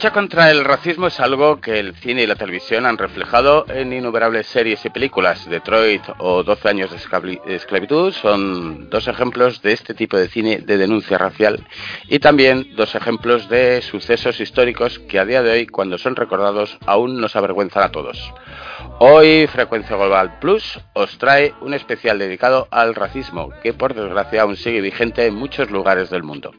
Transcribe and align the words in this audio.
La 0.00 0.04
lucha 0.04 0.14
contra 0.14 0.50
el 0.50 0.64
racismo 0.64 1.08
es 1.08 1.20
algo 1.20 1.60
que 1.60 1.78
el 1.78 1.94
cine 1.94 2.22
y 2.22 2.26
la 2.26 2.34
televisión 2.34 2.86
han 2.86 2.96
reflejado 2.96 3.66
en 3.68 3.92
innumerables 3.92 4.46
series 4.46 4.82
y 4.86 4.88
películas. 4.88 5.44
Detroit 5.44 6.00
o 6.16 6.42
12 6.42 6.68
años 6.70 6.90
de 6.90 7.54
esclavitud 7.54 8.10
son 8.14 8.88
dos 8.88 9.08
ejemplos 9.08 9.60
de 9.60 9.72
este 9.74 9.92
tipo 9.92 10.16
de 10.16 10.28
cine 10.28 10.60
de 10.60 10.78
denuncia 10.78 11.18
racial 11.18 11.66
y 12.08 12.18
también 12.18 12.74
dos 12.76 12.94
ejemplos 12.94 13.50
de 13.50 13.82
sucesos 13.82 14.40
históricos 14.40 15.00
que 15.00 15.18
a 15.18 15.26
día 15.26 15.42
de 15.42 15.52
hoy, 15.52 15.66
cuando 15.66 15.98
son 15.98 16.16
recordados, 16.16 16.78
aún 16.86 17.20
nos 17.20 17.36
avergüenzan 17.36 17.82
a 17.82 17.92
todos. 17.92 18.32
Hoy 19.00 19.48
Frecuencia 19.48 19.96
Global 19.96 20.38
Plus 20.40 20.80
os 20.94 21.18
trae 21.18 21.52
un 21.60 21.74
especial 21.74 22.18
dedicado 22.18 22.68
al 22.70 22.94
racismo 22.94 23.50
que 23.62 23.74
por 23.74 23.92
desgracia 23.92 24.40
aún 24.40 24.56
sigue 24.56 24.80
vigente 24.80 25.26
en 25.26 25.34
muchos 25.34 25.70
lugares 25.70 26.08
del 26.08 26.22
mundo. 26.22 26.52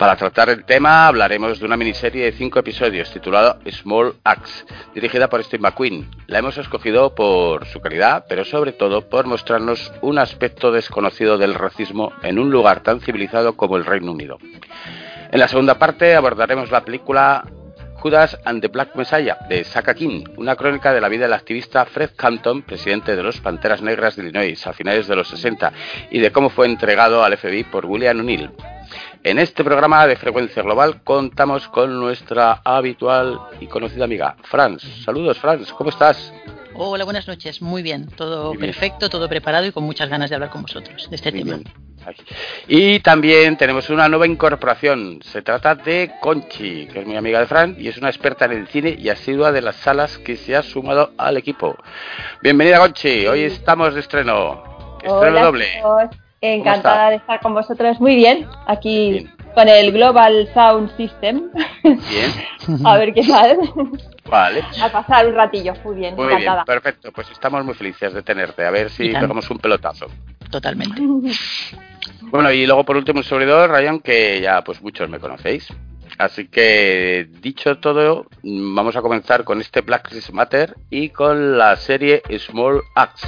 Para 0.00 0.16
tratar 0.16 0.48
el 0.48 0.64
tema 0.64 1.08
hablaremos 1.08 1.60
de 1.60 1.66
una 1.66 1.76
miniserie 1.76 2.24
de 2.24 2.32
cinco 2.32 2.58
episodios 2.58 3.12
titulada 3.12 3.58
Small 3.70 4.14
Axe, 4.24 4.64
dirigida 4.94 5.28
por 5.28 5.44
Steve 5.44 5.60
McQueen. 5.60 6.08
La 6.26 6.38
hemos 6.38 6.56
escogido 6.56 7.14
por 7.14 7.66
su 7.66 7.82
calidad, 7.82 8.24
pero 8.26 8.46
sobre 8.46 8.72
todo 8.72 9.10
por 9.10 9.26
mostrarnos 9.26 9.92
un 10.00 10.18
aspecto 10.18 10.72
desconocido 10.72 11.36
del 11.36 11.52
racismo 11.52 12.14
en 12.22 12.38
un 12.38 12.50
lugar 12.50 12.82
tan 12.82 13.02
civilizado 13.02 13.58
como 13.58 13.76
el 13.76 13.84
Reino 13.84 14.12
Unido. 14.12 14.38
En 15.32 15.38
la 15.38 15.48
segunda 15.48 15.78
parte 15.78 16.14
abordaremos 16.14 16.70
la 16.70 16.82
película 16.82 17.44
Judas 17.96 18.40
and 18.46 18.62
the 18.62 18.68
Black 18.68 18.96
Messiah 18.96 19.36
de 19.50 19.64
Saka 19.64 19.92
King, 19.92 20.24
una 20.38 20.56
crónica 20.56 20.94
de 20.94 21.02
la 21.02 21.10
vida 21.10 21.24
del 21.24 21.34
activista 21.34 21.84
Fred 21.84 22.12
Canton, 22.16 22.62
presidente 22.62 23.14
de 23.14 23.22
los 23.22 23.38
Panteras 23.42 23.82
Negras 23.82 24.16
de 24.16 24.22
Illinois 24.22 24.66
a 24.66 24.72
finales 24.72 25.06
de 25.08 25.16
los 25.16 25.28
60, 25.28 25.70
y 26.10 26.20
de 26.20 26.32
cómo 26.32 26.48
fue 26.48 26.64
entregado 26.64 27.22
al 27.22 27.36
FBI 27.36 27.64
por 27.64 27.84
William 27.84 28.18
O'Neill. 28.18 28.50
En 29.22 29.38
este 29.38 29.62
programa 29.64 30.06
de 30.06 30.16
Frecuencia 30.16 30.62
Global 30.62 31.02
contamos 31.04 31.68
con 31.68 32.00
nuestra 32.00 32.62
habitual 32.64 33.38
y 33.60 33.66
conocida 33.66 34.04
amiga, 34.04 34.34
Franz. 34.44 34.82
Saludos, 35.04 35.38
Franz, 35.38 35.70
¿cómo 35.74 35.90
estás? 35.90 36.32
Hola, 36.74 37.04
buenas 37.04 37.28
noches. 37.28 37.60
Muy 37.60 37.82
bien, 37.82 38.06
todo 38.06 38.54
perfecto, 38.54 39.10
todo 39.10 39.28
preparado 39.28 39.66
y 39.66 39.72
con 39.72 39.84
muchas 39.84 40.08
ganas 40.08 40.30
de 40.30 40.36
hablar 40.36 40.48
con 40.48 40.62
vosotros 40.62 41.10
de 41.10 41.16
este 41.16 41.32
tema. 41.32 41.58
Y 42.66 43.00
también 43.00 43.58
tenemos 43.58 43.90
una 43.90 44.08
nueva 44.08 44.26
incorporación. 44.26 45.20
Se 45.22 45.42
trata 45.42 45.74
de 45.74 46.12
Conchi, 46.22 46.86
que 46.86 47.00
es 47.00 47.06
mi 47.06 47.16
amiga 47.16 47.40
de 47.40 47.46
Fran 47.46 47.76
y 47.78 47.88
es 47.88 47.98
una 47.98 48.08
experta 48.08 48.46
en 48.46 48.52
el 48.52 48.68
cine 48.68 48.96
y 48.98 49.10
asidua 49.10 49.52
de 49.52 49.60
las 49.60 49.76
salas 49.76 50.16
que 50.16 50.36
se 50.36 50.56
ha 50.56 50.62
sumado 50.62 51.12
al 51.18 51.36
equipo. 51.36 51.76
Bienvenida, 52.42 52.78
Conchi. 52.78 53.26
Hoy 53.26 53.42
estamos 53.42 53.92
de 53.92 54.00
estreno. 54.00 54.98
Estreno 55.02 55.44
doble. 55.44 55.66
Encantada 56.40 57.10
de 57.10 57.16
estar 57.16 57.40
con 57.40 57.54
vosotros. 57.54 58.00
Muy 58.00 58.16
bien, 58.16 58.48
aquí 58.66 59.28
con 59.54 59.68
el 59.68 59.92
Global 59.92 60.48
Sound 60.54 60.96
System. 60.96 61.50
Bien. 61.82 62.80
a 62.86 62.96
ver 62.96 63.12
qué 63.12 63.22
tal. 63.22 63.58
Vale. 64.24 64.62
A 64.80 64.88
pasar 64.90 65.26
un 65.26 65.34
ratillo. 65.34 65.74
Muy 65.84 65.96
bien, 65.96 66.16
muy 66.16 66.34
Bien, 66.36 66.52
perfecto. 66.64 67.12
Pues 67.12 67.30
estamos 67.30 67.64
muy 67.64 67.74
felices 67.74 68.14
de 68.14 68.22
tenerte. 68.22 68.64
A 68.64 68.70
ver 68.70 68.90
si 68.90 69.08
pegamos 69.08 69.50
un 69.50 69.58
pelotazo. 69.58 70.06
Totalmente. 70.50 71.02
Bueno, 72.22 72.52
y 72.52 72.64
luego 72.64 72.84
por 72.84 72.96
último 72.96 73.18
un 73.18 73.24
servidor, 73.24 73.70
Ryan, 73.70 73.98
que 73.98 74.40
ya 74.40 74.62
pues 74.62 74.80
muchos 74.82 75.08
me 75.08 75.18
conocéis. 75.18 75.66
Así 76.16 76.46
que 76.46 77.28
dicho 77.40 77.78
todo, 77.78 78.26
vamos 78.42 78.94
a 78.94 79.02
comenzar 79.02 79.42
con 79.42 79.60
este 79.60 79.80
Black 79.80 80.10
Lives 80.12 80.32
Matter 80.32 80.76
y 80.90 81.08
con 81.08 81.58
la 81.58 81.74
serie 81.76 82.22
Small 82.38 82.82
Axe. 82.94 83.26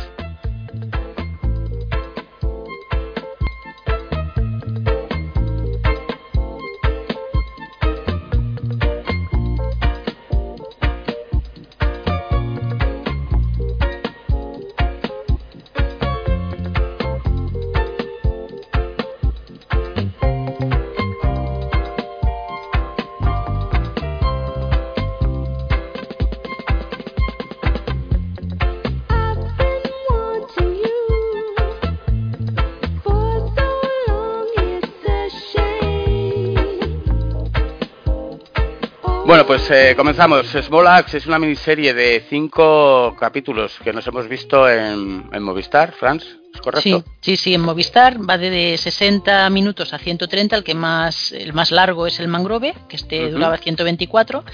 Pues 39.66 39.90
eh, 39.90 39.94
comenzamos. 39.96 40.46
Small 40.46 40.86
Axe 40.88 41.18
es 41.18 41.26
una 41.26 41.38
miniserie 41.38 41.94
de 41.94 42.24
cinco 42.28 43.14
capítulos 43.18 43.78
que 43.84 43.92
nos 43.92 44.06
hemos 44.06 44.28
visto 44.28 44.68
en, 44.68 45.42
Movistar, 45.42 45.92
Franz. 45.92 46.24
¿Es 46.52 46.60
correcto? 46.60 47.04
Sí, 47.20 47.36
sí, 47.36 47.54
en 47.54 47.60
Movistar 47.60 48.18
va 48.28 48.38
de 48.38 48.76
60 48.76 49.48
minutos 49.50 49.94
a 49.94 49.98
130, 49.98 50.56
el 50.56 50.64
que 50.64 50.74
más 50.74 51.32
el 51.32 51.52
más 51.52 51.70
largo 51.70 52.06
es 52.06 52.18
el 52.18 52.28
Mangrove, 52.28 52.74
que 52.88 52.96
este 52.96 53.30
duraba 53.30 53.56
124, 53.56 54.44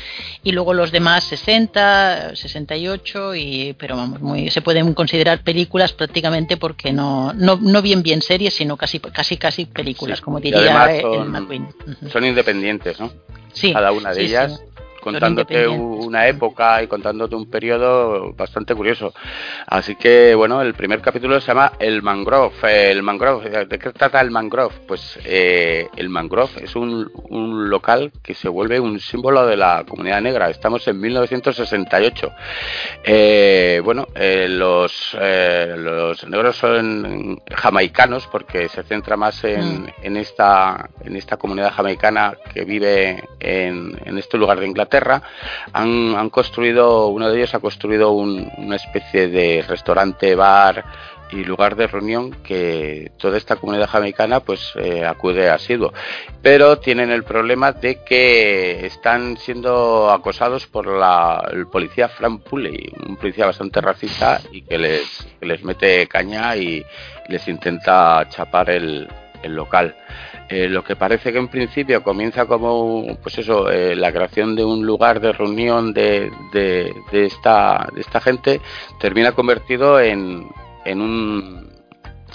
y 0.44 0.52
luego 0.52 0.74
los 0.74 0.92
demás 0.92 1.24
60, 1.24 2.36
68 2.36 3.34
y 3.34 3.74
pero 3.78 3.96
vamos, 3.96 4.20
muy 4.20 4.50
se 4.50 4.62
pueden 4.62 4.92
considerar 4.94 5.42
películas 5.42 5.92
prácticamente 5.92 6.56
porque 6.56 6.92
no 6.92 7.32
no, 7.32 7.56
no 7.56 7.82
bien 7.82 8.02
bien 8.02 8.22
series, 8.22 8.54
sino 8.54 8.76
casi 8.76 9.00
casi 9.00 9.36
casi 9.38 9.64
películas, 9.64 10.20
como 10.20 10.38
diría 10.38 11.00
el 11.00 11.28
McQueen. 11.30 11.68
Son 12.12 12.24
independientes, 12.24 13.00
¿no? 13.00 13.10
Sí, 13.52 13.72
Cada 13.72 13.90
una 13.90 14.12
de 14.12 14.22
ellas 14.22 14.62
contándote 15.12 15.66
una 15.68 16.26
época 16.26 16.82
y 16.82 16.86
contándote 16.86 17.34
un 17.34 17.50
periodo 17.50 18.32
bastante 18.34 18.74
curioso. 18.74 19.14
Así 19.66 19.96
que, 19.96 20.34
bueno, 20.34 20.60
el 20.62 20.74
primer 20.74 21.00
capítulo 21.00 21.40
se 21.40 21.48
llama 21.48 21.72
El 21.78 22.02
Mangrove. 22.02 22.90
El 22.90 23.02
Mangrove, 23.02 23.66
¿de 23.66 23.78
qué 23.78 23.90
trata 23.90 24.20
el 24.20 24.30
Mangrove? 24.30 24.74
Pues 24.86 25.18
eh, 25.24 25.88
el 25.96 26.08
Mangrove 26.08 26.62
es 26.62 26.76
un, 26.76 27.10
un, 27.30 27.70
local 27.70 28.12
que 28.22 28.34
se 28.34 28.48
vuelve 28.48 28.80
un 28.80 29.00
símbolo 29.00 29.46
de 29.46 29.56
la 29.56 29.84
comunidad 29.88 30.20
negra. 30.20 30.50
Estamos 30.50 30.86
en 30.88 31.00
1968. 31.00 32.30
Eh, 33.04 33.80
bueno, 33.84 34.06
eh, 34.14 34.46
los, 34.48 35.14
los 35.14 36.28
negros 36.28 36.56
son 36.56 37.40
jamaicanos 37.50 38.26
porque 38.26 38.68
se 38.68 38.82
centra 38.82 39.16
más 39.16 39.42
en, 39.44 39.82
mm. 39.82 39.86
en, 40.02 40.16
esta, 40.16 40.90
en 41.04 41.16
esta 41.16 41.36
comunidad 41.36 41.72
jamaicana 41.72 42.36
que 42.52 42.64
vive 42.64 43.22
en, 43.40 43.98
en 44.04 44.18
este 44.18 44.38
lugar 44.38 44.60
de 44.60 44.66
Inglaterra 44.66 44.97
han, 45.72 46.30
construido, 46.30 47.08
uno 47.08 47.30
de 47.30 47.38
ellos 47.38 47.54
ha 47.54 47.60
construido 47.60 48.12
una 48.12 48.76
especie 48.76 49.28
de 49.28 49.64
restaurante, 49.66 50.34
bar 50.34 50.84
y 51.30 51.44
lugar 51.44 51.76
de 51.76 51.86
reunión 51.86 52.30
que 52.42 53.12
toda 53.18 53.36
esta 53.36 53.56
comunidad 53.56 53.88
jamaicana 53.88 54.40
pues 54.40 54.72
eh, 54.76 55.04
acude 55.04 55.50
asiduo. 55.50 55.92
Pero 56.42 56.78
tienen 56.78 57.10
el 57.10 57.24
problema 57.24 57.72
de 57.72 58.02
que 58.04 58.86
están 58.86 59.36
siendo 59.36 60.10
acosados 60.10 60.66
por 60.66 60.86
la, 60.86 61.42
policía 61.70 62.08
Frank 62.08 62.42
Pulley 62.42 62.92
un 63.06 63.16
policía 63.16 63.46
bastante 63.46 63.80
racista 63.80 64.40
y 64.52 64.62
que 64.62 64.78
les, 64.78 65.28
les 65.40 65.62
mete 65.62 66.06
caña 66.06 66.56
y 66.56 66.84
les 67.28 67.46
intenta 67.48 68.26
chapar 68.30 68.70
el, 68.70 69.08
el 69.42 69.54
local 69.54 69.94
eh, 70.48 70.68
lo 70.68 70.82
que 70.82 70.96
parece 70.96 71.32
que 71.32 71.38
en 71.38 71.48
principio 71.48 72.02
comienza 72.02 72.46
como 72.46 73.04
pues 73.22 73.38
eso 73.38 73.70
eh, 73.70 73.94
la 73.94 74.12
creación 74.12 74.56
de 74.56 74.64
un 74.64 74.86
lugar 74.86 75.20
de 75.20 75.32
reunión 75.32 75.92
de, 75.92 76.30
de, 76.52 76.94
esta, 77.12 77.88
de 77.94 78.00
esta 78.00 78.20
gente 78.20 78.60
termina 78.98 79.32
convertido 79.32 80.00
en, 80.00 80.48
en 80.84 81.00
un 81.02 81.68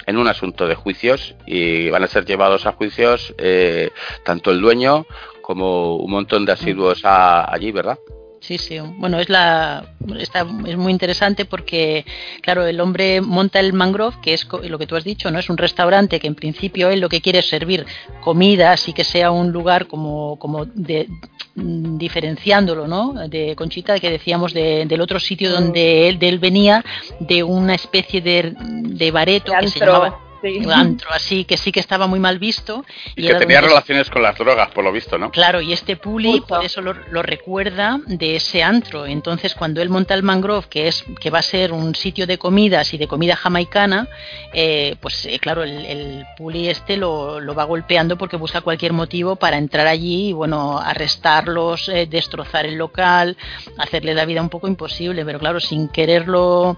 en 0.05 0.17
un 0.17 0.27
asunto 0.27 0.67
de 0.67 0.75
juicios 0.75 1.35
y 1.45 1.89
van 1.89 2.03
a 2.03 2.07
ser 2.07 2.25
llevados 2.25 2.65
a 2.65 2.73
juicios 2.73 3.33
eh, 3.37 3.91
tanto 4.23 4.51
el 4.51 4.61
dueño 4.61 5.05
como 5.41 5.95
un 5.95 6.11
montón 6.11 6.45
de 6.45 6.51
asiduos 6.51 7.01
allí, 7.03 7.71
¿verdad? 7.71 7.97
Sí, 8.43 8.57
sí. 8.57 8.77
Bueno, 8.97 9.19
es 9.19 9.29
la 9.29 9.85
está, 10.19 10.45
es 10.67 10.75
muy 10.75 10.91
interesante 10.91 11.45
porque, 11.45 12.05
claro, 12.41 12.65
el 12.65 12.81
hombre 12.81 13.21
monta 13.21 13.61
el 13.61 13.71
mangrove, 13.71 14.17
que 14.21 14.33
es 14.33 14.45
lo 14.67 14.77
que 14.77 14.85
tú 14.85 14.97
has 14.97 15.05
dicho, 15.05 15.31
no 15.31 15.39
es 15.39 15.49
un 15.49 15.57
restaurante 15.57 16.19
que 16.19 16.27
en 16.27 16.35
principio 16.35 16.89
él 16.89 16.99
lo 16.99 17.07
que 17.07 17.21
quiere 17.21 17.39
es 17.39 17.47
servir 17.47 17.85
comida, 18.19 18.73
así 18.73 18.91
que 18.91 19.05
sea 19.05 19.31
un 19.31 19.53
lugar 19.53 19.87
como, 19.87 20.37
como 20.39 20.65
de, 20.65 21.07
mm, 21.55 21.97
diferenciándolo, 21.97 22.85
¿no? 22.85 23.13
De 23.29 23.55
Conchita 23.55 23.97
que 24.01 24.09
decíamos 24.09 24.53
del 24.53 24.99
otro 24.99 25.21
sitio 25.21 25.49
donde 25.49 26.09
él, 26.09 26.19
de 26.19 26.27
él 26.27 26.39
venía, 26.39 26.83
de 27.21 27.43
una 27.43 27.75
especie 27.75 28.19
de, 28.19 28.53
de 28.59 29.11
bareto 29.11 29.53
que 29.57 29.69
se 29.69 29.79
llamaba 29.79 30.19
un 30.51 30.71
antro 30.71 31.09
así 31.11 31.45
que 31.45 31.57
sí 31.57 31.71
que 31.71 31.79
estaba 31.79 32.07
muy 32.07 32.19
mal 32.19 32.39
visto. 32.39 32.85
Y, 33.15 33.27
que 33.27 33.35
tenía 33.35 33.61
relaciones 33.61 34.09
con 34.09 34.21
las 34.21 34.37
drogas, 34.37 34.69
por 34.71 34.83
lo 34.83 34.91
visto, 34.91 35.17
¿no? 35.17 35.31
Claro, 35.31 35.61
y 35.61 35.73
este 35.73 35.95
Puli 35.95 36.41
por 36.41 36.63
eso 36.63 36.81
lo, 36.81 36.93
recuerda 37.23 37.99
de 38.05 38.35
ese 38.35 38.63
antro. 38.63 39.05
Entonces, 39.05 39.55
cuando 39.55 39.81
él 39.81 39.89
monta 39.89 40.13
el 40.13 40.23
Mangrove, 40.23 40.67
que 40.69 40.87
es 40.87 41.05
que 41.19 41.29
va 41.29 41.39
a 41.39 41.43
ser 41.43 41.71
un 41.71 41.95
sitio 41.95 42.27
de 42.27 42.37
comidas 42.37 42.93
y 42.93 42.97
de 42.97 43.07
comida 43.07 43.35
jamaicana, 43.35 44.07
eh, 44.53 44.95
pues 44.99 45.25
eh, 45.25 45.39
claro, 45.39 45.63
el, 45.63 45.85
el, 45.85 46.25
Puli 46.37 46.67
este 46.67 46.97
lo, 46.97 47.39
lo, 47.39 47.55
va 47.55 47.63
golpeando 47.63 48.17
porque 48.17 48.35
busca 48.35 48.61
cualquier 48.61 48.93
motivo 48.93 49.35
para 49.35 49.57
entrar 49.57 49.87
allí 49.87 50.29
y, 50.29 50.33
bueno, 50.33 50.79
arrestarlos, 50.79 51.89
eh, 51.89 52.07
destrozar 52.09 52.65
el 52.65 52.75
local, 52.75 53.37
hacerle 53.77 54.13
la 54.13 54.25
vida 54.25 54.41
un 54.41 54.49
poco 54.49 54.67
imposible. 54.67 55.25
Pero 55.25 55.39
claro, 55.39 55.59
sin 55.59 55.87
quererlo 55.87 56.77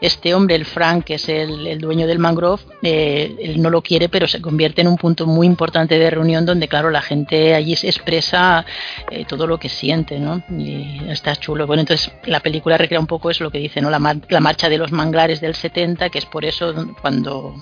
este 0.00 0.34
hombre, 0.34 0.54
el 0.54 0.64
Frank, 0.64 1.04
que 1.04 1.14
es 1.14 1.28
el, 1.28 1.78
dueño 1.78 2.06
del 2.06 2.18
mangrove, 2.18 2.62
eh, 2.82 3.34
él 3.40 3.60
no 3.60 3.70
lo 3.70 3.82
quiere, 3.82 4.08
pero 4.08 4.28
se 4.28 4.40
convierte 4.40 4.80
en 4.80 4.88
un 4.88 4.96
punto 4.96 5.26
muy 5.26 5.46
importante 5.46 5.98
de 5.98 6.10
reunión 6.10 6.46
donde, 6.46 6.68
claro, 6.68 6.90
la 6.90 7.02
gente 7.02 7.54
allí 7.54 7.74
se 7.74 7.88
expresa 7.88 8.64
eh, 9.10 9.24
todo 9.24 9.46
lo 9.46 9.58
que 9.58 9.68
siente, 9.68 10.18
¿no? 10.18 10.42
Y 10.50 11.00
está 11.08 11.34
chulo. 11.36 11.66
Bueno, 11.66 11.80
entonces 11.80 12.12
la 12.24 12.40
película 12.40 12.78
recrea 12.78 13.00
un 13.00 13.06
poco 13.06 13.30
eso, 13.30 13.44
lo 13.44 13.50
que 13.50 13.58
dice, 13.58 13.80
¿no? 13.80 13.90
La, 13.90 14.16
la 14.28 14.40
marcha 14.40 14.68
de 14.68 14.78
los 14.78 14.92
manglares 14.92 15.40
del 15.40 15.54
70, 15.54 16.10
que 16.10 16.18
es 16.18 16.26
por 16.26 16.44
eso 16.44 16.72
cuando 17.00 17.54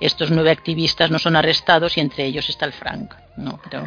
estos 0.00 0.30
nueve 0.30 0.50
activistas 0.50 1.10
no 1.10 1.18
son 1.18 1.36
arrestados 1.36 1.96
y 1.96 2.00
entre 2.00 2.24
ellos 2.24 2.48
está 2.48 2.66
el 2.66 2.72
Frank, 2.72 3.14
¿no? 3.36 3.60
Pero 3.70 3.84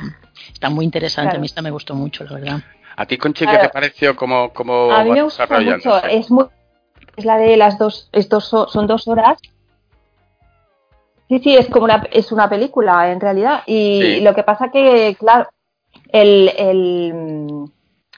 está 0.51 0.69
muy 0.69 0.85
interesante, 0.85 1.35
a 1.35 1.39
mí 1.39 1.45
esta 1.45 1.61
me 1.61 1.71
gustó 1.71 1.95
mucho, 1.95 2.23
la 2.23 2.33
verdad. 2.33 2.61
¿A 2.95 3.05
ti, 3.05 3.17
Conchi, 3.17 3.45
qué 3.45 3.57
te 3.57 3.69
pareció? 3.69 4.15
como 4.15 4.51
como 4.51 4.91
a 4.91 5.03
mí 5.03 5.11
me 5.11 5.23
gustó 5.23 5.45
mucho. 5.47 6.03
Es 6.03 6.29
muy 6.29 6.45
es 7.19 7.25
la 7.25 7.37
de 7.37 7.55
las 7.57 7.77
dos, 7.77 8.09
es 8.11 8.27
son 8.29 8.87
dos 8.87 9.07
horas. 9.07 9.37
Sí, 11.27 11.39
sí, 11.39 11.55
es 11.55 11.67
como 11.67 11.85
una, 11.85 12.07
es 12.11 12.31
una 12.31 12.49
película 12.49 13.11
en 13.11 13.19
realidad. 13.19 13.61
Y 13.67 14.21
lo 14.21 14.33
que 14.33 14.43
pasa 14.43 14.71
que, 14.71 15.15
claro, 15.19 15.47
el, 16.11 16.51
el, 16.57 17.65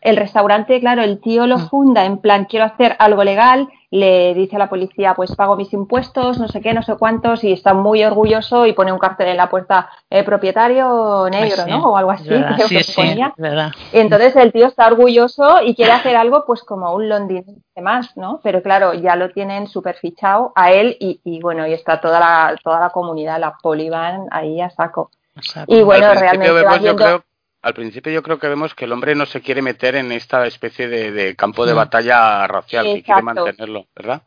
el 0.01 0.17
restaurante, 0.17 0.79
claro, 0.79 1.03
el 1.03 1.21
tío 1.21 1.47
lo 1.47 1.57
mm. 1.57 1.69
funda 1.69 2.05
en 2.05 2.17
plan, 2.17 2.45
quiero 2.45 2.65
hacer 2.65 2.95
algo 2.99 3.23
legal, 3.23 3.69
le 3.91 4.33
dice 4.33 4.55
a 4.55 4.59
la 4.59 4.69
policía, 4.69 5.13
pues 5.15 5.35
pago 5.35 5.55
mis 5.57 5.73
impuestos, 5.73 6.39
no 6.39 6.47
sé 6.47 6.61
qué, 6.61 6.73
no 6.73 6.81
sé 6.81 6.95
cuántos, 6.95 7.43
y 7.43 7.51
está 7.51 7.73
muy 7.73 8.03
orgulloso 8.03 8.65
y 8.65 8.73
pone 8.73 8.91
un 8.91 8.99
cartel 8.99 9.27
en 9.27 9.37
la 9.37 9.49
puerta, 9.49 9.89
eh, 10.09 10.23
propietario 10.23 11.27
negro, 11.29 11.67
¿no? 11.67 11.91
O 11.91 11.97
algo 11.97 12.11
así, 12.11 12.29
creo 12.29 12.67
que 12.69 12.85
ponía. 12.95 13.33
Y 13.93 13.99
entonces 13.99 14.35
el 14.37 14.51
tío 14.51 14.67
está 14.67 14.87
orgulloso 14.87 15.61
y 15.61 15.75
quiere 15.75 15.91
hacer 15.91 16.15
algo, 16.15 16.45
pues 16.47 16.63
como 16.63 16.93
un 16.95 17.09
londinense 17.09 17.81
más, 17.81 18.15
¿no? 18.15 18.39
Pero 18.41 18.63
claro, 18.63 18.93
ya 18.93 19.15
lo 19.15 19.29
tienen 19.31 19.67
súper 19.67 19.95
fichado 19.95 20.53
a 20.55 20.71
él 20.71 20.95
y, 20.99 21.39
bueno, 21.41 21.67
y 21.67 21.73
está 21.73 21.99
toda 21.99 22.19
la, 22.19 22.55
toda 22.63 22.79
la 22.79 22.89
comunidad, 22.89 23.39
la 23.39 23.57
polivan 23.61 24.27
ahí 24.31 24.61
a 24.61 24.69
saco. 24.69 25.11
Y 25.67 25.81
bueno, 25.81 26.13
realmente 26.13 26.51
al 27.61 27.73
principio 27.73 28.11
yo 28.11 28.23
creo 28.23 28.39
que 28.39 28.47
vemos 28.47 28.73
que 28.73 28.85
el 28.85 28.91
hombre 28.91 29.15
no 29.15 29.25
se 29.25 29.41
quiere 29.41 29.61
meter 29.61 29.95
en 29.95 30.11
esta 30.11 30.45
especie 30.47 30.87
de, 30.87 31.35
campo 31.35 31.65
de 31.65 31.73
batalla 31.73 32.47
racial, 32.47 32.87
y 32.87 33.03
quiere 33.03 33.21
mantenerlo, 33.21 33.85
¿verdad? 33.95 34.23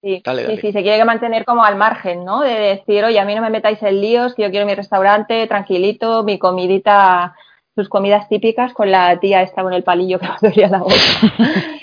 Sí, 0.00 0.22
sí, 0.24 0.56
sí, 0.60 0.72
se 0.72 0.82
quiere 0.82 1.04
mantener 1.04 1.44
como 1.44 1.64
al 1.64 1.74
margen, 1.74 2.24
¿no? 2.24 2.42
De 2.42 2.54
decir, 2.54 3.04
oye, 3.04 3.18
a 3.18 3.24
mí 3.24 3.34
no 3.34 3.42
me 3.42 3.50
metáis 3.50 3.82
en 3.82 4.00
líos, 4.00 4.34
que 4.34 4.42
yo 4.42 4.50
quiero 4.50 4.64
mi 4.64 4.74
restaurante 4.74 5.46
tranquilito, 5.48 6.22
mi 6.22 6.38
comidita, 6.38 7.34
sus 7.74 7.88
comidas 7.88 8.28
típicas 8.28 8.72
con 8.74 8.92
la 8.92 9.18
tía 9.18 9.42
esta 9.42 9.62
con 9.62 9.72
el 9.72 9.82
palillo 9.82 10.20
que 10.20 10.26
me 10.42 10.48
dolía 10.50 10.68
la 10.68 10.78
boca. 10.78 10.94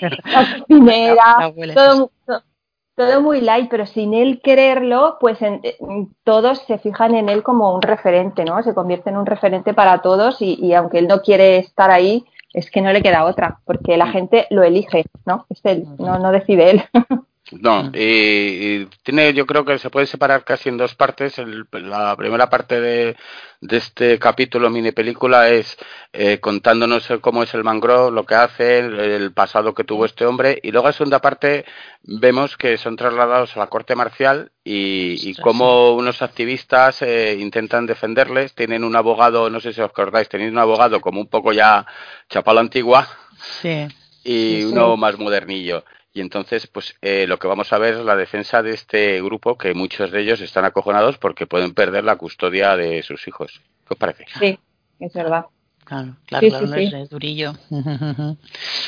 la 0.24 0.58
cocinera, 0.60 1.52
todo, 1.74 2.10
todo 2.96 3.20
muy 3.20 3.42
light, 3.42 3.68
pero 3.70 3.86
sin 3.86 4.14
él 4.14 4.40
quererlo, 4.42 5.18
pues 5.20 5.38
todos 6.24 6.58
se 6.66 6.78
fijan 6.78 7.14
en 7.14 7.28
él 7.28 7.42
como 7.42 7.74
un 7.74 7.82
referente, 7.82 8.44
¿no? 8.44 8.62
Se 8.62 8.74
convierte 8.74 9.10
en 9.10 9.18
un 9.18 9.26
referente 9.26 9.74
para 9.74 10.00
todos 10.00 10.38
y, 10.40 10.72
aunque 10.72 10.98
él 10.98 11.06
no 11.06 11.20
quiere 11.20 11.58
estar 11.58 11.90
ahí, 11.90 12.24
es 12.54 12.70
que 12.70 12.80
no 12.80 12.92
le 12.92 13.02
queda 13.02 13.26
otra, 13.26 13.60
porque 13.66 13.98
la 13.98 14.06
gente 14.06 14.46
lo 14.48 14.62
elige, 14.62 15.04
¿no? 15.26 15.44
Es 15.50 15.60
él, 15.64 15.84
no, 15.98 16.18
no 16.18 16.32
decide 16.32 16.70
él. 16.70 16.82
No, 17.52 17.92
y, 17.94 18.86
tiene, 19.04 19.32
yo 19.32 19.46
creo 19.46 19.64
que 19.64 19.78
se 19.78 19.88
puede 19.88 20.06
separar 20.06 20.42
casi 20.44 20.68
en 20.68 20.76
dos 20.76 20.96
partes. 20.96 21.36
la 21.70 22.16
primera 22.16 22.50
parte 22.50 22.80
de, 22.80 23.16
de, 23.60 23.76
este 23.76 24.18
capítulo 24.18 24.68
mini 24.68 24.90
película 24.90 25.48
es 25.48 25.76
eh, 26.12 26.40
contándonos 26.40 27.06
cómo 27.20 27.44
es 27.44 27.54
el 27.54 27.62
mangrove, 27.62 28.10
lo 28.10 28.24
que 28.26 28.34
hace, 28.34 28.78
el, 28.78 29.32
pasado 29.32 29.74
que 29.74 29.84
tuvo 29.84 30.06
este 30.06 30.26
hombre, 30.26 30.58
y 30.60 30.72
luego 30.72 30.88
en 30.88 30.94
segunda 30.94 31.20
parte 31.20 31.64
vemos 32.02 32.56
que 32.56 32.76
son 32.78 32.96
trasladados 32.96 33.56
a 33.56 33.60
la 33.60 33.68
corte 33.68 33.94
marcial 33.94 34.50
y, 34.64 35.30
y 35.30 35.34
cómo 35.36 35.94
unos 35.94 36.22
activistas 36.22 37.00
eh, 37.02 37.36
intentan 37.38 37.86
defenderles. 37.86 38.54
Tienen 38.56 38.82
un 38.82 38.96
abogado, 38.96 39.50
no 39.50 39.60
sé 39.60 39.72
si 39.72 39.80
os 39.80 39.90
acordáis, 39.90 40.28
tenéis 40.28 40.50
un 40.50 40.58
abogado 40.58 41.00
como 41.00 41.20
un 41.20 41.28
poco 41.28 41.52
ya 41.52 41.86
chapalo 42.28 42.58
antigua. 42.58 43.06
Sí. 43.60 43.86
Y 44.24 44.64
uno 44.64 44.96
más 44.96 45.16
modernillo. 45.16 45.84
Y 46.16 46.22
entonces, 46.22 46.66
pues 46.66 46.96
eh, 47.02 47.26
lo 47.26 47.38
que 47.38 47.46
vamos 47.46 47.74
a 47.74 47.78
ver 47.78 47.92
es 47.92 48.00
la 48.00 48.16
defensa 48.16 48.62
de 48.62 48.72
este 48.72 49.20
grupo, 49.20 49.58
que 49.58 49.74
muchos 49.74 50.10
de 50.10 50.22
ellos 50.22 50.40
están 50.40 50.64
acojonados 50.64 51.18
porque 51.18 51.46
pueden 51.46 51.74
perder 51.74 52.04
la 52.04 52.16
custodia 52.16 52.74
de 52.74 53.02
sus 53.02 53.28
hijos. 53.28 53.60
¿Qué 53.86 53.92
os 53.92 53.98
parece? 53.98 54.24
Sí, 54.38 54.58
es 54.98 55.12
verdad. 55.12 55.44
Claro, 55.86 56.16
claro, 56.26 56.48
claro 56.48 56.76
es 56.76 57.10
durillo. 57.10 57.52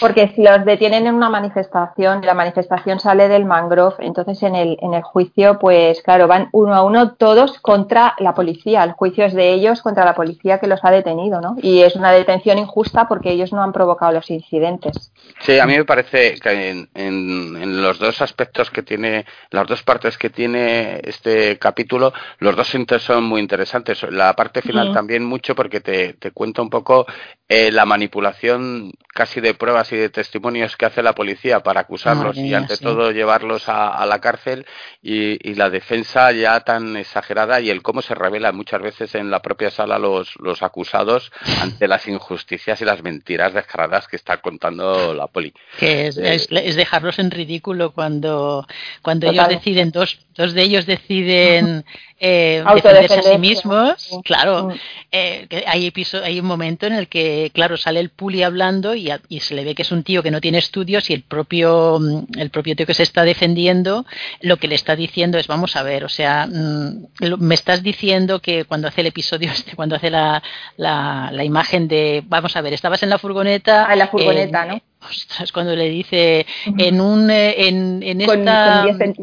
Porque 0.00 0.32
si 0.34 0.42
los 0.42 0.64
detienen 0.64 1.06
en 1.06 1.14
una 1.14 1.30
manifestación, 1.30 2.22
la 2.26 2.34
manifestación 2.34 2.98
sale 2.98 3.28
del 3.28 3.44
mangrove, 3.44 3.94
entonces 4.00 4.42
en 4.42 4.56
el, 4.56 4.76
en 4.80 4.94
el 4.94 5.02
juicio, 5.02 5.60
pues 5.60 6.02
claro, 6.02 6.26
van 6.26 6.48
uno 6.50 6.74
a 6.74 6.82
uno 6.82 7.12
todos 7.12 7.60
contra 7.60 8.16
la 8.18 8.34
policía. 8.34 8.82
El 8.82 8.92
juicio 8.92 9.24
es 9.24 9.32
de 9.34 9.52
ellos 9.52 9.80
contra 9.80 10.04
la 10.04 10.16
policía 10.16 10.58
que 10.58 10.66
los 10.66 10.80
ha 10.82 10.90
detenido, 10.90 11.40
¿no? 11.40 11.56
Y 11.62 11.82
es 11.82 11.94
una 11.94 12.10
detención 12.10 12.58
injusta 12.58 13.06
porque 13.06 13.30
ellos 13.30 13.52
no 13.52 13.62
han 13.62 13.72
provocado 13.72 14.10
los 14.10 14.28
incidentes. 14.28 15.12
Sí, 15.38 15.60
a 15.60 15.66
mí 15.66 15.76
me 15.76 15.84
parece 15.84 16.34
que 16.34 16.70
en, 16.70 16.88
en, 16.94 17.80
los 17.80 18.00
dos 18.00 18.20
aspectos 18.22 18.72
que 18.72 18.82
tiene, 18.82 19.24
las 19.50 19.68
dos 19.68 19.84
partes 19.84 20.18
que 20.18 20.30
tiene 20.30 21.00
este 21.04 21.58
capítulo, 21.58 22.12
los 22.40 22.56
dos 22.56 22.74
son 22.98 23.24
muy 23.24 23.40
interesantes. 23.40 24.02
La 24.10 24.34
parte 24.34 24.62
final 24.62 24.92
también 24.92 25.24
mucho 25.24 25.54
porque 25.54 25.80
te, 25.80 26.14
te 26.14 26.32
cuenta 26.32 26.60
un 26.60 26.70
poco 26.70 26.87
qual 26.88 27.04
eh, 27.48 27.72
la 27.72 27.86
manipulación 27.86 28.92
casi 29.18 29.40
de 29.40 29.54
pruebas 29.54 29.90
y 29.90 29.96
de 29.96 30.10
testimonios 30.10 30.76
que 30.76 30.86
hace 30.86 31.02
la 31.02 31.14
policía 31.14 31.60
para 31.60 31.80
acusarlos 31.80 32.36
y 32.36 32.54
ante 32.54 32.76
todo 32.76 33.10
llevarlos 33.10 33.64
a, 33.68 34.06
la 34.06 34.20
cárcel 34.20 34.64
y, 35.02 35.54
la 35.54 35.70
defensa 35.70 36.30
ya 36.30 36.60
tan 36.60 36.96
exagerada 36.96 37.60
y 37.60 37.70
el 37.70 37.82
cómo 37.82 38.00
se 38.00 38.14
revela 38.14 38.52
muchas 38.52 38.80
veces 38.80 39.16
en 39.16 39.30
la 39.30 39.42
propia 39.42 39.70
sala 39.70 39.98
los, 39.98 40.36
los 40.36 40.62
acusados 40.62 41.32
ante 41.60 41.88
las 41.88 42.06
injusticias 42.06 42.80
y 42.80 42.84
las 42.84 43.02
mentiras 43.02 43.54
descaradas 43.54 44.06
que 44.06 44.14
está 44.14 44.36
contando 44.36 45.14
la 45.14 45.26
poli. 45.26 45.52
Que 45.78 46.08
es, 46.08 46.18
eh, 46.18 46.34
es, 46.34 46.76
dejarlos 46.76 47.18
en 47.18 47.32
ridículo 47.32 47.92
cuando, 47.92 48.66
cuando 49.02 49.28
ellos 49.28 49.48
deciden, 49.48 49.90
dos, 49.90 50.20
dos 50.36 50.52
de 50.52 50.62
ellos 50.62 50.86
deciden 50.86 51.84
eh, 52.20 52.62
defenderse 52.74 53.18
a 53.18 53.22
sí 53.22 53.38
mismos. 53.38 54.10
Claro, 54.24 54.72
eh, 55.10 55.48
hay, 55.66 55.92
hay 56.22 56.40
un 56.40 56.46
momento 56.46 56.86
en 56.86 56.92
el 56.92 57.08
que, 57.08 57.37
claro, 57.52 57.76
sale 57.76 58.00
el 58.00 58.10
puli 58.10 58.42
hablando 58.42 58.94
y 58.94 59.08
y, 59.28 59.40
se 59.40 59.54
le 59.54 59.64
ve 59.64 59.74
que 59.74 59.82
es 59.82 59.92
un 59.92 60.02
tío 60.02 60.22
que 60.22 60.30
no 60.30 60.40
tiene 60.40 60.58
estudios 60.58 61.08
y 61.10 61.14
el 61.14 61.22
propio, 61.22 61.98
mm, 61.98 62.38
el 62.38 62.50
propio 62.50 62.76
tío 62.76 62.86
que 62.86 62.94
se 62.94 63.02
está 63.02 63.24
defendiendo 63.24 64.04
lo 64.40 64.56
que 64.58 64.68
le 64.68 64.74
está 64.74 64.96
diciendo 64.96 65.38
es, 65.38 65.46
vamos 65.46 65.76
a 65.76 65.82
ver, 65.82 66.04
o 66.04 66.08
sea, 66.08 66.46
mm, 66.46 67.08
me 67.38 67.54
estás 67.54 67.82
diciendo 67.82 68.40
que 68.40 68.64
cuando 68.64 68.88
hace 68.88 69.00
el 69.00 69.08
episodio 69.08 69.50
este, 69.52 69.74
cuando 69.76 69.96
hace 69.96 70.10
la, 70.10 70.42
la, 70.76 71.30
la 71.32 71.44
imagen 71.44 71.88
de, 71.88 72.22
vamos 72.26 72.56
a 72.56 72.60
ver, 72.60 72.72
estabas 72.72 73.02
en 73.02 73.10
la 73.10 73.18
furgoneta. 73.18 73.86
Ah, 73.88 73.92
en 73.92 73.98
la 73.98 74.08
furgoneta, 74.08 74.64
¿no? 74.66 74.80
Ostras, 75.08 75.52
cuando 75.52 75.76
le 75.76 75.88
dice 75.88 76.44
en 76.76 77.00
un 77.00 77.30
eh, 77.30 77.68
en, 77.68 78.02
en 78.02 78.20
esta 78.20 78.84
con 78.98 79.14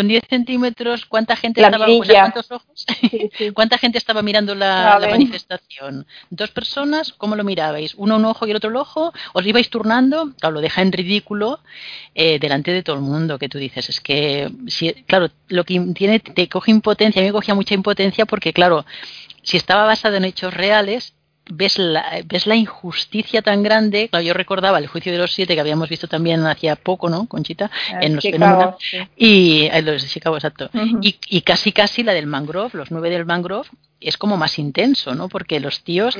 10 0.00 0.24
centímetros, 0.28 1.06
¿cuánta 1.06 1.36
gente 1.36 1.60
estaba 1.60 1.86
¿cuántos 1.86 2.50
ojos? 2.50 2.86
¿Cuánta 3.54 3.78
gente 3.78 3.98
estaba 3.98 4.22
mirando 4.22 4.54
la, 4.54 4.98
manifestación? 5.00 6.06
¿Dos 6.30 6.50
personas? 6.50 7.12
¿Cómo 7.12 7.36
lo 7.36 7.44
mirabais? 7.44 7.94
¿Uno 7.96 8.16
un 8.16 8.24
ojo 8.24 8.46
y 8.46 8.50
el 8.50 8.56
otro 8.56 8.70
el 8.70 8.76
ojo? 8.76 9.12
¿Os 9.34 9.46
ibais 9.46 9.68
turnando? 9.68 10.32
Claro, 10.40 10.54
lo 10.54 10.60
deja 10.60 10.82
en 10.82 10.92
ridículo 10.92 11.60
eh, 12.14 12.38
delante 12.38 12.72
de 12.72 12.82
todo 12.82 12.96
el 12.96 13.02
mundo, 13.02 13.38
que 13.38 13.48
tú 13.48 13.58
dices, 13.58 13.88
es 13.88 14.00
que, 14.00 14.50
si, 14.68 14.92
claro, 15.04 15.28
lo 15.48 15.64
que 15.64 15.78
tiene, 15.94 16.20
te 16.20 16.48
coge 16.48 16.70
impotencia, 16.70 17.20
a 17.20 17.22
mí 17.22 17.28
me 17.28 17.32
cogía 17.32 17.54
mucha 17.54 17.74
impotencia 17.74 18.24
porque, 18.26 18.52
claro, 18.52 18.84
si 19.42 19.56
estaba 19.56 19.84
basado 19.84 20.16
en 20.16 20.24
hechos 20.24 20.54
reales, 20.54 21.14
ves 21.50 21.78
la, 21.78 22.22
ves 22.26 22.46
la 22.46 22.54
injusticia 22.54 23.42
tan 23.42 23.62
grande. 23.62 24.08
Claro, 24.08 24.24
yo 24.24 24.34
recordaba 24.34 24.78
el 24.78 24.86
juicio 24.86 25.12
de 25.12 25.18
los 25.18 25.32
siete 25.32 25.54
que 25.54 25.60
habíamos 25.60 25.88
visto 25.88 26.08
también 26.08 26.44
hacía 26.46 26.76
poco, 26.76 27.08
¿no, 27.08 27.26
Conchita? 27.26 27.70
Ah, 27.92 27.98
en 28.00 28.14
los 28.14 28.22
Chicago, 28.22 28.78
Y 29.16 29.68
eh, 29.72 29.82
los 29.82 30.02
de 30.02 30.08
Chicago, 30.08 30.36
exacto. 30.36 30.70
y, 31.00 31.16
y, 31.28 31.40
casi, 31.42 31.72
casi 31.72 32.02
la 32.02 32.14
del 32.14 32.26
mangrove, 32.26 32.70
los 32.74 32.90
nueve 32.90 33.10
del 33.10 33.26
mangrove, 33.26 33.68
es 34.00 34.16
como 34.16 34.36
más 34.36 34.58
intenso, 34.58 35.14
¿no? 35.14 35.28
Porque 35.28 35.60
los 35.60 35.82
tíos 35.82 36.16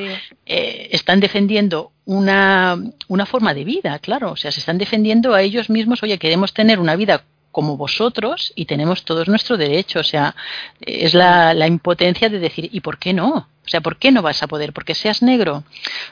eh, 0.46 0.88
están 0.92 1.20
defendiendo 1.20 1.92
una, 2.04 2.78
una 3.08 3.26
forma 3.26 3.54
de 3.54 3.64
vida, 3.64 3.98
claro. 3.98 4.32
O 4.32 4.36
sea, 4.36 4.52
se 4.52 4.60
están 4.60 4.78
defendiendo 4.78 5.34
a 5.34 5.42
ellos 5.42 5.70
mismos, 5.70 6.02
oye, 6.02 6.18
queremos 6.18 6.52
tener 6.52 6.78
una 6.78 6.96
vida 6.96 7.24
como 7.50 7.76
vosotros 7.76 8.52
y 8.56 8.64
tenemos 8.64 9.04
todos 9.04 9.28
nuestro 9.28 9.56
derecho. 9.56 10.00
O 10.00 10.04
sea, 10.04 10.34
es 10.80 11.14
la, 11.14 11.54
la 11.54 11.66
impotencia 11.66 12.28
de 12.28 12.38
decir, 12.38 12.68
¿y 12.72 12.80
por 12.80 12.98
qué 12.98 13.12
no? 13.12 13.48
O 13.64 13.69
sea, 13.69 13.81
¿por 13.81 13.97
qué 13.97 14.11
no 14.11 14.23
vas 14.23 14.42
a 14.42 14.49
poder? 14.49 14.73
¿Porque 14.73 14.95
seas 14.95 15.23
negro? 15.23 15.62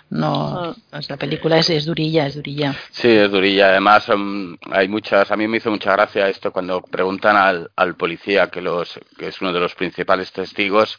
No, 0.09 0.71
ah. 0.71 0.76
pues 0.90 1.11
la 1.11 1.16
película 1.16 1.59
es, 1.59 1.69
es, 1.69 1.85
durilla, 1.85 2.26
es 2.26 2.37
durilla. 2.37 2.76
Sí, 2.90 3.09
es 3.09 3.28
durilla. 3.28 3.71
Además, 3.71 4.09
um, 4.09 4.57
hay 4.71 4.87
muchas. 4.87 5.30
A 5.33 5.37
mí 5.37 5.49
me 5.49 5.57
hizo 5.57 5.71
mucha 5.71 5.92
gracia 5.92 6.28
esto 6.28 6.52
cuando 6.52 6.80
preguntan 6.80 7.37
al, 7.37 7.71
al 7.75 7.97
policía, 7.97 8.49
que, 8.49 8.61
los, 8.61 9.00
que 9.19 9.28
es 9.28 9.40
uno 9.40 9.52
de 9.52 9.59
los 9.59 9.75
principales 9.75 10.30
testigos, 10.30 10.97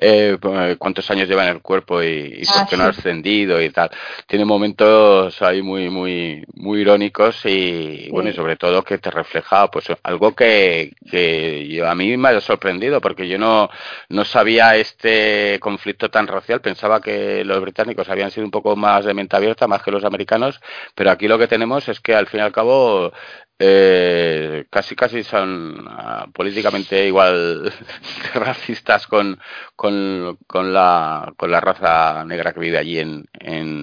eh, 0.00 0.38
cuántos 0.76 1.08
años 1.12 1.28
lleva 1.28 1.44
en 1.44 1.54
el 1.54 1.62
cuerpo 1.62 2.02
y, 2.02 2.42
por 2.46 2.62
ah, 2.62 2.66
qué 2.68 2.76
no 2.76 2.82
ha 2.82 2.88
ascendido 2.88 3.62
y 3.62 3.70
tal. 3.70 3.90
Tiene 4.26 4.44
momentos 4.44 5.40
ahí 5.40 5.62
muy, 5.62 5.88
muy, 5.88 6.44
muy 6.54 6.80
irónicos 6.80 7.46
y, 7.46 8.08
bueno, 8.10 8.30
y 8.30 8.32
sobre 8.32 8.56
todo 8.56 8.82
que 8.82 8.98
te 8.98 9.10
refleja 9.10 9.70
pues 9.70 9.86
algo 10.02 10.34
que, 10.34 10.94
que 11.08 11.68
yo, 11.68 11.88
a 11.88 11.94
mí 11.94 12.16
me 12.16 12.30
ha 12.30 12.40
sorprendido 12.40 13.00
porque 13.00 13.28
yo 13.28 13.38
no, 13.38 13.70
no 14.08 14.24
sabía 14.24 14.74
este 14.74 15.58
conflicto 15.60 15.91
tan 15.94 16.26
racial. 16.26 16.60
Pensaba 16.60 17.00
que 17.00 17.44
los 17.44 17.60
británicos 17.60 18.08
habían 18.08 18.30
sido 18.30 18.44
un 18.44 18.50
poco 18.50 18.76
más 18.76 19.04
de 19.04 19.14
mente 19.14 19.36
abierta, 19.36 19.66
más 19.66 19.82
que 19.82 19.90
los 19.90 20.04
americanos, 20.04 20.60
pero 20.94 21.10
aquí 21.10 21.28
lo 21.28 21.38
que 21.38 21.48
tenemos 21.48 21.88
es 21.88 22.00
que 22.00 22.14
al 22.14 22.26
fin 22.26 22.40
y 22.40 22.42
al 22.42 22.52
cabo 22.52 23.12
eh, 23.58 24.66
casi 24.70 24.96
casi 24.96 25.22
son 25.22 25.86
ah, 25.88 26.26
políticamente 26.34 27.06
igual 27.06 27.72
racistas 28.34 29.06
con, 29.06 29.38
con, 29.76 30.38
con, 30.46 30.72
la, 30.72 31.32
con 31.36 31.50
la 31.50 31.60
raza 31.60 32.24
negra 32.24 32.52
que 32.52 32.60
vive 32.60 32.78
allí 32.78 32.98
en... 32.98 33.26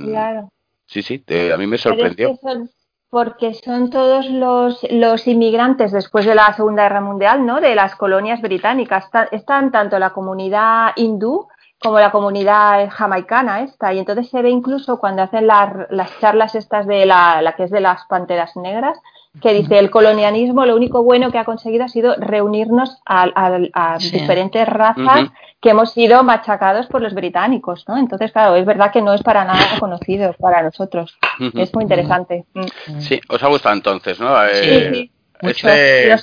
Claro. 0.06 0.52
Sí, 0.90 1.04
sí, 1.04 1.24
a 1.54 1.58
mí 1.58 1.68
me 1.68 1.78
sorprendió. 1.78 2.38
porque 3.10 3.54
son 3.54 3.92
todos 3.92 4.28
los, 4.28 4.86
los 4.90 5.28
inmigrantes 5.28 5.92
después 5.92 6.26
de 6.26 6.34
la 6.34 6.52
Segunda 6.54 6.84
Guerra 6.84 7.02
Mundial, 7.02 7.46
¿no? 7.46 7.62
De 7.62 7.76
las 7.76 7.96
colonias 7.96 8.42
británicas. 8.42 9.06
están 9.32 9.72
tanto 9.72 10.00
la 10.00 10.10
comunidad 10.10 10.94
hindú 10.96 11.48
como 11.82 12.00
la 12.00 12.12
comunidad 12.12 12.90
jamaicana 12.90 13.62
esta 13.62 13.94
y 13.94 14.00
entonces 14.00 14.30
se 14.30 14.42
ve 14.42 14.50
incluso 14.50 15.00
cuando 15.00 15.22
hacen 15.22 15.48
las 15.48 16.20
charlas 16.20 16.56
estas 16.56 16.86
de 16.88 17.06
la, 17.06 17.42
la, 17.42 17.54
que 17.54 17.64
es 17.64 17.72
de 17.72 17.80
las 17.80 18.06
panteras 18.06 18.56
negras 18.58 18.98
que 19.42 19.54
dice 19.54 19.80
el 19.80 19.90
colonialismo 19.90 20.66
lo 20.66 20.76
único 20.76 21.04
bueno 21.04 21.32
que 21.32 21.38
ha 21.38 21.46
conseguido 21.46 21.86
ha 21.86 21.88
sido 21.88 22.16
reunirnos 22.18 22.98
a, 23.06 23.98
diferentes 24.00 24.68
razas 24.68 25.30
que 25.62 25.70
hemos 25.70 25.92
sido 25.92 26.24
machacados 26.24 26.88
por 26.88 27.02
los 27.02 27.14
británicos 27.14 27.86
¿no? 27.88 27.98
entonces 27.98 28.32
claro 28.32 28.56
es 28.56 28.66
verdad 28.66 28.92
que 28.92 29.02
no 29.02 29.14
es 29.14 29.24
para 29.24 29.46
nada 29.46 29.80
conocido 29.80 30.34
para 30.34 30.62
nosotros 30.62 31.18
es 31.54 31.74
muy 31.74 31.84
interesante 31.84 32.46
mm. 32.54 33.00
sí 33.00 33.22
os 33.30 33.42
ha 33.42 33.48
gustado 33.48 33.76
entonces 33.76 34.20
¿no? 34.20 34.36
sí, 34.48 34.70
eh, 34.70 34.92
sí. 34.94 35.12
Este... 35.42 36.16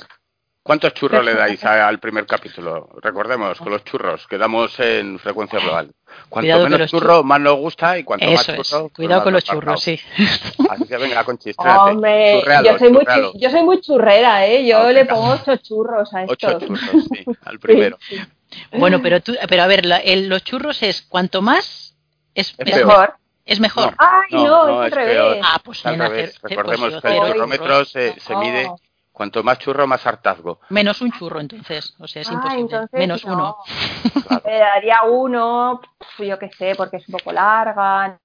¿Cuántos 0.67 0.93
churros 0.93 1.23
le 1.23 1.33
dais 1.33 1.63
al 1.65 1.99
primer 1.99 2.25
capítulo? 2.25 2.89
Recordemos, 3.01 3.57
con 3.57 3.71
los 3.71 3.85
churros, 3.85 4.27
quedamos 4.27 4.77
en 4.79 5.17
frecuencia 5.17 5.59
global. 5.59 5.91
Cuanto 6.29 6.69
menos 6.69 6.91
churro, 6.91 7.23
más 7.23 7.39
nos 7.39 7.55
gusta 7.55 7.97
y 7.97 8.03
cuanto 8.03 8.29
más 8.29 8.45
churro... 8.45 8.57
Pues 8.57 8.93
Cuidado 8.93 9.23
con 9.23 9.33
los 9.33 9.43
churros, 9.45 9.81
sí. 9.81 9.99
Así 10.69 10.85
que 10.85 10.97
venga, 10.97 11.23
con 11.23 11.39
Hombre, 11.57 12.43
yo, 12.65 12.77
soy 12.77 12.91
muy, 12.91 13.05
yo 13.35 13.49
soy 13.49 13.63
muy 13.63 13.79
churrera, 13.79 14.45
¿eh? 14.45 14.67
Yo 14.67 14.91
le 14.91 15.05
pongo 15.05 15.31
ocho 15.31 15.55
churros 15.57 16.13
a 16.13 16.23
esto. 16.23 16.33
Ocho 16.33 16.59
churros, 16.59 16.79
sí, 17.13 17.25
al 17.45 17.59
primero. 17.59 17.97
Bueno, 18.73 19.01
pero, 19.01 19.21
tú, 19.21 19.35
pero 19.47 19.63
a 19.63 19.67
ver, 19.67 19.85
los 19.85 20.43
churros 20.43 20.83
es 20.83 21.01
cuanto 21.01 21.41
más 21.41 21.95
es, 22.33 22.55
mejor. 22.59 23.15
Es 23.45 23.59
mejor. 23.59 23.95
Ay, 23.97 24.43
no, 24.43 24.83
es, 24.83 24.85
al 24.85 24.91
revés. 24.91 25.41
Ah, 25.43 25.61
pues 25.63 25.85
al 25.85 25.97
revés. 25.97 26.37
Pues 26.41 26.51
Recordemos 26.51 27.01
que 27.01 27.07
el 27.07 27.33
churrómetro 27.33 27.85
se, 27.85 28.19
se 28.19 28.35
mide 28.35 28.69
Cuanto 29.17 29.41
más 29.41 29.57
churro, 29.57 29.87
más 29.87 30.05
hartazgo. 30.05 30.59
Menos 30.69 31.01
un 31.01 31.11
churro, 31.11 31.39
entonces. 31.39 31.95
O 31.97 32.07
sea, 32.07 32.21
es 32.21 32.29
ah, 32.29 32.33
imposible. 32.33 32.87
Menos 32.91 33.25
uno. 33.25 33.57
Me 34.45 34.59
daría 34.59 34.99
uno, 35.09 35.81
yo 36.19 36.37
qué 36.37 36.51
sé, 36.51 36.75
porque 36.77 36.97
es 36.97 37.09
un 37.09 37.13
poco 37.13 37.31
larga. 37.31 38.19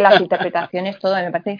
las 0.00 0.18
interpretaciones, 0.18 0.98
todo, 0.98 1.14
me 1.16 1.30
parece 1.30 1.58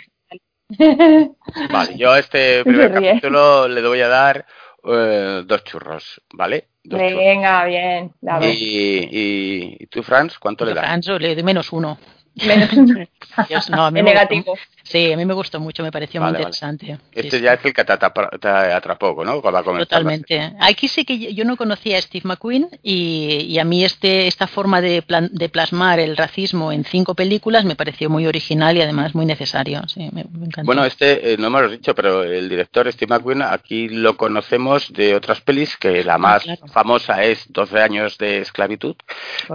genial. 0.70 1.36
Vale, 1.70 1.98
yo 1.98 2.12
a 2.12 2.20
este 2.20 2.64
primer 2.64 2.90
capítulo 2.90 3.68
le 3.68 3.86
voy 3.86 4.00
a 4.00 4.08
dar 4.08 4.46
eh, 4.84 5.42
dos 5.44 5.64
churros, 5.64 6.22
¿vale? 6.32 6.68
Venga, 6.84 7.66
bien. 7.66 8.14
Y, 8.44 9.78
y, 9.82 9.86
tú, 9.88 10.02
Franz, 10.02 10.38
cuánto 10.38 10.64
le 10.64 10.72
das? 10.72 10.86
Franz 10.86 11.06
le 11.20 11.34
doy 11.34 11.44
menos 11.44 11.70
uno. 11.70 11.98
no, 13.70 13.84
a 13.84 13.90
mí 13.90 14.02
negativo. 14.02 14.54
sí, 14.82 15.12
a 15.12 15.16
mí 15.16 15.24
me 15.26 15.34
gustó 15.34 15.60
mucho, 15.60 15.82
me 15.82 15.92
pareció 15.92 16.20
muy 16.20 16.30
interesante. 16.30 16.98
Este 17.12 17.40
ya 17.40 17.54
es 17.54 17.64
el 17.64 17.74
que 17.74 17.84
te, 17.84 17.92
atrapó, 17.92 19.22
¿no? 19.24 19.42
Totalmente. 19.42 20.52
Aquí 20.60 20.88
sí 20.88 21.04
que 21.04 21.34
yo 21.34 21.44
no 21.44 21.56
conocía 21.56 21.98
a 21.98 22.00
Steve 22.00 22.22
McQueen 22.24 22.68
y, 22.82 23.58
a 23.58 23.64
mí 23.64 23.84
este 23.84 24.26
esta 24.26 24.46
forma 24.46 24.80
de, 24.80 25.04
de, 25.30 25.48
plasmar 25.48 26.00
el 26.00 26.16
racismo 26.16 26.72
en 26.72 26.84
cinco 26.84 27.14
películas 27.14 27.64
me 27.64 27.76
pareció 27.76 28.08
muy 28.08 28.26
original 28.26 28.76
y 28.76 28.80
además 28.80 29.14
muy 29.14 29.26
necesario. 29.26 29.82
Sí, 29.86 30.08
me, 30.12 30.24
bueno, 30.64 30.84
este 30.84 31.34
eh, 31.34 31.36
no 31.38 31.50
me 31.50 31.60
lo 31.60 31.66
has 31.66 31.72
dicho, 31.72 31.94
pero 31.94 32.22
el 32.24 32.48
director 32.48 32.90
Steve 32.90 33.14
McQueen 33.14 33.42
aquí 33.42 33.88
lo 33.88 34.16
conocemos 34.16 34.92
de 34.92 35.14
otras 35.14 35.42
pelis, 35.42 35.76
que 35.76 36.02
la 36.02 36.14
ah, 36.14 36.18
más 36.18 36.44
famosa 36.72 37.22
es 37.22 37.44
12 37.52 37.80
años 37.80 38.18
de 38.18 38.38
esclavitud. 38.38 38.96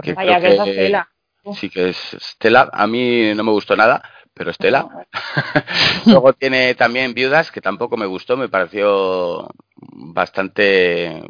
Que 0.02 0.12
Vaya, 0.14 0.40
que, 0.40 0.56
que 0.64 1.02
Sí 1.54 1.70
que 1.70 1.90
es 1.90 2.14
Estela. 2.14 2.68
A 2.72 2.86
mí 2.86 3.34
no 3.34 3.44
me 3.44 3.52
gustó 3.52 3.76
nada, 3.76 4.02
pero 4.34 4.50
Estela. 4.50 4.88
Luego 6.06 6.32
tiene 6.32 6.74
también 6.74 7.14
Viudas, 7.14 7.50
que 7.50 7.60
tampoco 7.60 7.96
me 7.96 8.06
gustó, 8.06 8.36
me 8.36 8.48
pareció 8.48 9.48
bastante 9.74 11.22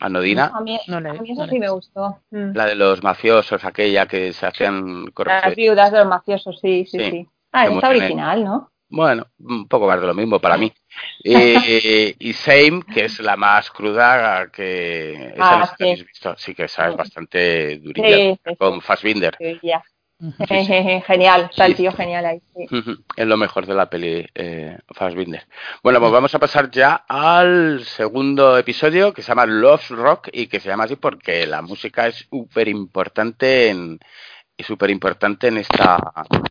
anodina. 0.00 0.52
a, 0.54 0.60
mí, 0.60 0.76
eso 0.76 1.46
sí 1.46 1.58
me 1.58 1.68
gustó. 1.68 2.20
Mm. 2.30 2.52
La 2.54 2.66
de 2.66 2.74
los 2.74 3.02
mafiosos, 3.02 3.64
aquella 3.64 4.06
que 4.06 4.32
se 4.32 4.46
hacían 4.46 5.06
Las 5.24 5.54
viudas 5.54 5.92
de 5.92 5.98
los 5.98 6.08
mafiosos, 6.08 6.58
sí, 6.60 6.86
sí, 6.86 6.98
sí. 6.98 7.28
Ah, 7.52 7.66
está 7.66 7.88
original, 7.88 8.44
¿no? 8.44 8.70
Bueno, 8.90 9.26
un 9.40 9.68
poco 9.68 9.86
más 9.86 10.00
de 10.00 10.06
lo 10.06 10.14
mismo 10.14 10.40
para 10.40 10.56
mí. 10.56 10.72
Y, 11.22 11.34
y 12.18 12.32
Same, 12.32 12.82
que 12.82 13.04
es 13.04 13.20
la 13.20 13.36
más 13.36 13.70
cruda 13.70 14.50
que 14.50 15.32
esa 15.34 15.62
ah, 15.62 15.74
sí. 15.76 15.84
habéis 15.84 16.06
visto. 16.06 16.34
Sí 16.38 16.54
que 16.54 16.64
esa 16.64 16.88
es 16.88 16.96
bastante 16.96 17.78
durilla, 17.78 18.36
con 18.58 18.80
Fassbinder. 18.80 19.36
genial, 21.06 21.48
está 21.50 21.66
el 21.66 21.76
tío 21.76 21.92
genial 21.92 22.26
ahí. 22.26 22.42
Es 23.16 23.26
lo 23.26 23.36
mejor 23.36 23.66
de 23.66 23.74
la 23.74 23.88
peli 23.88 24.26
eh, 24.34 24.78
Fassbinder. 24.90 25.46
Bueno, 25.82 26.00
pues 26.00 26.10
vamos 26.10 26.34
a 26.34 26.38
pasar 26.38 26.70
ya 26.70 27.04
al 27.06 27.84
segundo 27.84 28.58
episodio 28.58 29.12
que 29.12 29.22
se 29.22 29.28
llama 29.28 29.46
Love 29.46 29.90
Rock 29.90 30.28
y 30.32 30.48
que 30.48 30.60
se 30.60 30.68
llama 30.68 30.84
así 30.84 30.96
porque 30.96 31.46
la 31.46 31.62
música 31.62 32.08
es 32.08 32.26
súper 32.30 32.68
importante 32.68 33.68
en, 33.68 34.00
y 34.58 34.64
súper 34.64 34.90
importante 34.90 35.46
en 35.46 35.58
esta, 35.58 35.96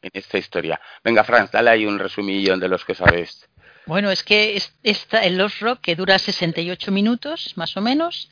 en 0.02 0.12
esta 0.14 0.38
historia. 0.38 0.80
Venga, 1.04 1.24
Franz, 1.26 1.52
dale 1.52 1.70
ahí 1.70 1.86
un 1.86 2.00
resumillo 2.00 2.58
de 2.58 2.70
los 2.70 2.86
que 2.86 2.96
sabes. 2.96 3.48
Bueno, 3.86 4.12
es 4.12 4.22
que 4.22 4.62
está 4.84 5.24
el 5.24 5.38
Lost 5.38 5.62
Rock 5.62 5.80
que 5.82 5.96
dura 5.96 6.20
68 6.20 6.92
minutos, 6.92 7.54
más 7.56 7.78
o 7.78 7.82
menos, 7.82 8.30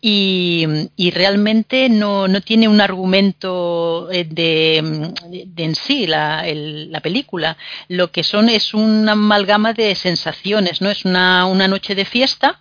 y, 0.00 0.66
realmente 1.12 1.88
no, 1.88 2.26
no, 2.26 2.40
tiene 2.40 2.66
un 2.66 2.80
argumento 2.80 4.08
eh, 4.10 4.24
de, 4.24 5.12
de, 5.46 5.64
en 5.64 5.74
sí 5.76 6.08
la, 6.08 6.44
la, 6.44 7.00
película. 7.00 7.56
Lo 7.86 8.10
que 8.10 8.24
son 8.24 8.48
es 8.48 8.74
una 8.74 9.12
amalgama 9.12 9.72
de 9.72 9.94
sensaciones, 9.94 10.80
¿no? 10.80 10.90
Es 10.90 11.04
una, 11.04 11.46
una 11.46 11.68
noche 11.68 11.94
de 11.94 12.04
fiesta, 12.04 12.58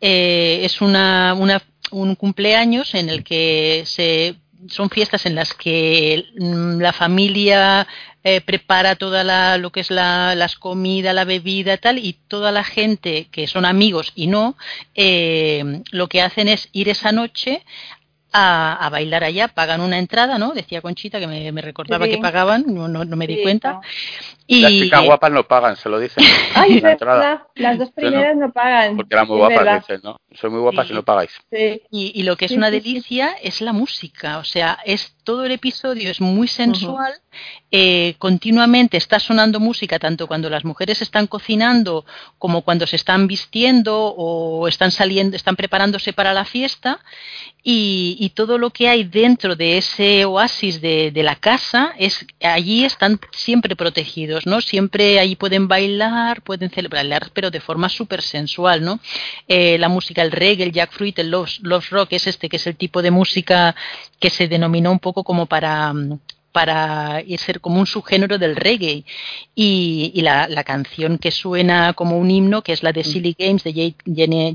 eh, 0.00 0.60
es 0.62 0.80
una, 0.80 1.34
una, 1.34 1.62
un 1.90 2.14
cumpleaños 2.14 2.94
en 2.94 3.10
el 3.10 3.22
que 3.22 3.82
se 3.84 4.36
son 4.68 4.90
fiestas 4.90 5.26
en 5.26 5.34
las 5.34 5.54
que 5.54 6.26
mm, 6.38 6.80
la 6.80 6.92
familia 6.92 7.86
eh, 8.24 8.40
prepara 8.40 8.96
toda 8.96 9.24
la, 9.24 9.58
lo 9.58 9.70
que 9.70 9.80
es 9.80 9.90
la 9.90 10.34
las 10.34 10.56
comida, 10.56 11.12
la 11.12 11.24
bebida, 11.24 11.76
tal, 11.76 11.98
y 11.98 12.14
toda 12.28 12.52
la 12.52 12.64
gente 12.64 13.28
que 13.30 13.46
son 13.46 13.64
amigos 13.64 14.12
y 14.14 14.26
no, 14.26 14.56
eh, 14.94 15.82
lo 15.90 16.08
que 16.08 16.22
hacen 16.22 16.48
es 16.48 16.68
ir 16.72 16.88
esa 16.88 17.12
noche 17.12 17.64
a, 18.32 18.88
bailar 18.90 19.24
allá, 19.24 19.48
pagan 19.48 19.80
una 19.80 19.98
entrada, 19.98 20.38
¿no? 20.38 20.52
Decía 20.52 20.80
Conchita 20.80 21.20
que 21.20 21.26
me, 21.26 21.60
recordaba 21.60 22.06
que 22.06 22.18
pagaban, 22.18 22.64
no, 22.66 22.88
no, 22.88 23.04
me 23.16 23.26
di 23.26 23.42
cuenta. 23.42 23.80
Y... 24.46 24.62
Las 24.62 24.72
chicas 24.72 25.04
guapas 25.04 25.32
no 25.32 25.46
pagan, 25.46 25.76
se 25.76 25.88
lo 25.88 25.98
dicen. 25.98 26.24
Ay, 26.54 26.80
las 27.56 27.78
dos 27.78 27.90
primeras 27.90 28.36
no, 28.36 28.50
pagan. 28.50 28.96
Porque 28.96 29.14
eran 29.14 29.28
muy 29.28 29.36
guapas, 29.36 29.86
dicen, 29.86 30.00
¿no? 30.02 30.16
Soy 30.34 30.50
muy 30.50 30.60
guapas 30.60 30.90
y 30.90 30.94
no 30.94 31.02
pagáis. 31.02 31.30
Y, 31.50 32.12
y, 32.14 32.22
lo 32.22 32.36
que 32.36 32.46
es 32.46 32.52
una 32.52 32.70
delicia 32.70 33.32
es 33.42 33.60
la 33.60 33.72
música, 33.72 34.38
o 34.38 34.44
sea, 34.44 34.78
es 34.84 35.14
todo 35.24 35.44
el 35.44 35.52
episodio 35.52 36.10
es 36.10 36.20
muy 36.20 36.48
sensual, 36.48 37.14
eh, 37.70 38.14
continuamente 38.18 38.96
está 38.96 39.20
sonando 39.20 39.60
música 39.60 39.98
tanto 39.98 40.26
cuando 40.26 40.50
las 40.50 40.64
mujeres 40.64 41.00
están 41.00 41.26
cocinando 41.26 42.04
como 42.38 42.62
cuando 42.62 42.86
se 42.86 42.96
están 42.96 43.26
vistiendo 43.26 44.14
o 44.16 44.68
están 44.68 44.90
saliendo, 44.90 45.36
están 45.36 45.56
preparándose 45.56 46.12
para 46.12 46.34
la 46.34 46.44
fiesta 46.44 47.00
y, 47.64 48.32
todo 48.34 48.58
lo 48.58 48.70
que 48.70 48.88
hay 48.88 49.04
dentro 49.04 49.54
de 49.54 49.78
ese 49.78 50.24
oasis 50.24 50.80
de, 50.80 51.12
la 51.14 51.36
casa 51.36 51.94
es 51.98 52.26
allí 52.42 52.84
están 52.84 53.20
siempre 53.30 53.76
protegidos, 53.76 54.46
¿no? 54.46 54.60
Siempre 54.60 55.20
allí 55.20 55.36
pueden 55.36 55.68
bailar, 55.68 56.42
pueden 56.42 56.70
celebrar, 56.70 57.30
pero 57.32 57.50
de 57.50 57.60
forma 57.60 57.88
súper 57.88 58.22
sensual, 58.22 58.82
¿no? 58.82 58.98
Eh, 59.46 59.78
la 59.78 59.88
música, 59.88 60.21
el 60.22 60.32
reggae, 60.32 60.64
el 60.64 60.72
jackfruit, 60.72 61.18
el 61.18 61.30
love, 61.30 61.58
love 61.62 61.90
rock 61.90 62.12
es 62.12 62.26
este 62.26 62.48
que 62.48 62.56
es 62.56 62.66
el 62.66 62.76
tipo 62.76 63.02
de 63.02 63.10
música 63.10 63.74
que 64.18 64.30
se 64.30 64.48
denominó 64.48 64.90
un 64.92 64.98
poco 64.98 65.24
como 65.24 65.46
para 65.46 65.92
para 66.52 67.22
ser 67.38 67.60
como 67.60 67.80
un 67.80 67.86
subgénero 67.86 68.38
del 68.38 68.54
reggae. 68.54 69.04
Y, 69.54 70.20
la, 70.22 70.64
canción 70.64 71.18
que 71.18 71.30
suena 71.30 71.92
como 71.94 72.16
un 72.18 72.30
himno, 72.30 72.62
que 72.62 72.72
es 72.72 72.82
la 72.82 72.92
de 72.92 73.00
mm. 73.00 73.04
Silly 73.04 73.36
Games 73.36 73.64
de 73.64 73.94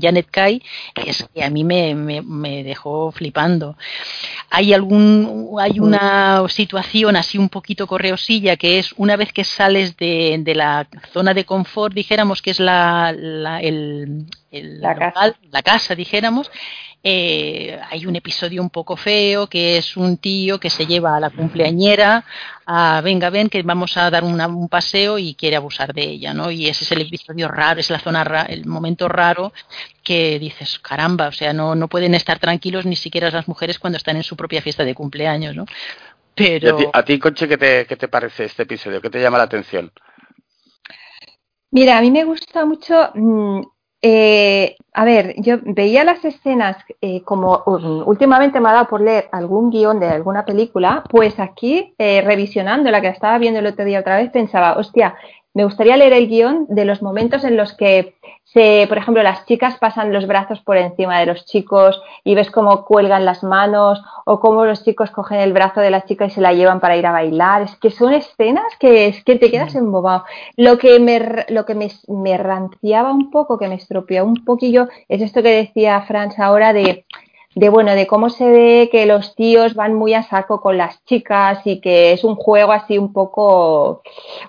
Janet 0.00 0.28
Kai, 0.30 0.62
es 1.04 1.28
que 1.34 1.44
a 1.44 1.50
mí 1.50 1.64
me, 1.64 1.94
me, 1.94 2.64
dejó 2.64 3.12
flipando. 3.12 3.76
Hay, 4.48 4.72
algún, 4.72 5.50
hay 5.60 5.78
una 5.80 6.42
situación 6.48 7.16
así 7.16 7.36
un 7.36 7.48
poquito 7.48 7.86
correosilla, 7.86 8.56
que 8.56 8.78
es 8.78 8.94
una 8.96 9.16
vez 9.16 9.32
que 9.32 9.44
sales 9.44 9.96
de, 9.96 10.38
de 10.40 10.54
la 10.54 10.88
zona 11.12 11.34
de 11.34 11.44
confort, 11.44 11.94
dijéramos 11.94 12.40
que 12.40 12.52
es 12.52 12.60
la, 12.60 13.12
la, 13.12 13.60
el, 13.60 14.26
la, 14.50 14.94
casa. 14.94 15.36
la 15.50 15.62
casa, 15.62 15.94
dijéramos, 15.94 16.50
eh, 17.02 17.78
hay 17.90 18.06
un 18.06 18.16
episodio 18.16 18.60
un 18.60 18.70
poco 18.70 18.96
feo 18.96 19.46
que 19.46 19.78
es 19.78 19.96
un 19.96 20.16
tío 20.16 20.58
que 20.58 20.68
se 20.68 20.84
lleva 20.84 21.16
a 21.16 21.20
la 21.20 21.30
cumpleañera 21.30 22.24
a 22.66 23.00
venga, 23.02 23.30
ven 23.30 23.48
que 23.48 23.62
vamos 23.62 23.96
a 23.96 24.10
dar 24.10 24.24
un 24.24 24.68
paseo 24.68 25.16
y 25.18 25.34
quiere 25.34 25.56
abusar 25.56 25.94
de 25.94 26.02
ella, 26.02 26.34
¿no? 26.34 26.50
Y 26.50 26.66
ese 26.66 26.84
es 26.84 26.92
el 26.92 27.02
episodio 27.02 27.48
raro, 27.48 27.80
es 27.80 27.88
la 27.90 28.00
zona, 28.00 28.22
el 28.48 28.66
momento 28.66 29.08
raro 29.08 29.52
que 30.02 30.38
dices, 30.38 30.78
caramba, 30.80 31.28
o 31.28 31.32
sea, 31.32 31.52
no, 31.52 31.74
no 31.74 31.88
pueden 31.88 32.14
estar 32.14 32.38
tranquilos 32.38 32.84
ni 32.84 32.96
siquiera 32.96 33.30
las 33.30 33.46
mujeres 33.46 33.78
cuando 33.78 33.96
están 33.96 34.16
en 34.16 34.24
su 34.24 34.36
propia 34.36 34.60
fiesta 34.60 34.84
de 34.84 34.94
cumpleaños, 34.94 35.54
¿no? 35.54 35.66
Pero... 36.34 36.90
A 36.92 37.04
ti, 37.04 37.18
Conche, 37.18 37.48
¿qué 37.48 37.58
te, 37.58 37.86
¿qué 37.86 37.96
te 37.96 38.08
parece 38.08 38.44
este 38.44 38.64
episodio? 38.64 39.00
¿Qué 39.00 39.10
te 39.10 39.20
llama 39.20 39.38
la 39.38 39.44
atención? 39.44 39.92
Mira, 41.70 41.98
a 41.98 42.00
mí 42.00 42.10
me 42.10 42.24
gusta 42.24 42.64
mucho 42.64 43.10
mm, 43.14 43.62
eh, 44.00 44.76
a 44.92 45.04
ver, 45.04 45.34
yo 45.38 45.56
veía 45.62 46.04
las 46.04 46.24
escenas 46.24 46.76
eh, 47.00 47.22
como 47.22 47.62
um, 47.66 48.06
últimamente 48.06 48.60
me 48.60 48.68
ha 48.68 48.72
dado 48.72 48.88
por 48.88 49.00
leer 49.00 49.28
algún 49.32 49.70
guion 49.70 49.98
de 49.98 50.08
alguna 50.08 50.44
película, 50.44 51.02
pues 51.10 51.38
aquí, 51.40 51.94
eh, 51.98 52.20
revisionando 52.20 52.90
la 52.90 53.00
que 53.00 53.08
estaba 53.08 53.38
viendo 53.38 53.58
el 53.58 53.66
otro 53.66 53.84
día 53.84 54.00
otra 54.00 54.18
vez, 54.18 54.30
pensaba, 54.30 54.76
hostia, 54.78 55.16
me 55.54 55.64
gustaría 55.64 55.96
leer 55.96 56.12
el 56.12 56.28
guion 56.28 56.66
de 56.68 56.84
los 56.84 57.02
momentos 57.02 57.42
en 57.44 57.56
los 57.56 57.72
que 57.72 58.14
se, 58.44 58.86
por 58.88 58.96
ejemplo, 58.96 59.22
las 59.22 59.44
chicas 59.44 59.76
pasan 59.78 60.12
los 60.12 60.26
brazos 60.26 60.60
por 60.60 60.78
encima 60.78 61.18
de 61.20 61.26
los 61.26 61.44
chicos 61.44 62.00
y 62.24 62.34
ves 62.34 62.50
cómo 62.50 62.84
cuelgan 62.84 63.24
las 63.24 63.42
manos 63.42 64.00
o 64.24 64.40
cómo 64.40 64.64
los 64.64 64.84
chicos 64.84 65.10
cogen 65.10 65.40
el 65.40 65.52
brazo 65.52 65.80
de 65.80 65.90
la 65.90 66.04
chica 66.06 66.24
y 66.24 66.30
se 66.30 66.40
la 66.40 66.54
llevan 66.54 66.80
para 66.80 66.96
ir 66.96 67.06
a 67.06 67.12
bailar. 67.12 67.62
Es 67.62 67.76
que 67.76 67.90
son 67.90 68.14
escenas 68.14 68.64
que 68.80 69.08
es 69.08 69.22
que 69.22 69.36
te 69.36 69.50
quedas 69.50 69.74
embobado. 69.74 70.24
Lo 70.56 70.78
que 70.78 70.98
me, 70.98 71.44
lo 71.48 71.66
que 71.66 71.74
me, 71.74 71.90
me 72.08 72.38
ranciaba 72.38 73.12
un 73.12 73.30
poco, 73.30 73.58
que 73.58 73.68
me 73.68 73.74
estropeó 73.74 74.24
un 74.24 74.44
poquillo, 74.44 74.88
es 75.08 75.20
esto 75.20 75.42
que 75.42 75.50
decía 75.50 76.00
Franz 76.02 76.38
ahora 76.38 76.72
de 76.72 77.04
de 77.58 77.68
bueno, 77.70 77.92
de 77.96 78.06
cómo 78.06 78.30
se 78.30 78.48
ve 78.48 78.88
que 78.92 79.04
los 79.04 79.34
tíos 79.34 79.74
van 79.74 79.92
muy 79.92 80.14
a 80.14 80.22
saco 80.22 80.60
con 80.60 80.78
las 80.78 81.04
chicas 81.06 81.58
y 81.64 81.80
que 81.80 82.12
es 82.12 82.22
un 82.22 82.36
juego 82.36 82.70
así 82.70 82.98
un 82.98 83.12
poco 83.12 84.02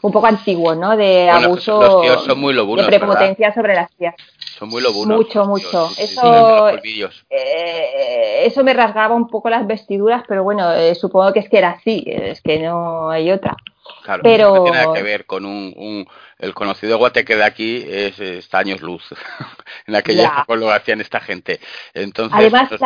un 0.04 0.12
poco 0.12 0.28
antiguo, 0.28 0.76
¿no? 0.76 0.96
De 0.96 1.28
abuso 1.28 2.04
de 2.04 2.86
prepotencia 2.86 3.52
sobre 3.52 3.74
las 3.74 3.90
tías. 3.96 4.14
Son 4.38 4.70
muy 4.70 4.84
lobunos. 4.84 5.18
Mucho, 5.18 5.46
mucho. 5.46 5.90
eso, 5.98 6.70
eh, 6.70 8.44
eso 8.46 8.64
me 8.64 8.76
rasgaba 8.76 9.16
un 9.16 9.28
poco 9.28 9.50
las 9.50 9.66
vestiduras, 9.66 10.24
pero 10.28 10.44
bueno, 10.44 10.72
eh, 10.72 10.94
supongo 10.94 11.34
que 11.34 11.40
es 11.40 11.50
que 11.50 11.58
era 11.58 11.72
así, 11.72 12.04
es 12.06 12.42
que 12.42 12.60
no 12.60 13.10
hay 13.10 13.32
otra. 13.32 13.58
Claro, 14.04 14.22
pero... 14.22 14.56
no 14.56 14.64
tiene 14.66 14.78
nada 14.78 14.94
que 14.94 15.02
ver 15.02 15.26
con 15.26 15.46
un, 15.46 16.08
el 16.40 16.54
conocido 16.54 16.98
guateque 16.98 17.36
de 17.36 17.44
aquí 17.44 17.86
es, 17.88 18.20
está 18.20 18.60
años 18.60 18.82
luz 18.82 19.04
en 19.86 19.96
aquella 19.96 20.28
época 20.28 20.56
lo 20.56 20.72
hacían 20.72 21.02
esta 21.02 21.20
gente. 21.20 21.60
Entonces, 21.94 22.40
Además, 22.40 22.70
pues, 22.70 22.82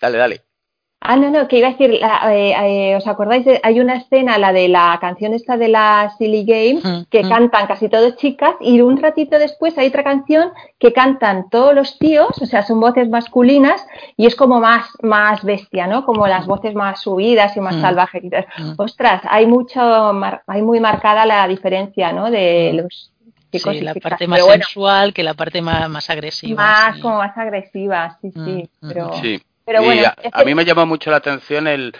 dale, 0.00 0.18
dale. 0.18 0.44
Ah, 1.06 1.16
no, 1.16 1.28
no, 1.28 1.46
que 1.48 1.58
iba 1.58 1.68
a 1.68 1.72
decir, 1.72 1.90
eh, 1.90 2.54
eh, 2.58 2.96
¿os 2.96 3.06
acordáis? 3.06 3.46
hay 3.62 3.78
una 3.78 3.96
escena, 3.96 4.38
la 4.38 4.54
de 4.54 4.68
la 4.68 4.96
canción 5.02 5.34
esta 5.34 5.58
de 5.58 5.68
la 5.68 6.10
Silly 6.16 6.46
Game, 6.46 6.80
mm, 6.82 7.04
que 7.10 7.22
mm. 7.22 7.28
cantan 7.28 7.66
casi 7.66 7.90
todos 7.90 8.16
chicas, 8.16 8.54
y 8.58 8.80
un 8.80 8.96
ratito 8.96 9.38
después 9.38 9.76
hay 9.76 9.88
otra 9.88 10.02
canción 10.02 10.50
que 10.78 10.94
cantan 10.94 11.50
todos 11.50 11.74
los 11.74 11.98
tíos, 11.98 12.30
o 12.40 12.46
sea, 12.46 12.62
son 12.62 12.80
voces 12.80 13.10
masculinas, 13.10 13.86
y 14.16 14.24
es 14.24 14.34
como 14.34 14.60
más, 14.60 14.88
más 15.02 15.44
bestia, 15.44 15.86
¿no? 15.86 16.06
Como 16.06 16.26
las 16.26 16.46
voces 16.46 16.74
más 16.74 17.02
subidas 17.02 17.54
y 17.54 17.60
más 17.60 17.76
mm. 17.76 17.80
salvajes. 17.82 18.22
Ostras, 18.78 19.20
hay 19.28 19.46
mucho, 19.46 19.82
hay 20.46 20.62
muy 20.62 20.80
marcada 20.80 21.26
la 21.26 21.46
diferencia, 21.46 22.14
¿no? 22.14 22.30
De 22.30 22.72
los 22.72 23.12
chicos 23.52 23.76
sí, 23.76 23.82
la 23.82 23.94
parte 23.94 24.26
más 24.26 24.42
sensual 24.42 25.12
que 25.12 25.22
la 25.22 25.34
parte 25.34 25.60
más, 25.60 25.86
más 25.90 26.08
agresiva. 26.08 26.62
Más, 26.62 26.98
como 26.98 27.18
más 27.18 27.36
agresiva, 27.36 28.16
sí, 28.22 28.32
sí, 28.32 28.70
pero... 28.80 29.12
Sí 29.20 29.42
a, 29.66 30.44
mí 30.44 30.54
me 30.54 30.64
llama 30.64 30.84
mucho 30.84 31.10
la 31.10 31.16
atención 31.16 31.66
el, 31.66 31.92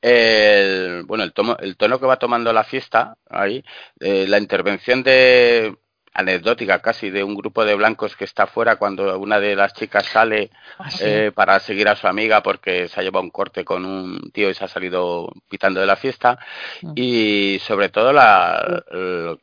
el 0.00 1.04
bueno 1.04 1.24
el, 1.24 1.32
tomo, 1.32 1.56
el 1.58 1.76
tono 1.76 1.98
que 1.98 2.06
va 2.06 2.18
tomando 2.18 2.52
la 2.52 2.64
fiesta 2.64 3.16
ahí, 3.28 3.64
eh, 4.00 4.26
la 4.28 4.38
intervención 4.38 5.02
de 5.02 5.76
anecdótica 6.16 6.80
casi 6.80 7.10
de 7.10 7.22
un 7.22 7.34
grupo 7.34 7.64
de 7.64 7.74
blancos 7.74 8.16
que 8.16 8.24
está 8.24 8.46
fuera 8.46 8.76
cuando 8.76 9.18
una 9.18 9.38
de 9.38 9.54
las 9.54 9.74
chicas 9.74 10.06
sale 10.06 10.50
ah, 10.78 10.88
eh, 11.00 11.30
para 11.34 11.60
seguir 11.60 11.88
a 11.88 11.94
su 11.94 12.06
amiga 12.06 12.42
porque 12.42 12.88
se 12.88 12.98
ha 12.98 13.02
llevado 13.02 13.22
un 13.22 13.30
corte 13.30 13.64
con 13.64 13.84
un 13.84 14.30
tío 14.32 14.48
y 14.48 14.54
se 14.54 14.64
ha 14.64 14.68
salido 14.68 15.30
pitando 15.48 15.80
de 15.80 15.86
la 15.86 15.96
fiesta. 15.96 16.38
Mm. 16.80 16.92
y 16.96 17.58
sobre 17.60 17.90
todo 17.90 18.12
la, 18.12 18.84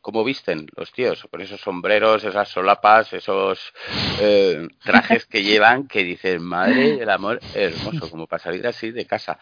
cómo 0.00 0.24
visten 0.24 0.66
los 0.76 0.92
tíos 0.92 1.26
con 1.30 1.40
esos 1.40 1.60
sombreros 1.60 2.24
esas 2.24 2.48
solapas 2.48 3.12
esos 3.12 3.72
eh, 4.20 4.66
trajes 4.82 5.26
que 5.26 5.42
llevan 5.44 5.86
que 5.86 6.02
dicen 6.02 6.42
madre 6.42 6.96
del 6.96 7.10
amor 7.10 7.40
hermoso 7.54 8.10
como 8.10 8.26
para 8.26 8.42
salir 8.42 8.66
así 8.66 8.90
de 8.90 9.06
casa 9.06 9.38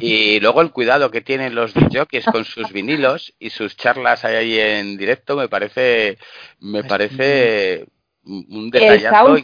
y 0.00 0.38
luego 0.40 0.60
el 0.60 0.70
cuidado 0.70 1.10
que 1.10 1.22
tienen 1.22 1.54
los 1.54 1.72
jockeys 1.72 2.26
con 2.26 2.44
sus 2.44 2.72
vinilos 2.72 3.32
y 3.38 3.50
sus 3.50 3.76
charlas 3.76 4.24
ahí 4.24 4.58
en 4.58 4.96
directo 4.96 5.36
me 5.36 5.48
parece 5.48 6.18
me 6.74 6.80
pues 6.80 6.90
parece 6.90 7.86
un 8.24 8.70
detallazo. 8.70 9.36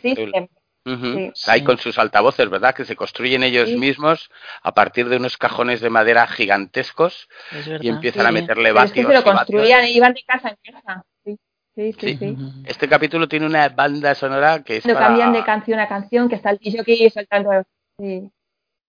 Hay 1.46 1.62
con 1.62 1.78
sus 1.78 1.98
altavoces, 1.98 2.48
¿verdad? 2.50 2.74
Que 2.74 2.84
se 2.84 2.96
construyen 2.96 3.42
ellos 3.42 3.70
mismos 3.70 4.30
a 4.62 4.72
partir 4.72 5.08
de 5.08 5.16
unos 5.16 5.36
cajones 5.36 5.80
de 5.80 5.90
madera 5.90 6.26
gigantescos 6.26 7.28
y 7.80 7.88
empiezan 7.88 8.26
a 8.26 8.32
meterle 8.32 8.72
vatios. 8.72 8.96
Es 8.96 9.06
que 9.06 9.12
se 9.12 9.18
lo 9.18 9.24
construían 9.24 9.86
y 9.86 9.92
iban 9.92 10.14
de 10.14 10.22
casa 10.24 10.48
en 10.48 10.72
casa. 10.72 11.04
Sí, 11.76 11.94
sí, 11.98 12.16
sí, 12.18 12.36
Este 12.66 12.88
capítulo 12.88 13.28
tiene 13.28 13.46
una 13.46 13.68
banda 13.68 14.14
sonora 14.14 14.62
que 14.64 14.78
es. 14.78 14.84
Lo 14.84 14.94
cambian 14.94 15.32
de 15.32 15.44
canción 15.44 15.78
a 15.78 15.88
canción, 15.88 16.28
que 16.28 16.34
está 16.34 16.50
el 16.50 16.58
pillo 16.58 16.82
que 16.84 17.08
saltando. 17.10 17.50
Sí. 17.98 18.28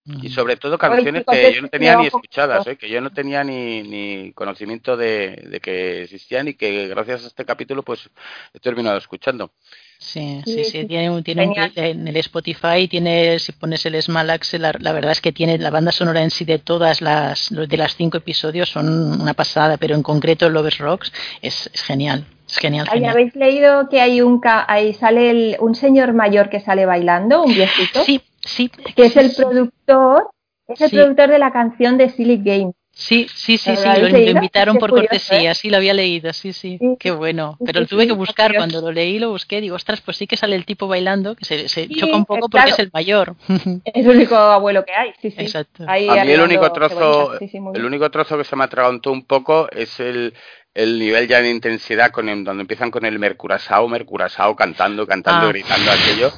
Y 0.04 0.30
sobre 0.30 0.56
todo 0.56 0.78
canciones 0.78 1.24
que 1.24 1.54
yo 1.54 1.62
no 1.62 1.68
tenía 1.68 1.96
ni 1.96 2.06
escuchadas, 2.06 2.66
¿eh? 2.66 2.76
que 2.76 2.88
yo 2.88 3.00
no 3.00 3.10
tenía 3.10 3.44
ni, 3.44 3.82
ni 3.82 4.32
conocimiento 4.32 4.96
de, 4.96 5.60
que 5.62 6.02
existían 6.02 6.48
y 6.48 6.54
que 6.54 6.88
gracias 6.88 7.22
a 7.22 7.28
este 7.28 7.44
capítulo 7.44 7.84
pues 7.84 8.10
he 8.52 8.58
terminado 8.58 8.98
escuchando. 8.98 9.52
Sí, 9.98 10.42
sí, 10.44 10.64
sí, 10.64 10.84
tiene, 10.86 11.22
tiene 11.22 11.52
en 11.76 12.08
el 12.08 12.16
Spotify, 12.16 12.88
tiene, 12.90 13.38
si 13.38 13.52
pones 13.52 13.86
el 13.86 14.02
Smalax, 14.02 14.54
la, 14.54 14.74
la 14.80 14.92
verdad 14.92 15.12
es 15.12 15.20
que 15.20 15.30
tiene 15.30 15.56
la 15.58 15.70
banda 15.70 15.92
sonora 15.92 16.24
en 16.24 16.32
sí 16.32 16.44
de 16.44 16.58
todas 16.58 17.00
las, 17.00 17.50
de 17.50 17.76
las 17.76 17.94
cinco 17.94 18.16
episodios 18.16 18.70
son 18.70 19.20
una 19.20 19.34
pasada, 19.34 19.76
pero 19.76 19.94
en 19.94 20.02
concreto 20.02 20.50
Lovers 20.50 20.78
Rocks 20.78 21.12
es, 21.40 21.70
es 21.72 21.80
genial. 21.80 22.26
Es 22.48 22.58
genial, 22.58 22.88
¿Habéis 22.90 23.36
leído 23.36 23.88
que 23.88 24.00
hay 24.00 24.20
un 24.20 24.40
ahí 24.44 24.92
sale 24.94 25.56
un 25.60 25.76
señor 25.76 26.12
mayor 26.12 26.50
que 26.50 26.58
sale 26.58 26.84
bailando, 26.84 27.44
un 27.44 27.54
viejito? 27.54 28.02
Sí, 28.04 28.20
Sí. 28.44 28.68
Que 28.68 29.06
es 29.06 29.16
el 29.16 29.32
productor, 29.34 30.30
es 30.68 30.80
el 30.80 30.90
productor 30.90 31.30
de 31.30 31.38
la 31.38 31.52
canción 31.52 31.98
de 31.98 32.10
Silly 32.10 32.38
Game. 32.42 32.72
Sí, 32.94 33.26
sí, 33.34 33.56
sí, 33.56 33.74
sí, 33.74 33.88
lo, 34.00 34.18
invitaron 34.18 34.76
por 34.76 34.90
cortesía, 34.90 35.52
¿eh? 35.52 35.54
sí, 35.54 35.70
lo 35.70 35.78
había 35.78 35.94
leído, 35.94 36.30
sí, 36.34 36.52
sí, 36.52 36.78
qué 37.00 37.10
bueno. 37.10 37.56
Pero 37.64 37.80
lo 37.80 37.86
tuve 37.86 38.06
que 38.06 38.12
buscar, 38.12 38.54
cuando 38.54 38.82
lo 38.82 38.92
leí 38.92 39.18
lo 39.18 39.30
busqué, 39.30 39.62
digo, 39.62 39.76
ostras, 39.76 40.02
pues 40.02 40.18
sí 40.18 40.26
que 40.26 40.36
sale 40.36 40.56
el 40.56 40.66
tipo 40.66 40.86
bailando, 40.86 41.34
que 41.34 41.46
se, 41.46 41.88
choca 41.88 42.14
un 42.14 42.26
poco 42.26 42.50
porque 42.50 42.70
es 42.70 42.78
el 42.78 42.90
mayor. 42.92 43.34
Es 43.84 44.04
el 44.04 44.10
único 44.10 44.36
abuelo 44.36 44.84
que 44.84 44.92
hay, 44.92 45.12
sí, 45.22 45.30
sí. 45.30 45.40
Exacto. 45.40 45.84
a 45.88 45.94
mí 45.94 46.32
el 46.32 46.40
único 46.42 46.70
trozo, 46.70 47.32
el 47.40 47.84
único 47.84 48.10
trozo 48.10 48.36
que 48.36 48.44
se 48.44 48.56
me 48.56 48.64
atragantó 48.64 49.10
un 49.10 49.24
poco 49.24 49.70
es 49.70 49.98
el, 49.98 50.34
el 50.74 50.98
nivel 50.98 51.28
ya 51.28 51.42
de 51.42 51.50
intensidad 51.50 52.10
con 52.10 52.44
donde 52.44 52.62
empiezan 52.62 52.90
con 52.90 53.04
el 53.04 53.18
Mercurasao, 53.18 53.88
Mercurasao 53.88 54.56
cantando, 54.56 55.06
cantando, 55.06 55.46
ah. 55.46 55.48
gritando 55.50 55.90
aquello, 55.90 56.32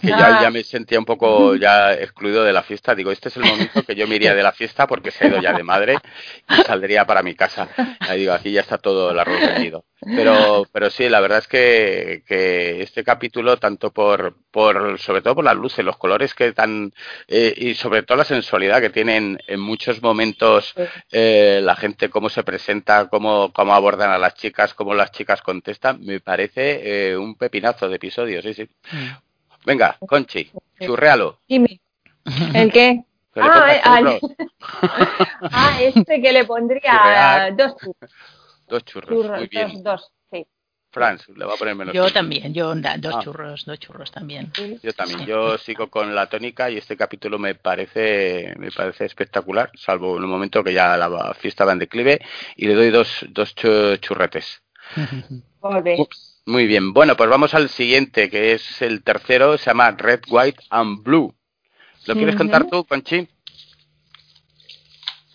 que 0.00 0.08
ya, 0.08 0.42
ya 0.42 0.50
me 0.50 0.62
sentía 0.62 0.98
un 0.98 1.04
poco 1.04 1.56
ya 1.56 1.94
excluido 1.94 2.44
de 2.44 2.52
la 2.52 2.62
fiesta. 2.62 2.94
Digo, 2.94 3.10
este 3.10 3.28
es 3.28 3.36
el 3.36 3.44
momento 3.44 3.82
que 3.82 3.94
yo 3.94 4.06
me 4.06 4.16
iría 4.16 4.34
de 4.34 4.42
la 4.42 4.52
fiesta 4.52 4.86
porque 4.86 5.10
se 5.10 5.24
ha 5.24 5.28
ido 5.28 5.40
ya 5.40 5.52
de 5.52 5.62
madre 5.62 5.96
y 6.48 6.54
saldría 6.62 7.06
para 7.06 7.22
mi 7.22 7.34
casa. 7.34 7.68
Ahí 8.00 8.20
digo, 8.20 8.32
aquí 8.32 8.52
ya 8.52 8.60
está 8.60 8.78
todo 8.78 9.10
el 9.10 9.18
arroz 9.18 9.40
vendido. 9.40 9.84
Pero, 10.00 10.64
pero 10.72 10.90
sí, 10.90 11.08
la 11.08 11.20
verdad 11.20 11.38
es 11.38 11.48
que, 11.48 12.22
que 12.26 12.82
este 12.82 13.02
capítulo, 13.02 13.56
tanto 13.56 13.92
por, 13.92 14.36
por, 14.50 14.98
sobre 15.00 15.22
todo 15.22 15.36
por 15.36 15.44
las 15.44 15.56
luces, 15.56 15.84
los 15.84 15.96
colores 15.96 16.34
que 16.34 16.52
dan, 16.52 16.92
eh, 17.26 17.52
y 17.56 17.74
sobre 17.74 18.04
todo 18.04 18.18
la 18.18 18.24
sensualidad 18.24 18.80
que 18.80 18.90
tienen 18.90 19.38
en 19.48 19.58
muchos 19.58 20.00
momentos 20.00 20.74
eh, 21.10 21.60
la 21.62 21.74
gente, 21.74 22.10
cómo 22.10 22.28
se 22.28 22.44
presenta, 22.44 23.08
cómo, 23.08 23.52
cómo 23.52 23.74
abordan 23.78 24.10
a 24.10 24.18
las 24.18 24.34
chicas, 24.34 24.74
cómo 24.74 24.94
las 24.94 25.10
chicas 25.10 25.42
contestan, 25.42 26.04
me 26.04 26.20
parece 26.20 27.10
eh, 27.10 27.16
un 27.16 27.34
pepinazo 27.34 27.88
de 27.88 27.96
episodios, 27.96 28.44
sí, 28.44 28.54
sí. 28.54 28.68
Mm. 28.92 29.08
Venga, 29.64 29.98
Conchi, 30.06 30.50
churrealo. 30.80 31.40
Dime. 31.48 31.80
¿El 32.54 32.72
qué? 32.72 33.04
Ah, 33.36 34.18
ah, 35.52 35.78
este 35.80 36.20
que 36.20 36.32
le 36.32 36.44
pondría 36.44 37.54
dos 37.56 37.76
churros. 37.76 38.10
Dos 38.66 38.84
churros, 38.84 39.38
muy 39.38 39.46
bien. 39.46 39.82
Dos, 39.82 40.10
sí. 40.10 40.17
Franz, 40.98 41.28
le 41.28 41.44
va 41.44 41.54
a 41.54 41.56
poner 41.56 41.74
menos. 41.74 41.94
Yo 41.94 42.10
también, 42.12 42.52
yo 42.52 42.74
dos 42.74 43.14
ah. 43.14 43.20
churros, 43.22 43.64
dos 43.64 43.78
churros 43.78 44.10
también. 44.10 44.52
Yo 44.82 44.92
también, 44.92 45.26
yo 45.26 45.56
sigo 45.58 45.88
con 45.88 46.14
la 46.14 46.26
tónica 46.26 46.70
y 46.70 46.76
este 46.76 46.96
capítulo 46.96 47.38
me 47.38 47.54
parece 47.54 48.54
me 48.58 48.70
parece 48.70 49.04
espectacular, 49.04 49.70
salvo 49.74 50.16
en 50.16 50.24
un 50.24 50.30
momento 50.30 50.62
que 50.62 50.72
ya 50.72 50.96
la 50.96 51.34
fiesta 51.34 51.64
va 51.64 51.72
en 51.72 51.78
declive 51.78 52.20
y 52.56 52.66
le 52.66 52.74
doy 52.74 52.90
dos, 52.90 53.24
dos 53.30 53.54
churretes. 53.54 54.62
Muy 56.46 56.66
bien, 56.66 56.94
bueno, 56.94 57.14
pues 57.14 57.28
vamos 57.28 57.52
al 57.52 57.68
siguiente, 57.68 58.30
que 58.30 58.52
es 58.52 58.80
el 58.80 59.02
tercero, 59.02 59.58
se 59.58 59.66
llama 59.66 59.90
Red, 59.90 60.20
White 60.30 60.64
and 60.70 61.02
Blue. 61.02 61.34
¿Lo 62.06 62.14
quieres 62.14 62.36
contar 62.36 62.64
tú, 62.64 62.84
Conchi? 62.84 63.28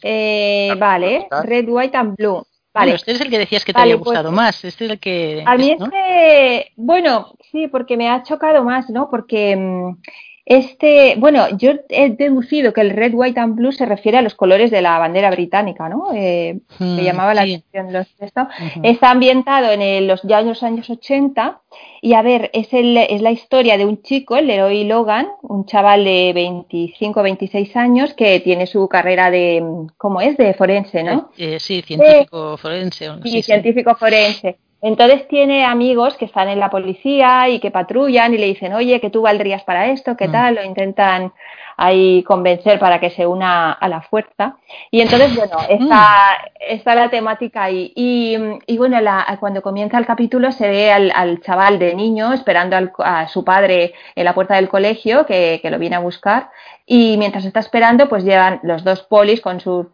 Eh, 0.01 0.73
vale, 0.77 1.27
Red, 1.43 1.65
White 1.67 1.95
and 1.95 2.15
Blue. 2.15 2.43
Vale. 2.73 2.95
este 2.95 3.11
es 3.11 3.21
el 3.21 3.29
que 3.29 3.37
decías 3.37 3.63
que 3.63 3.73
te 3.73 3.79
había 3.79 3.97
pues 3.97 4.05
gustado 4.05 4.31
más. 4.31 4.63
Este 4.65 4.85
es 4.85 4.91
el 4.91 4.99
que. 4.99 5.43
A 5.45 5.55
mí 5.57 5.71
es 5.71 5.89
que, 5.89 6.71
bueno, 6.75 7.35
sí, 7.51 7.67
porque 7.67 7.97
me 7.97 8.09
ha 8.09 8.23
chocado 8.23 8.63
más, 8.63 8.89
¿no? 8.89 9.09
Porque 9.09 9.55
mm, 9.55 9.97
este, 10.45 11.15
bueno, 11.17 11.57
yo 11.57 11.71
he 11.87 12.09
deducido 12.09 12.73
que 12.73 12.81
el 12.81 12.89
red, 12.89 13.13
white 13.13 13.39
and 13.39 13.55
blue 13.55 13.71
se 13.71 13.85
refiere 13.85 14.17
a 14.17 14.21
los 14.21 14.35
colores 14.35 14.71
de 14.71 14.81
la 14.81 14.99
bandera 14.99 15.31
británica, 15.31 15.87
¿no? 15.87 16.11
Eh, 16.13 16.59
me 16.79 16.85
hmm, 16.85 16.99
llamaba 16.99 17.33
la 17.33 17.43
atención 17.43 17.93
los, 17.93 18.07
esto. 18.19 18.47
Está 18.83 19.11
ambientado 19.11 19.71
en 19.71 20.05
los 20.05 20.25
años, 20.25 20.61
años 20.61 20.89
80 20.89 21.61
y 22.01 22.13
a 22.13 22.21
ver, 22.21 22.49
es, 22.53 22.73
el, 22.73 22.97
es 22.97 23.21
la 23.21 23.31
historia 23.31 23.77
de 23.77 23.85
un 23.85 24.01
chico, 24.01 24.35
el 24.35 24.47
Leroy 24.47 24.83
Logan, 24.83 25.29
un 25.43 25.65
chaval 25.65 26.03
de 26.03 26.33
25, 26.35 27.23
26 27.23 27.77
años 27.77 28.13
que 28.13 28.41
tiene 28.41 28.67
su 28.67 28.89
carrera 28.89 29.31
de, 29.31 29.63
¿cómo 29.97 30.19
es? 30.19 30.35
De 30.35 30.53
forense, 30.53 31.03
¿no? 31.03 31.31
Eh, 31.37 31.57
sí, 31.61 31.81
científico 31.81 32.57
forense. 32.57 33.09
Sí, 33.23 33.41
científico 33.41 33.95
forense. 33.95 34.57
Entonces 34.83 35.29
tiene 35.29 35.63
amigos 35.63 36.17
que 36.17 36.25
están 36.25 36.49
en 36.49 36.59
la 36.59 36.69
policía 36.69 37.47
y 37.47 37.61
que 37.61 37.71
patrullan 37.71 38.33
y 38.33 38.37
le 38.37 38.47
dicen, 38.47 38.73
oye, 38.73 38.99
que 38.99 39.09
tú 39.09 39.21
valdrías 39.21 39.63
para 39.63 39.87
esto, 39.87 40.17
¿qué 40.17 40.27
mm. 40.27 40.31
tal? 40.33 40.55
Lo 40.55 40.63
intentan 40.63 41.31
ahí 41.77 42.21
convencer 42.23 42.79
para 42.79 42.99
que 42.99 43.09
se 43.09 43.25
una 43.25 43.71
a 43.71 43.87
la 43.87 44.01
fuerza. 44.01 44.57
Y 44.91 44.99
entonces, 44.99 45.33
bueno, 45.37 45.57
está, 45.69 45.85
mm. 45.87 46.63
está 46.67 46.95
la 46.95 47.09
temática 47.09 47.63
ahí. 47.63 47.93
Y, 47.95 48.77
bueno, 48.77 48.97
cuando 49.39 49.61
comienza 49.61 49.97
el 49.97 50.05
capítulo 50.05 50.51
se 50.51 50.67
ve 50.67 50.91
al, 50.91 51.39
chaval 51.39 51.79
de 51.79 51.95
niño 51.95 52.33
esperando 52.33 52.75
a 52.97 53.29
su 53.29 53.45
padre 53.45 53.93
en 54.15 54.25
la 54.25 54.33
puerta 54.33 54.55
del 54.55 54.67
colegio 54.67 55.25
que, 55.25 55.61
lo 55.63 55.79
viene 55.79 55.95
a 55.95 55.99
buscar. 55.99 56.49
Y 56.85 57.15
mientras 57.15 57.45
está 57.45 57.61
esperando, 57.61 58.09
pues 58.09 58.25
llevan 58.25 58.59
los 58.63 58.83
dos 58.83 59.03
polis 59.03 59.39
con 59.39 59.61
sus 59.61 59.85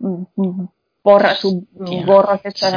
porras, 1.03 1.37
sus 1.37 1.63
estos 2.43 2.73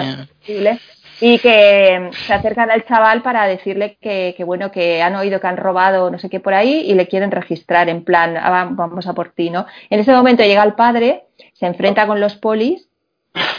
y 1.24 1.38
que 1.38 2.11
se 2.26 2.35
acercan 2.35 2.72
al 2.72 2.85
chaval 2.85 3.22
para 3.22 3.46
decirle 3.46 3.96
que, 4.00 4.35
bueno 4.44 4.72
que 4.72 5.00
han 5.02 5.14
oído 5.14 5.40
que 5.40 5.46
han 5.46 5.56
robado 5.56 6.11
no 6.11 6.18
sé 6.18 6.28
qué 6.28 6.40
por 6.40 6.52
ahí 6.52 6.80
y 6.80 6.94
le 6.94 7.06
quieren 7.06 7.30
registrar 7.30 7.88
en 7.88 8.02
plan 8.02 8.37
ah, 8.37 8.68
vamos 8.72 9.06
a 9.06 9.12
por 9.12 9.30
ti 9.30 9.48
no 9.48 9.64
en 9.88 10.00
ese 10.00 10.12
momento 10.12 10.42
llega 10.42 10.64
el 10.64 10.74
padre 10.74 11.26
se 11.52 11.66
enfrenta 11.66 12.08
con 12.08 12.18
los 12.18 12.35
polis 12.35 12.88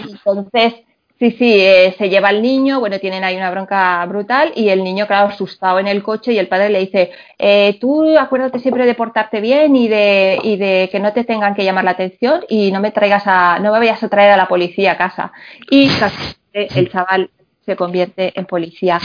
entonces 0.04 0.74
sí 1.18 1.32
sí 1.32 1.62
eh, 1.62 1.96
se 1.98 2.10
lleva 2.10 2.28
al 2.28 2.42
niño 2.42 2.82
bueno 2.82 3.00
tienen 3.00 3.24
ahí 3.24 3.38
una 3.38 3.50
bronca 3.50 4.06
brutal 4.08 4.52
y 4.58 4.68
el 4.68 4.84
niño 4.84 5.08
claro 5.08 5.30
asustado 5.30 5.80
en 5.80 5.88
el 5.88 6.04
coche 6.04 6.34
y 6.34 6.40
el 6.40 6.50
padre 6.50 6.70
le 6.70 6.80
dice 6.80 7.12
eh, 7.40 7.78
tú 7.80 8.18
acuérdate 8.18 8.60
siempre 8.60 8.86
de 8.86 8.94
portarte 8.94 9.40
bien 9.40 9.74
y 9.78 9.88
de 9.88 10.38
y 10.44 10.58
de 10.58 10.90
que 10.92 11.00
no 11.00 11.14
te 11.14 11.24
tengan 11.24 11.56
que 11.56 11.64
llamar 11.64 11.86
la 11.86 11.92
atención 11.92 12.44
y 12.50 12.74
no 12.74 12.82
me 12.82 12.92
traigas 12.92 13.24
a 13.26 13.58
no 13.60 13.72
me 13.72 13.80
vayas 13.80 14.04
a 14.04 14.10
traer 14.10 14.32
a 14.32 14.38
la 14.38 14.50
policía 14.50 14.92
a 14.92 14.98
casa 14.98 15.32
y 15.72 15.90
el 16.52 16.92
chaval 16.92 17.30
se 17.66 17.76
convierte 17.76 18.38
en 18.40 18.46
policía. 18.46 19.00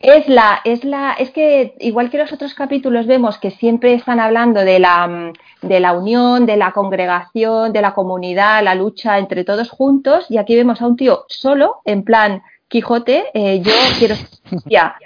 Es 0.00 0.28
la, 0.28 0.60
es 0.64 0.84
la, 0.84 1.14
es 1.18 1.30
que 1.30 1.76
igual 1.80 2.10
que 2.10 2.18
los 2.18 2.30
otros 2.30 2.52
capítulos 2.52 3.06
vemos 3.06 3.38
que 3.38 3.50
siempre 3.50 3.94
están 3.94 4.20
hablando 4.20 4.60
de 4.60 4.78
la, 4.78 5.32
de 5.62 5.80
la 5.80 5.94
unión, 5.94 6.44
de 6.44 6.58
la 6.58 6.72
congregación, 6.72 7.72
de 7.72 7.80
la 7.80 7.94
comunidad, 7.94 8.62
la 8.62 8.74
lucha 8.74 9.18
entre 9.18 9.44
todos 9.44 9.70
juntos, 9.70 10.26
y 10.28 10.36
aquí 10.36 10.54
vemos 10.56 10.82
a 10.82 10.86
un 10.88 10.96
tío 10.96 11.24
solo, 11.28 11.76
en 11.86 12.04
plan 12.04 12.42
Quijote, 12.68 13.26
eh, 13.32 13.62
yo 13.62 13.72
quiero 13.98 14.16
ya. 14.66 14.96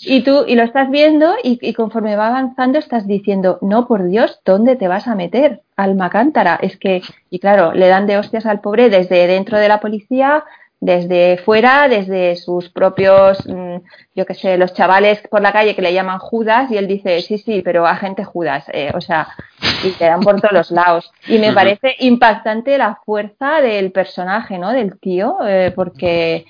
Y 0.00 0.22
tú, 0.22 0.44
y 0.46 0.56
lo 0.56 0.64
estás 0.64 0.90
viendo, 0.90 1.34
y, 1.42 1.58
y, 1.62 1.72
conforme 1.72 2.16
va 2.16 2.26
avanzando, 2.26 2.78
estás 2.78 3.06
diciendo, 3.06 3.58
no, 3.62 3.86
por 3.86 4.04
Dios, 4.08 4.40
¿dónde 4.44 4.76
te 4.76 4.88
vas 4.88 5.06
a 5.06 5.14
meter? 5.14 5.62
Alma 5.76 6.10
cántara. 6.10 6.58
Es 6.60 6.76
que, 6.76 7.02
y 7.30 7.38
claro, 7.38 7.72
le 7.72 7.88
dan 7.88 8.06
de 8.06 8.18
hostias 8.18 8.44
al 8.44 8.60
pobre 8.60 8.90
desde 8.90 9.26
dentro 9.26 9.56
de 9.56 9.68
la 9.68 9.80
policía, 9.80 10.44
desde 10.80 11.38
fuera, 11.38 11.88
desde 11.88 12.36
sus 12.36 12.68
propios, 12.68 13.44
mm, 13.46 13.76
yo 14.14 14.26
qué 14.26 14.34
sé, 14.34 14.56
los 14.56 14.74
chavales 14.74 15.20
por 15.28 15.40
la 15.40 15.52
calle 15.52 15.74
que 15.74 15.82
le 15.82 15.92
llaman 15.92 16.18
Judas 16.18 16.70
y 16.70 16.76
él 16.76 16.86
dice, 16.86 17.20
sí, 17.20 17.38
sí, 17.38 17.62
pero 17.64 17.86
agente 17.86 18.24
Judas, 18.24 18.66
eh, 18.72 18.92
o 18.94 19.00
sea, 19.00 19.28
y 19.82 19.90
te 19.90 20.04
dan 20.04 20.20
por 20.20 20.40
todos 20.40 20.52
los 20.52 20.70
lados. 20.70 21.10
Y 21.26 21.38
me 21.38 21.52
parece 21.52 21.96
impactante 21.98 22.78
la 22.78 23.00
fuerza 23.04 23.60
del 23.60 23.90
personaje, 23.90 24.58
¿no? 24.58 24.70
Del 24.70 24.98
tío, 25.00 25.38
eh, 25.46 25.72
porque 25.74 26.46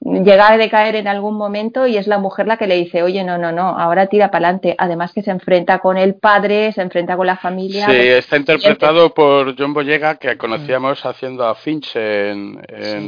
llega 0.00 0.48
a 0.48 0.56
decaer 0.56 0.96
en 0.96 1.08
algún 1.08 1.36
momento 1.36 1.86
y 1.86 1.96
es 1.96 2.06
la 2.06 2.18
mujer 2.18 2.46
la 2.46 2.56
que 2.56 2.66
le 2.66 2.76
dice, 2.76 3.02
oye, 3.02 3.24
no, 3.24 3.38
no, 3.38 3.52
no, 3.52 3.78
ahora 3.78 4.06
tira 4.06 4.30
para 4.30 4.48
adelante. 4.48 4.74
Además 4.78 5.12
que 5.12 5.22
se 5.22 5.30
enfrenta 5.30 5.78
con 5.80 5.96
el 5.96 6.14
padre, 6.14 6.72
se 6.72 6.82
enfrenta 6.82 7.16
con 7.16 7.26
la 7.26 7.36
familia. 7.36 7.86
Sí, 7.86 7.96
está 7.96 8.36
interpretado 8.36 9.12
por 9.12 9.56
John 9.58 9.74
Boyega, 9.74 10.16
que 10.16 10.36
conocíamos 10.38 11.04
haciendo 11.04 11.46
a 11.46 11.54
Finch 11.54 11.96
en, 11.96 12.60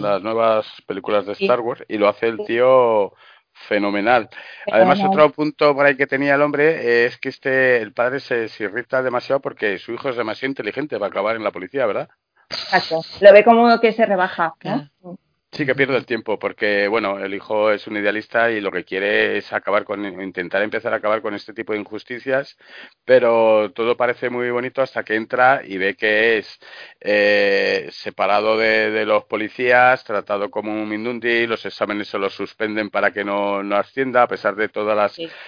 las 0.02 0.22
nuevas 0.22 0.66
películas 0.86 1.26
de 1.26 1.32
Star 1.32 1.60
Wars, 1.60 1.84
y 1.88 1.98
lo 1.98 2.08
hace 2.08 2.26
el 2.26 2.38
tío 2.44 3.12
fenomenal. 3.52 4.28
Además, 4.70 5.00
otro 5.04 5.30
punto 5.30 5.74
por 5.74 5.86
ahí 5.86 5.96
que 5.96 6.06
tenía 6.06 6.34
el 6.34 6.42
hombre 6.42 7.04
es 7.04 7.18
que 7.18 7.28
este 7.28 7.78
el 7.78 7.92
padre 7.92 8.20
se, 8.20 8.48
irrita 8.58 9.02
demasiado 9.02 9.40
porque 9.40 9.78
su 9.78 9.92
hijo 9.92 10.08
es 10.08 10.16
demasiado 10.16 10.50
inteligente 10.50 10.98
para 10.98 11.08
acabar 11.08 11.36
en 11.36 11.44
la 11.44 11.50
policía, 11.50 11.86
¿verdad? 11.86 12.08
Exacto. 12.48 13.02
Lo 13.20 13.32
ve 13.32 13.44
como 13.44 13.78
que 13.80 13.92
se 13.92 14.06
rebaja. 14.06 14.54
¿no? 14.64 15.18
Sí, 15.52 15.66
que 15.66 15.74
pierde 15.74 15.96
el 15.96 16.06
tiempo, 16.06 16.38
porque 16.38 16.86
bueno, 16.86 17.18
el 17.18 17.34
hijo 17.34 17.72
es 17.72 17.88
un 17.88 17.96
idealista 17.96 18.52
y 18.52 18.60
lo 18.60 18.70
que 18.70 18.84
quiere 18.84 19.36
es 19.36 19.52
acabar 19.52 19.82
con, 19.84 20.04
intentar 20.22 20.62
empezar 20.62 20.92
a 20.92 20.96
acabar 20.98 21.22
con 21.22 21.34
este 21.34 21.52
tipo 21.52 21.72
de 21.72 21.80
injusticias, 21.80 22.56
pero 23.04 23.72
todo 23.72 23.96
parece 23.96 24.30
muy 24.30 24.48
bonito 24.50 24.80
hasta 24.80 25.02
que 25.02 25.16
entra 25.16 25.62
y 25.66 25.76
ve 25.76 25.96
que 25.96 26.38
es 26.38 26.56
eh, 27.00 27.88
separado 27.90 28.56
de, 28.56 29.04
los 29.04 29.24
policías, 29.24 30.04
tratado 30.04 30.52
como 30.52 30.72
un 30.72 30.88
mindundi, 30.88 31.48
los 31.48 31.66
exámenes 31.66 32.06
se 32.06 32.18
los 32.18 32.32
suspenden 32.32 32.88
para 32.88 33.10
que 33.10 33.24
no, 33.24 33.60
no 33.64 33.74
ascienda, 33.74 34.22
a 34.22 34.28
pesar 34.28 34.54
de 34.54 34.68
todo 34.68 34.94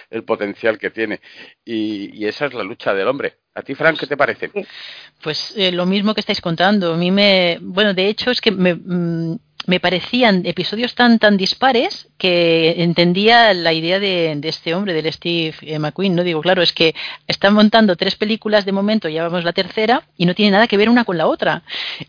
el 0.09 0.23
potencial 0.25 0.77
que 0.77 0.89
tiene. 0.89 1.21
Y, 1.63 2.25
esa 2.25 2.47
es 2.47 2.53
la 2.53 2.63
lucha 2.63 2.93
del 2.93 3.07
hombre. 3.07 3.37
¿A 3.55 3.61
ti, 3.61 3.75
Frank, 3.75 3.99
qué 3.99 4.07
te 4.07 4.17
parece? 4.17 4.51
Pues 5.21 5.53
eh, 5.55 5.71
lo 5.71 5.85
mismo 5.85 6.13
que 6.13 6.21
estáis 6.21 6.41
contando. 6.41 6.93
A 6.93 6.97
mí 6.97 7.11
me. 7.11 7.59
Bueno, 7.61 7.93
de 7.93 8.07
hecho, 8.07 8.31
es 8.31 8.41
que 8.41 8.51
me. 8.51 8.73
Mm, 8.73 9.37
me 9.65 9.79
parecían 9.79 10.43
episodios 10.45 10.95
tan 10.95 11.19
tan 11.19 11.37
dispares 11.37 12.09
que 12.23 12.81
entendía 12.81 13.53
la 13.53 13.73
idea 13.73 13.99
de, 13.99 14.39
este 14.43 14.73
hombre, 14.73 14.93
del 14.93 15.11
Steve 15.11 15.53
eh, 15.61 15.77
McQueen. 15.77 16.15
No 16.15 16.23
digo, 16.23 16.41
claro, 16.41 16.61
es 16.61 16.71
que 16.71 16.95
están 17.27 17.53
montando 17.53 17.97
tres 17.97 18.15
películas 18.15 18.63
de 18.63 18.71
momento, 18.71 19.09
ya 19.09 19.23
vamos 19.23 19.43
la 19.43 19.51
tercera, 19.51 20.03
y 20.17 20.25
no 20.25 20.33
tiene 20.33 20.51
nada 20.51 20.67
que 20.67 20.77
ver 20.77 20.89
una 20.89 21.03
con 21.03 21.17
la 21.17 21.27
otra. 21.27 21.63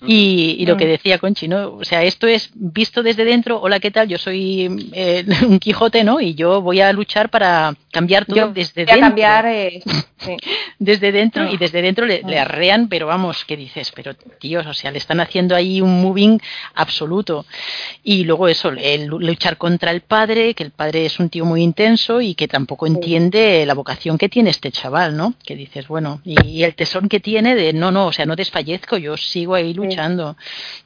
Y, 0.07 0.65
lo 0.67 0.77
que 0.77 0.87
decía 0.87 1.19
Conchi, 1.19 1.49
¿no? 1.49 1.75
O 1.75 1.85
sea, 1.85 2.05
esto 2.05 2.27
es 2.27 2.51
visto 2.55 3.03
desde 3.03 3.25
dentro, 3.25 3.61
hola, 3.61 3.81
¿qué 3.81 3.91
tal? 3.91 4.09
Yo 4.09 4.19
soy 4.19 4.91
eh, 4.93 5.25
un 5.49 5.59
Quijote, 5.59 6.05
¿no? 6.05 6.21
Y 6.21 6.35
yo 6.35 6.61
voy 6.61 6.81
a 6.81 6.93
luchar 6.93 7.29
para 7.29 7.75
cambiar 7.91 8.25
todo 8.25 8.53
desde 8.53 8.85
dentro. 8.85 9.01
cambiar, 9.01 9.47
eh, 9.47 9.83
desde 10.79 11.11
dentro, 11.11 11.51
y 11.53 11.57
desde 11.57 11.83
dentro 11.83 12.07
le, 12.07 12.23
le, 12.23 12.39
arrean, 12.39 12.89
pero 12.89 13.09
vamos, 13.09 13.45
¿qué 13.45 13.57
dices? 13.57 13.93
Pero, 13.95 14.15
tíos, 14.15 14.65
o 14.67 14.75
sea, 14.75 14.91
le 14.93 14.99
están 14.99 15.21
haciendo 15.21 15.57
ahí 15.57 15.81
un 15.81 16.01
moving 16.03 16.41
absoluto. 16.75 17.44
Y 18.03 18.25
luego 18.25 18.49
eso, 18.49 18.71
el 18.71 19.07
luchar 19.07 19.57
contra 19.57 19.91
el 19.91 20.03
padre, 20.03 20.55
que 20.55 20.63
el 20.63 20.71
padre 20.71 21.07
es 21.07 21.19
un 21.19 21.31
tío 21.31 21.45
muy 21.45 21.63
intenso 21.63 22.21
y 22.21 22.35
que 22.35 22.49
tampoco 22.49 22.87
entiende 22.87 23.65
la 23.67 23.75
vocación 23.75 24.19
que 24.19 24.29
tiene 24.29 24.51
este 24.51 24.71
chaval, 24.71 25.17
¿no? 25.17 25.35
Que 25.45 25.57
dices, 25.57 25.89
bueno, 25.89 26.21
y, 26.25 26.63
el 26.63 26.75
tesón 26.75 27.09
que 27.09 27.21
tiene 27.21 27.55
de, 27.55 27.73
no, 27.73 27.91
no, 27.91 28.07
o 28.07 28.13
sea, 28.13 28.27
no 28.27 28.37
desfallezco, 28.37 28.97
yo 28.97 29.17
sigo 29.17 29.55
ahí 29.55 29.75
luchando. 29.75 30.37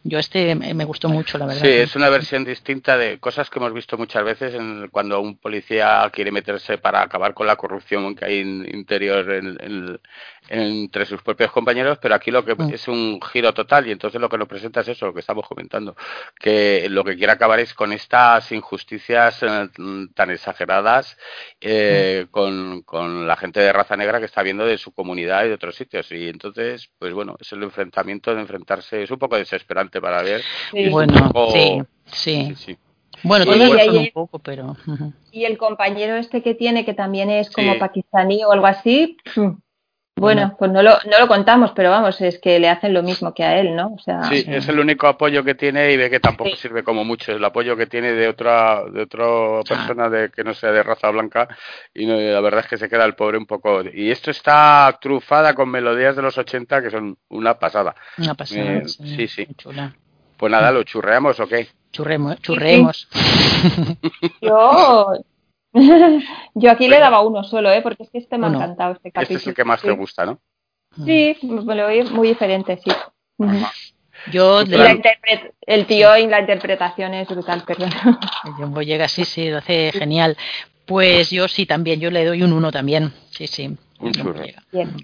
Yo 0.04 0.18
este 0.18 0.54
me 0.54 0.84
gustó 0.84 1.08
mucho, 1.08 1.38
la 1.38 1.46
verdad. 1.46 1.62
Sí, 1.62 1.68
es 1.68 1.96
una 1.96 2.08
versión 2.08 2.44
distinta 2.44 2.96
de 2.96 3.18
cosas 3.18 3.50
que 3.50 3.58
hemos 3.58 3.72
visto 3.72 3.98
muchas 3.98 4.24
veces 4.24 4.54
en, 4.54 4.88
cuando 4.88 5.20
un 5.20 5.36
policía 5.36 6.08
quiere 6.12 6.30
meterse 6.30 6.78
para 6.78 7.02
acabar 7.02 7.34
con 7.34 7.46
la 7.46 7.56
corrupción 7.56 8.14
que 8.14 8.24
hay 8.24 8.40
interior 8.40 9.30
en, 9.32 10.00
entre 10.48 11.06
sus 11.06 11.22
propios 11.22 11.52
compañeros, 11.52 11.98
pero 12.00 12.14
aquí 12.14 12.30
lo 12.30 12.44
que 12.44 12.54
mm. 12.54 12.72
es 12.72 12.88
un 12.88 13.20
giro 13.20 13.52
total 13.52 13.86
y 13.86 13.92
entonces 13.92 14.20
lo 14.20 14.28
que 14.28 14.38
nos 14.38 14.48
presenta 14.48 14.80
es 14.80 14.88
eso, 14.88 15.06
lo 15.06 15.14
que 15.14 15.20
estamos 15.20 15.46
comentando, 15.46 15.96
que 16.38 16.88
lo 16.88 17.04
que 17.04 17.16
quiere 17.16 17.32
acabar 17.32 17.60
es 17.60 17.74
con 17.74 17.92
estas 17.92 18.50
injusticias 18.52 19.42
eh, 19.42 19.68
tan 20.14 20.30
exageradas 20.30 21.16
eh, 21.60 22.24
mm. 22.26 22.30
con, 22.30 22.82
con, 22.82 23.26
la 23.26 23.36
gente 23.36 23.60
de 23.60 23.72
raza 23.72 23.96
negra 23.96 24.18
que 24.18 24.26
está 24.26 24.42
viendo 24.42 24.64
de 24.64 24.78
su 24.78 24.92
comunidad 24.92 25.44
y 25.44 25.48
de 25.48 25.54
otros 25.54 25.76
sitios 25.76 26.10
y 26.12 26.28
entonces, 26.28 26.90
pues 26.98 27.12
bueno, 27.12 27.36
es 27.40 27.52
el 27.52 27.62
enfrentamiento 27.62 28.34
de 28.34 28.40
enfrentarse, 28.40 29.02
es 29.02 29.10
un 29.10 29.18
poco 29.18 29.36
desesperante 29.36 30.00
para 30.00 30.22
ver. 30.22 30.42
bueno, 30.90 31.30
sí, 32.06 32.54
sí. 32.56 32.76
Bueno, 33.22 33.44
un 33.50 34.10
poco, 34.12 34.38
pero... 34.38 34.76
Y 35.32 35.44
el 35.44 35.58
compañero 35.58 36.16
este 36.16 36.42
que 36.42 36.54
tiene, 36.54 36.84
que 36.84 36.94
también 36.94 37.30
es 37.30 37.50
como 37.50 37.78
pakistaní 37.78 38.44
o 38.44 38.52
algo 38.52 38.66
así, 38.66 39.16
bueno, 40.18 40.56
pues 40.58 40.70
no 40.70 40.82
lo, 40.82 40.98
no 41.10 41.18
lo 41.18 41.28
contamos, 41.28 41.72
pero 41.74 41.90
vamos, 41.90 42.20
es 42.20 42.38
que 42.38 42.58
le 42.58 42.68
hacen 42.68 42.94
lo 42.94 43.02
mismo 43.02 43.34
que 43.34 43.44
a 43.44 43.58
él, 43.58 43.74
¿no? 43.74 43.94
O 43.94 43.98
sea, 43.98 44.24
sí, 44.24 44.44
es 44.46 44.68
el 44.68 44.78
único 44.78 45.06
apoyo 45.06 45.44
que 45.44 45.54
tiene 45.54 45.92
y 45.92 45.96
ve 45.96 46.10
que 46.10 46.20
tampoco 46.20 46.54
sirve 46.56 46.82
como 46.82 47.04
mucho. 47.04 47.32
El 47.32 47.44
apoyo 47.44 47.76
que 47.76 47.86
tiene 47.86 48.12
de 48.12 48.28
otra 48.28 48.84
de 48.84 49.02
otra 49.02 49.26
persona 49.68 50.08
de 50.08 50.30
que 50.30 50.44
no 50.44 50.54
sea 50.54 50.72
de 50.72 50.82
raza 50.82 51.10
blanca 51.10 51.48
y 51.94 52.06
la 52.06 52.40
verdad 52.40 52.60
es 52.60 52.66
que 52.68 52.78
se 52.78 52.88
queda 52.88 53.04
el 53.04 53.14
pobre 53.14 53.38
un 53.38 53.46
poco. 53.46 53.82
Y 53.82 54.10
esto 54.10 54.30
está 54.30 54.98
trufada 55.00 55.54
con 55.54 55.70
melodías 55.70 56.16
de 56.16 56.22
los 56.22 56.36
80 56.36 56.82
que 56.82 56.90
son 56.90 57.16
una 57.28 57.58
pasada. 57.58 57.94
Una 58.18 58.34
pasada. 58.34 58.78
Eh, 58.78 58.88
sí, 58.88 59.28
sí. 59.28 59.46
Pues 60.36 60.52
nada, 60.52 60.70
¿lo 60.70 60.82
churreamos 60.84 61.40
o 61.40 61.46
qué? 61.46 61.68
Churremos, 61.90 62.40
churremos. 62.40 63.08
Yo 64.40 65.12
Yo 66.54 66.70
aquí 66.70 66.88
le 66.88 66.98
daba 66.98 67.20
uno 67.20 67.44
solo, 67.44 67.70
¿eh? 67.70 67.82
porque 67.82 68.04
es 68.04 68.10
que 68.10 68.18
este 68.18 68.38
me 68.38 68.46
ha 68.46 68.50
encantado, 68.50 68.92
este 68.92 69.12
capítulo. 69.12 69.36
Este 69.36 69.42
es 69.42 69.46
el 69.48 69.54
que 69.54 69.64
más 69.64 69.82
te 69.82 69.90
gusta, 69.92 70.26
¿no? 70.26 70.40
Sí, 71.04 71.36
me 71.42 71.74
lo 71.74 71.86
oí 71.86 72.02
muy 72.04 72.28
diferente, 72.28 72.78
sí. 72.82 72.90
Yo 74.32 74.60
el 74.60 75.86
tío 75.86 76.16
y 76.16 76.26
la 76.26 76.40
interpretación 76.40 77.14
es 77.14 77.28
brutal, 77.28 77.62
perdón. 77.64 77.90
El 78.58 78.86
llega, 78.86 79.06
sí, 79.08 79.24
sí, 79.24 79.48
lo 79.48 79.58
hace 79.58 79.92
genial. 79.92 80.36
Pues 80.86 81.30
yo 81.30 81.46
sí 81.48 81.66
también, 81.66 82.00
yo 82.00 82.10
le 82.10 82.24
doy 82.24 82.42
un 82.42 82.52
uno 82.52 82.72
también, 82.72 83.12
sí, 83.30 83.46
sí. 83.46 83.76
Un 84.00 84.12
churro. 84.12 84.42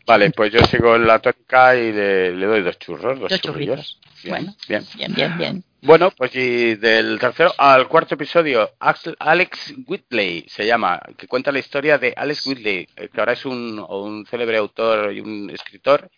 Vale, 0.06 0.30
pues 0.30 0.52
yo 0.52 0.64
sigo 0.64 0.96
en 0.96 1.06
la 1.06 1.20
tónica 1.20 1.76
y 1.76 1.92
le, 1.92 2.32
doy 2.32 2.62
dos 2.62 2.78
churros, 2.78 3.20
dos, 3.20 3.40
churrillos. 3.40 4.00
Bueno, 4.28 4.54
bien, 4.68 4.86
bien, 4.96 5.38
bien. 5.38 5.64
Bueno, 5.82 6.10
pues 6.16 6.34
y 6.34 6.76
del 6.76 7.18
tercero 7.18 7.52
al 7.58 7.88
cuarto 7.88 8.14
episodio, 8.14 8.70
Alex 9.18 9.74
Whitley 9.86 10.46
se 10.48 10.66
llama, 10.66 10.98
que 11.18 11.28
cuenta 11.28 11.52
la 11.52 11.58
historia 11.58 11.98
de 11.98 12.14
Alex 12.16 12.46
Whitley, 12.46 12.88
eh, 12.96 13.10
que 13.12 13.20
ahora 13.20 13.34
es 13.34 13.44
un, 13.44 13.78
un 13.78 14.24
célebre 14.24 14.56
autor 14.56 15.12
y 15.12 15.20
un 15.20 15.50
escritor. 15.50 16.10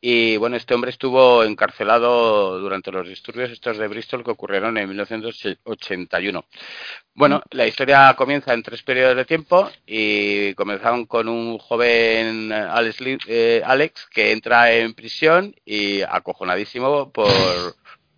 Y 0.00 0.36
bueno, 0.36 0.56
este 0.56 0.74
hombre 0.74 0.90
estuvo 0.90 1.42
encarcelado 1.42 2.60
durante 2.60 2.92
los 2.92 3.08
disturbios 3.08 3.50
estos 3.50 3.78
de 3.78 3.88
Bristol 3.88 4.22
que 4.22 4.30
ocurrieron 4.30 4.78
en 4.78 4.88
1981. 4.88 6.44
Bueno, 7.14 7.42
la 7.50 7.66
historia 7.66 8.14
comienza 8.16 8.54
en 8.54 8.62
tres 8.62 8.84
periodos 8.84 9.16
de 9.16 9.24
tiempo 9.24 9.68
y 9.84 10.54
comenzaron 10.54 11.06
con 11.06 11.28
un 11.28 11.58
joven 11.58 12.52
Alex, 12.52 12.98
eh, 13.26 13.60
Alex 13.64 14.06
que 14.06 14.30
entra 14.30 14.72
en 14.72 14.94
prisión 14.94 15.56
y 15.64 16.02
acojonadísimo 16.02 17.10
por 17.10 17.28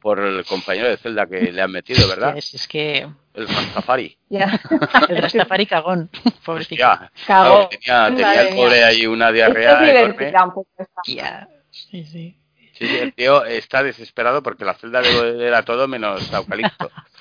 por 0.00 0.18
el 0.18 0.44
compañero 0.44 0.88
de 0.88 0.96
celda 0.96 1.26
que 1.26 1.52
le 1.52 1.60
han 1.60 1.70
metido, 1.70 2.08
¿verdad? 2.08 2.36
Es, 2.36 2.66
que... 2.66 3.06
El 3.34 3.48
Rastafari. 3.48 4.16
el 5.08 5.22
Rastafari 5.22 5.66
cagón. 5.66 6.10
Pobrecito. 6.44 6.84
Cagón. 7.26 7.68
tenía, 7.68 8.06
tenía 8.08 8.48
el 8.48 8.56
pobre 8.56 8.84
ahí 8.84 9.06
una 9.06 9.30
diarrea 9.30 9.88
enorme. 9.88 10.32
Sí, 11.70 12.04
sí. 12.04 12.36
Sí, 12.72 12.96
el 12.96 13.12
tío 13.12 13.44
está 13.44 13.82
desesperado 13.82 14.42
porque 14.42 14.64
la 14.64 14.72
celda 14.72 15.02
era 15.02 15.62
todo 15.62 15.86
menos 15.86 16.32
eucalipto. 16.32 16.90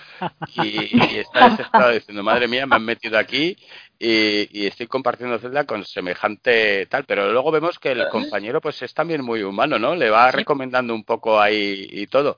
Y, 0.55 1.17
está 1.19 1.49
desesperado 1.49 1.91
diciendo, 1.91 2.23
madre 2.23 2.47
mía, 2.47 2.65
me 2.65 2.75
han 2.75 2.85
metido 2.85 3.17
aquí 3.17 3.55
y, 3.97 4.47
y, 4.51 4.67
estoy 4.67 4.87
compartiendo 4.87 5.39
celda 5.39 5.65
con 5.65 5.85
semejante 5.85 6.85
tal. 6.87 7.05
Pero 7.05 7.31
luego 7.31 7.51
vemos 7.51 7.79
que 7.79 7.91
el 7.91 8.07
compañero 8.09 8.61
pues 8.61 8.81
es 8.81 8.93
también 8.93 9.23
muy 9.23 9.43
humano, 9.43 9.79
¿no? 9.79 9.95
Le 9.95 10.09
va 10.09 10.31
recomendando 10.31 10.93
un 10.93 11.03
poco 11.03 11.39
ahí 11.39 11.87
y 11.91 12.07
todo. 12.07 12.37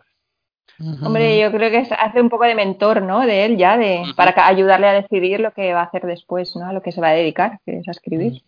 Hombre, 1.04 1.40
yo 1.40 1.52
creo 1.52 1.70
que 1.70 1.88
hace 1.94 2.22
un 2.22 2.30
poco 2.30 2.46
de 2.46 2.56
mentor, 2.56 3.02
¿no? 3.04 3.22
De 3.22 3.46
él 3.46 3.58
ya, 3.58 3.78
de, 3.78 4.04
para 4.16 4.48
ayudarle 4.48 4.88
a 4.88 4.94
decidir 4.94 5.40
lo 5.40 5.52
que 5.52 5.74
va 5.74 5.82
a 5.82 5.86
hacer 5.86 6.04
después, 6.04 6.56
¿no? 6.56 6.68
A 6.68 6.74
lo 6.74 6.82
que 6.82 6.92
se 6.92 7.02
va 7.02 7.10
a 7.10 7.14
dedicar, 7.14 7.60
que 7.66 7.78
es 7.78 7.88
a 7.88 7.92
escribir. 7.92 8.42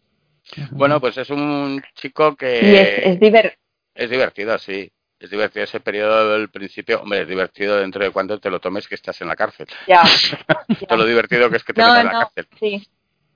Bueno, 0.72 1.00
pues 1.00 1.17
es 1.17 1.30
un 1.30 1.82
chico 1.96 2.36
que... 2.36 2.60
Y 2.63 2.76
es, 2.76 3.19
es 3.96 4.10
divertido, 4.10 4.58
sí. 4.58 4.91
Es 5.23 5.29
divertido 5.29 5.63
ese 5.63 5.79
periodo 5.79 6.33
del 6.33 6.49
principio. 6.49 7.01
Hombre, 7.01 7.21
es 7.21 7.27
divertido 7.29 7.77
dentro 7.77 8.03
de 8.03 8.12
cuando 8.12 8.41
te 8.41 8.49
lo 8.49 8.59
tomes 8.59 8.89
que 8.89 8.95
estás 8.95 9.21
en 9.21 9.29
la 9.29 9.38
cárcel. 9.38 9.67
Ya. 9.88 10.03
Todo 10.89 10.97
lo 10.97 11.05
divertido 11.05 11.49
que 11.49 11.55
es 11.55 11.63
que 11.63 11.71
te 11.71 11.81
metes 11.81 11.99
en 11.99 12.05
la 12.07 12.12
cárcel. 12.12 12.47
Sí. 12.59 12.86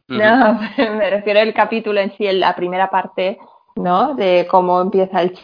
No, 0.10 0.60
me 0.78 1.10
refiero 1.10 1.40
al 1.40 1.54
capítulo 1.54 2.02
en 2.02 2.12
sí, 2.18 2.28
en 2.28 2.42
la 2.42 2.54
primera 2.58 2.90
parte, 2.90 3.38
¿no? 3.78 4.16
De 4.16 4.46
cómo 4.52 4.82
empieza 4.82 5.22
el 5.22 5.40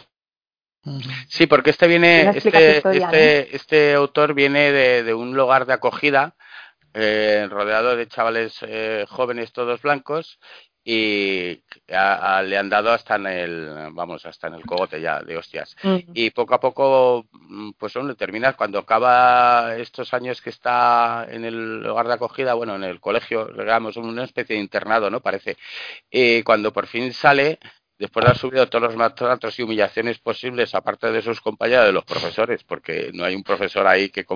Sí, 1.28 1.46
porque 1.46 1.70
este 1.70 1.86
viene, 1.86 2.28
este, 2.28 2.76
este, 2.76 3.56
este, 3.56 3.94
autor 3.94 4.34
viene 4.34 4.70
de, 4.70 5.14
un 5.14 5.34
lugar 5.34 5.64
de 5.64 5.72
acogida 5.72 6.36
eh, 6.92 7.46
rodeado 7.48 7.96
de 7.96 8.06
chavales 8.06 8.58
eh, 8.68 9.06
jóvenes 9.08 9.50
todos 9.54 9.80
blancos 9.80 10.38
y 10.86 11.62
le 11.88 12.58
han 12.58 12.68
dado 12.68 12.92
hasta 12.92 13.16
en 13.16 13.26
el 13.26 13.70
vamos 13.92 14.26
hasta 14.26 14.48
en 14.48 14.54
el 14.54 14.66
cogote 14.66 15.00
ya 15.00 15.20
de 15.22 15.38
hostias. 15.38 15.74
Y 16.12 16.30
poco 16.30 16.54
a 16.54 16.60
poco 16.60 17.26
mm, 17.32 17.70
pues 17.78 17.96
le 17.96 18.14
terminas 18.14 18.54
cuando 18.54 18.78
acaba 18.78 19.76
estos 19.76 20.12
años 20.12 20.42
que 20.42 20.50
está 20.50 21.26
en 21.30 21.46
el 21.46 21.82
lugar 21.82 22.06
de 22.06 22.14
acogida 22.14 22.52
bueno 22.52 22.76
en 22.76 22.84
el 22.84 23.00
colegio 23.00 23.46
digamos 23.46 23.96
una 23.96 24.24
especie 24.24 24.56
de 24.56 24.62
internado 24.62 25.08
no 25.08 25.20
parece 25.20 25.56
y 26.10 26.42
cuando 26.42 26.72
por 26.72 26.86
fin 26.86 27.12
sale 27.14 27.58
después 27.98 28.24
de 28.24 28.30
haber 28.30 28.38
subido 28.38 28.68
todos 28.68 28.84
los 28.84 28.96
maltratos 28.96 29.58
y 29.58 29.62
humillaciones 29.62 30.18
posibles, 30.18 30.74
aparte 30.74 31.12
de 31.12 31.22
sus 31.22 31.40
compañeros, 31.40 31.86
de 31.86 31.92
los 31.92 32.04
profesores, 32.04 32.64
porque 32.64 33.10
no 33.14 33.24
hay 33.24 33.34
un 33.34 33.44
profesor 33.44 33.86
ahí 33.86 34.08
que 34.08 34.26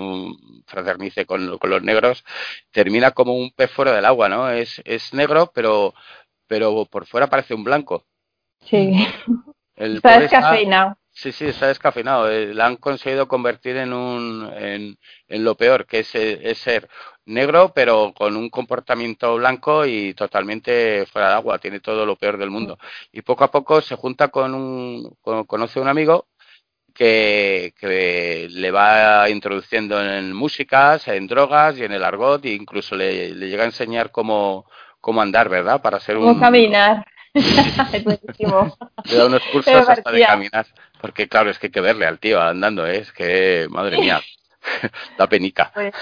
fraternice 0.67 1.27
con, 1.27 1.59
los 1.61 1.83
negros, 1.83 2.25
termina 2.71 3.11
como 3.11 3.35
un 3.35 3.51
pez 3.51 3.71
fuera 3.71 3.93
del 3.93 4.05
agua, 4.05 4.29
¿no? 4.29 4.51
Es, 4.51 4.81
es 4.85 5.13
negro, 5.13 5.51
pero, 5.55 5.95
pero 6.49 6.87
por 6.87 7.07
fuera 7.07 7.29
parece 7.29 7.55
un 7.55 7.63
blanco. 7.63 8.05
Sí. 8.65 9.07
está 9.77 10.19
descafeinado. 10.19 10.97
Sí, 11.13 11.33
sí, 11.33 11.47
está 11.47 11.67
descafeinado. 11.69 12.31
Eh, 12.31 12.55
la 12.55 12.67
han 12.67 12.77
conseguido 12.77 13.27
convertir 13.29 13.77
en, 13.77 13.93
un, 13.93 14.49
en, 14.57 14.99
en 15.27 15.45
lo 15.45 15.57
peor, 15.57 15.87
que 15.87 16.01
es, 16.01 16.15
es 16.15 16.59
ser 16.59 16.89
negro, 17.29 17.73
pero 17.75 18.13
con 18.15 18.37
un 18.37 18.49
comportamiento 18.51 19.37
blanco 19.37 19.87
y 19.87 20.15
totalmente 20.15 21.07
fuera 21.07 21.29
de 21.29 21.35
agua, 21.35 21.59
tiene 21.59 21.81
todo 21.81 22.07
lo 22.07 22.17
peor 22.17 22.39
del 22.39 22.51
mundo. 22.51 22.79
Y 23.13 23.23
poco 23.23 23.45
a 23.45 23.51
poco 23.51 23.81
se 23.81 23.97
junta 23.97 24.29
con 24.29 24.55
un, 24.55 25.17
conoce 25.47 25.79
a 25.79 25.83
un 25.83 25.89
amigo 25.89 26.29
que, 26.95 27.75
que, 27.79 28.49
le 28.51 28.71
va 28.71 29.29
introduciendo 29.31 30.03
en 30.03 30.33
músicas, 30.33 31.07
en 31.09 31.27
drogas 31.27 31.79
y 31.79 31.85
en 31.85 31.93
el 31.93 32.05
argot, 32.05 32.45
e 32.45 32.51
incluso 32.55 32.97
le, 32.97 33.35
llega 33.35 33.63
a 33.63 33.67
enseñar 33.67 34.11
cómo, 34.11 34.67
cómo 35.09 35.23
andar, 35.23 35.49
¿verdad? 35.49 35.81
Para 35.81 36.01
ser 36.01 36.19
un... 36.19 36.39
caminar. 36.39 37.03
Le 37.33 37.41
da 39.17 39.25
unos 39.25 39.43
cursos 39.51 39.89
hasta 39.89 40.13
de 40.13 40.21
caminar, 40.21 40.67
porque 41.01 41.27
claro, 41.27 41.49
es 41.49 41.59
que 41.59 41.69
hay 41.69 41.71
que 41.71 41.81
verle 41.81 42.05
al 42.05 42.19
tío 42.19 42.39
andando, 42.43 42.87
¿eh? 42.87 42.99
es 42.99 43.13
que, 43.13 43.67
madre 43.71 43.99
mía, 43.99 44.21
da 45.19 45.27
penica. 45.27 45.71
Pues, 45.73 45.95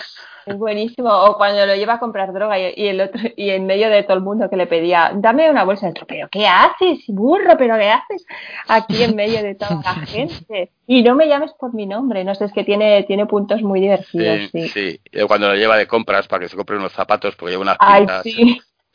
es 0.44 0.58
buenísimo. 0.58 1.08
O 1.08 1.36
cuando 1.36 1.64
lo 1.66 1.76
lleva 1.76 1.94
a 1.94 1.98
comprar 2.00 2.32
droga 2.32 2.58
y, 2.58 2.88
el 2.88 3.00
otro 3.00 3.20
y 3.36 3.50
en 3.50 3.66
medio 3.66 3.90
de 3.90 4.02
todo 4.02 4.16
el 4.16 4.24
mundo 4.24 4.50
que 4.50 4.56
le 4.56 4.66
pedía, 4.66 5.12
dame 5.14 5.50
una 5.50 5.62
bolsa. 5.62 5.86
de 5.86 5.94
pero 6.08 6.28
¿qué 6.28 6.48
haces, 6.48 7.04
burro? 7.06 7.56
¿Pero 7.56 7.76
qué 7.76 7.90
haces 7.90 8.26
aquí 8.66 9.04
en 9.04 9.14
medio 9.14 9.40
de 9.40 9.54
toda 9.54 9.82
la 9.84 9.94
gente? 10.06 10.72
Y 10.88 11.04
no 11.04 11.14
me 11.14 11.28
llames 11.28 11.52
por 11.52 11.74
mi 11.74 11.86
nombre. 11.86 12.24
No 12.24 12.34
sé, 12.34 12.46
es 12.46 12.52
que 12.52 12.64
tiene, 12.64 13.04
tiene 13.04 13.26
puntos 13.26 13.62
muy 13.62 13.80
divertidos. 13.80 14.50
Sí, 14.50 14.68
sí. 14.68 15.00
Cuando 15.28 15.48
lo 15.48 15.54
lleva 15.54 15.76
de 15.76 15.86
compras 15.86 16.26
para 16.26 16.42
que 16.42 16.48
se 16.48 16.56
compre 16.56 16.76
unos 16.76 16.92
zapatos 16.92 17.36
porque 17.36 17.52
lleva 17.52 17.62
unas 17.62 17.78
pintas. 17.78 18.24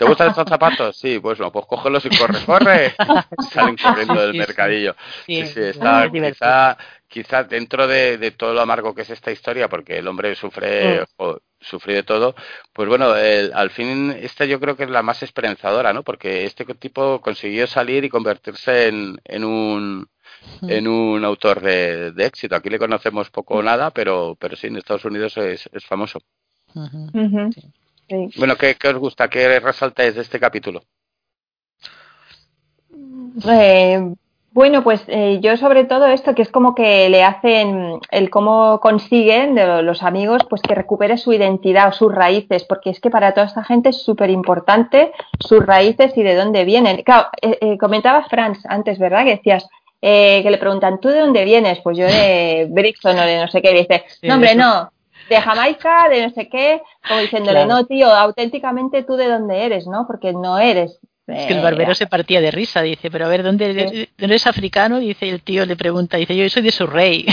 ¿Te 0.02 0.08
gustan 0.08 0.30
estos 0.30 0.50
zapatos? 0.50 0.98
Sí, 0.98 1.20
pues 1.20 1.40
no, 1.40 1.52
pues 1.52 1.68
cógelos 1.68 2.04
y 2.06 2.18
corre, 2.18 2.40
corre. 2.44 2.96
Salen 3.52 3.78
corriendo 3.78 4.20
del 4.20 4.34
mercadillo. 4.36 4.96
Sí, 5.28 5.46
sí, 5.46 5.60
está 5.60 6.10
quizá, 6.12 6.76
quizá 7.08 7.44
dentro 7.44 7.86
de, 7.86 8.32
todo 8.32 8.56
lo 8.56 8.62
amargo 8.62 8.96
que 8.96 9.04
es 9.04 9.12
esta 9.12 9.32
historia, 9.32 9.70
porque 9.70 10.00
el 10.00 10.08
hombre 10.08 10.34
sufre, 10.34 11.06
sufre 11.60 11.94
de 11.94 12.02
todo, 12.02 12.34
pues 12.74 12.90
bueno, 12.90 13.14
al 13.54 13.70
fin 13.70 14.18
esta 14.20 14.46
yo 14.46 14.60
creo 14.60 14.76
que 14.76 14.86
es 14.86 14.90
la 14.90 15.04
más 15.04 15.22
esperanzadora, 15.22 15.94
¿no? 15.94 16.02
Porque 16.02 16.46
este 16.46 16.66
tipo 16.66 17.22
consiguió 17.22 17.68
salir 17.68 18.04
y 18.04 18.10
convertirse 18.10 18.88
en, 18.88 19.46
un 19.46 20.10
en 20.64 20.88
un 20.88 21.24
autor 21.24 21.62
de, 21.62 22.12
éxito. 22.18 22.56
Aquí 22.56 22.72
le 22.72 22.80
conocemos 22.80 23.30
poco 23.30 23.58
o 23.58 23.62
nada, 23.62 23.92
pero, 23.92 24.36
pero 24.40 24.56
sí, 24.56 24.66
en 24.66 24.78
Estados 24.78 25.06
Unidos 25.06 25.38
es, 25.38 25.70
famoso. 25.86 26.24
Bueno, 28.38 28.56
¿qué, 28.56 28.76
os 28.88 28.96
gusta? 28.96 29.30
¿Qué 29.30 29.60
resaltáis 29.60 30.16
de 30.16 30.22
este 30.22 30.40
capítulo? 30.40 30.84
Eh, 33.48 34.14
bueno, 34.52 34.84
pues 34.84 35.04
eh, 35.08 35.40
yo 35.42 35.56
sobre 35.56 35.86
todo 35.86 36.08
esto 36.08 36.36
que 36.36 36.42
es 36.42 36.52
como 36.52 36.76
que 36.76 37.08
le 37.10 37.24
hacen 37.24 38.00
el 38.12 38.30
cómo 38.30 38.80
consiguen 38.82 39.56
de 39.56 39.82
los 39.82 40.04
amigos 40.04 40.42
pues 40.50 40.62
que 40.62 40.76
recupere 40.76 41.18
su 41.18 41.32
identidad 41.32 41.90
o 41.90 41.94
sus 41.94 42.14
raíces, 42.14 42.66
porque 42.66 42.90
es 42.90 43.00
que 43.00 43.10
para 43.10 43.34
toda 43.34 43.48
esta 43.48 43.64
gente 43.64 43.90
es 43.90 44.04
súper 44.04 44.30
importante 44.30 45.14
sus 45.40 45.66
raíces 45.66 46.18
y 46.18 46.24
de 46.24 46.36
dónde 46.36 46.66
vienen. 46.66 47.04
Claro, 47.04 47.30
eh, 47.42 47.58
eh 47.62 47.78
comentabas 47.78 48.28
Franz 48.28 48.60
antes, 48.66 49.00
¿verdad? 49.00 49.24
Que 49.24 49.38
decías 49.38 49.68
que 50.02 50.48
le 50.50 50.58
preguntan, 50.58 51.00
¿tú 51.00 51.10
de 51.10 51.20
dónde 51.20 51.46
vienes? 51.46 51.80
Pues 51.84 51.96
yo 51.96 52.08
de 52.08 52.68
Brixton 52.72 53.20
o 53.20 53.22
de 53.22 53.40
no 53.40 53.48
sé 53.48 53.62
qué, 53.62 53.72
dice, 53.72 54.04
no 54.24 54.34
hombre, 54.34 54.56
no, 54.56 54.92
de 55.32 55.42
Jamaica, 55.42 56.10
de 56.10 56.28
no 56.28 56.30
sé 56.32 56.50
qué, 56.50 56.82
como 57.08 57.22
diciéndole, 57.22 57.66
no, 57.66 57.86
tío, 57.86 58.08
auténticamente 58.14 59.04
tú 59.04 59.16
de 59.16 59.30
dónde 59.30 59.64
eres, 59.64 59.88
¿no? 59.88 60.06
Porque 60.06 60.34
no 60.34 60.60
eres 60.60 61.00
es 61.28 61.48
que 61.48 61.54
el 61.54 61.62
barbero 61.62 61.94
se 61.96 62.08
partía 62.08 62.42
de 62.42 62.52
risa, 62.52 62.82
dice, 62.82 63.10
pero 63.12 63.26
a 63.26 63.30
ver, 63.30 63.44
¿dónde, 63.44 64.10
eres 64.18 64.48
africano? 64.48 65.00
Dice, 65.00 65.28
y 65.28 65.30
el 65.30 65.42
tío 65.42 65.66
le 65.66 65.76
pregunta, 65.76 66.18
dice, 66.18 66.36
yo 66.36 66.50
soy 66.50 66.64
de 66.64 66.72
su 66.72 66.88
rey. 66.88 67.26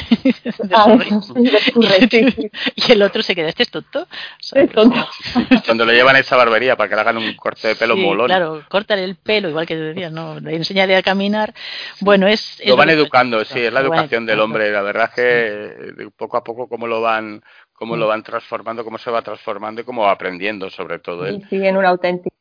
y 2.76 2.92
el 2.92 3.02
otro 3.02 3.22
se 3.22 3.34
queda, 3.34 3.48
¿este 3.48 3.64
es 3.64 3.70
tonto? 3.70 4.06
Cuando 5.64 5.84
le 5.84 5.94
llevan 5.94 6.16
a 6.16 6.18
esa 6.20 6.36
barbería 6.36 6.76
para 6.76 6.88
que 6.88 6.94
le 6.94 7.00
hagan 7.00 7.16
un 7.16 7.34
corte 7.34 7.68
de 7.68 7.76
pelo 7.76 7.96
molón. 7.96 8.26
Claro, 8.26 8.62
córtale 8.68 9.04
el 9.04 9.16
pelo, 9.16 9.48
igual 9.48 9.66
que 9.66 9.74
te 9.74 9.80
decía, 9.80 10.10
¿no? 10.10 10.38
Le 10.38 10.54
enseñaré 10.54 10.96
a 10.96 11.02
caminar. 11.02 11.54
Bueno, 12.00 12.28
es... 12.28 12.60
Lo 12.64 12.76
van 12.76 12.90
educando, 12.90 13.44
sí, 13.44 13.60
es 13.60 13.72
la 13.72 13.80
educación 13.80 14.26
del 14.26 14.40
hombre. 14.40 14.70
La 14.70 14.82
verdad 14.82 15.10
es 15.10 15.14
que 15.14 16.08
poco 16.16 16.36
a 16.36 16.44
poco 16.44 16.68
cómo 16.68 16.86
lo 16.86 17.00
van 17.00 17.42
cómo 17.78 17.96
lo 17.96 18.08
van 18.08 18.22
transformando, 18.22 18.84
cómo 18.84 18.98
se 18.98 19.10
va 19.10 19.22
transformando 19.22 19.80
y 19.80 19.84
cómo 19.84 20.02
va 20.02 20.10
aprendiendo 20.10 20.68
sobre 20.68 20.98
todo 20.98 21.26
él. 21.26 21.46
Sí, 21.48 21.64
en 21.64 21.76
un 21.76 21.84
auténtico 21.84 22.37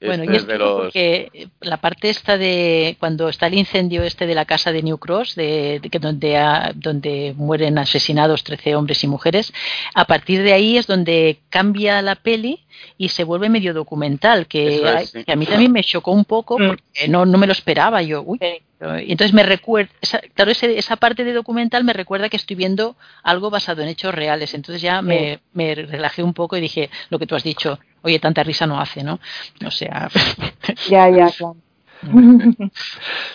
bueno, 0.00 0.24
y 0.24 0.36
es 0.36 0.44
porque 0.44 1.48
la 1.60 1.78
parte 1.78 2.10
esta 2.10 2.36
de 2.36 2.96
cuando 2.98 3.28
está 3.28 3.46
el 3.46 3.54
incendio 3.54 4.02
este 4.02 4.26
de 4.26 4.34
la 4.34 4.44
casa 4.44 4.72
de 4.72 4.82
New 4.82 4.98
Cross, 4.98 5.34
de, 5.34 5.80
donde, 6.00 6.72
donde 6.74 7.34
mueren 7.36 7.78
asesinados 7.78 8.44
13 8.44 8.76
hombres 8.76 9.02
y 9.04 9.08
mujeres, 9.08 9.52
a 9.94 10.04
partir 10.04 10.42
de 10.42 10.52
ahí 10.52 10.76
es 10.76 10.86
donde 10.86 11.38
cambia 11.50 12.02
la 12.02 12.16
peli 12.16 12.60
y 12.98 13.08
se 13.08 13.24
vuelve 13.24 13.48
medio 13.48 13.74
documental, 13.74 14.46
que, 14.46 14.82
a 15.26 15.36
mí 15.36 15.46
también 15.46 15.72
me 15.72 15.82
chocó 15.82 16.12
un 16.12 16.24
poco 16.24 16.58
mm. 16.58 16.66
porque 16.66 17.08
no, 17.08 17.26
no 17.26 17.38
me 17.38 17.46
lo 17.46 17.52
esperaba 17.52 18.02
yo. 18.02 18.22
Uy, 18.22 18.38
y 18.78 19.12
entonces 19.12 19.32
me 19.32 19.42
recuerda, 19.42 19.90
esa, 20.02 20.20
claro, 20.34 20.50
esa 20.50 20.96
parte 20.96 21.24
de 21.24 21.32
documental 21.32 21.82
me 21.84 21.94
recuerda 21.94 22.28
que 22.28 22.36
estoy 22.36 22.56
viendo 22.56 22.96
algo 23.22 23.48
basado 23.48 23.82
en 23.82 23.88
hechos 23.88 24.14
reales. 24.14 24.52
Entonces 24.52 24.82
ya 24.82 25.00
me, 25.00 25.40
me 25.54 25.74
relajé 25.74 26.22
un 26.22 26.34
poco 26.34 26.56
y 26.56 26.60
dije 26.60 26.90
lo 27.08 27.18
que 27.18 27.26
tú 27.26 27.34
has 27.34 27.42
dicho, 27.42 27.78
oye, 28.06 28.18
tanta 28.18 28.42
risa 28.42 28.66
no 28.66 28.80
hace, 28.80 29.02
¿no? 29.02 29.18
O 29.64 29.70
sea. 29.70 30.08
ya, 30.88 31.08
ya, 31.10 31.30
claro. 31.30 31.56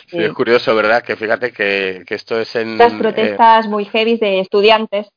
Sí, 0.07 0.17
es 0.17 0.33
curioso, 0.33 0.75
¿verdad? 0.75 1.03
Que 1.03 1.15
fíjate 1.15 1.51
que, 1.51 2.03
esto 2.07 2.39
es 2.39 2.55
en. 2.55 2.77
Las 2.77 2.93
protestas 2.93 3.67
muy 3.67 3.85
heavy 3.85 4.17
de 4.17 4.39
estudiantes. 4.39 5.07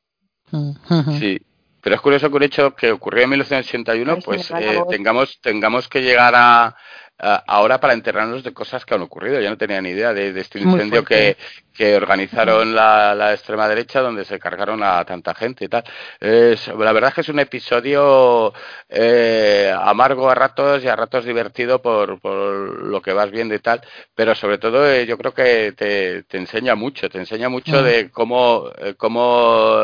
Sí, 1.19 1.39
pero 1.81 1.95
es 1.95 2.01
curioso 2.01 2.29
que 2.29 2.35
un 2.35 2.43
hecho 2.43 2.75
que 2.75 2.91
ocurrió 2.91 3.23
en 3.23 3.31
1981, 3.31 4.17
pues 4.23 4.51
eh, 4.51 4.81
tengamos, 4.89 5.39
tengamos 5.41 5.87
que 5.87 6.01
llegar 6.01 6.33
a, 6.35 6.75
ahora 7.45 7.79
para 7.79 7.93
enterrarnos 7.93 8.43
de 8.43 8.53
cosas 8.53 8.85
que 8.85 8.95
han 8.95 9.01
ocurrido. 9.01 9.39
Ya 9.41 9.49
no 9.49 9.57
tenía 9.57 9.81
ni 9.81 9.89
idea 9.89 10.13
de, 10.13 10.39
este 10.39 10.59
incendio 10.59 11.03
que, 11.03 11.37
que, 11.75 11.95
organizaron 11.95 12.73
la, 12.73 13.13
la, 13.15 13.33
extrema 13.33 13.67
derecha 13.67 14.01
donde 14.01 14.25
se 14.25 14.39
cargaron 14.39 14.81
a 14.83 15.03
tanta 15.05 15.33
gente 15.33 15.65
y 15.65 15.67
tal. 15.67 15.83
Es, 16.19 16.67
la 16.67 16.91
verdad 16.91 17.09
es 17.09 17.15
que 17.15 17.21
es 17.21 17.29
un 17.29 17.39
episodio 17.39 18.53
eh, 18.89 19.73
amargo 19.77 20.29
a 20.29 20.35
ratos 20.35 20.83
y 20.83 20.87
a 20.87 20.95
ratos 20.95 21.25
divertido 21.25 21.81
por, 21.81 22.19
por 22.19 22.83
lo 22.83 23.01
que 23.01 23.13
vas 23.13 23.31
viendo 23.31 23.53
y 23.53 23.59
tal, 23.59 23.81
pero 24.13 24.35
sobre 24.35 24.57
todo 24.57 24.89
eh, 24.89 25.05
yo 25.05 25.17
creo 25.17 25.33
que 25.33 25.73
te, 25.73 26.23
te, 26.23 26.37
enseña 26.37 26.75
mucho, 26.75 27.09
te 27.09 27.19
enseña 27.19 27.49
mucho 27.49 27.81
mm. 27.81 27.83
de 27.83 28.11
cómo, 28.11 28.69
eh, 28.77 28.95
cómo 28.95 29.75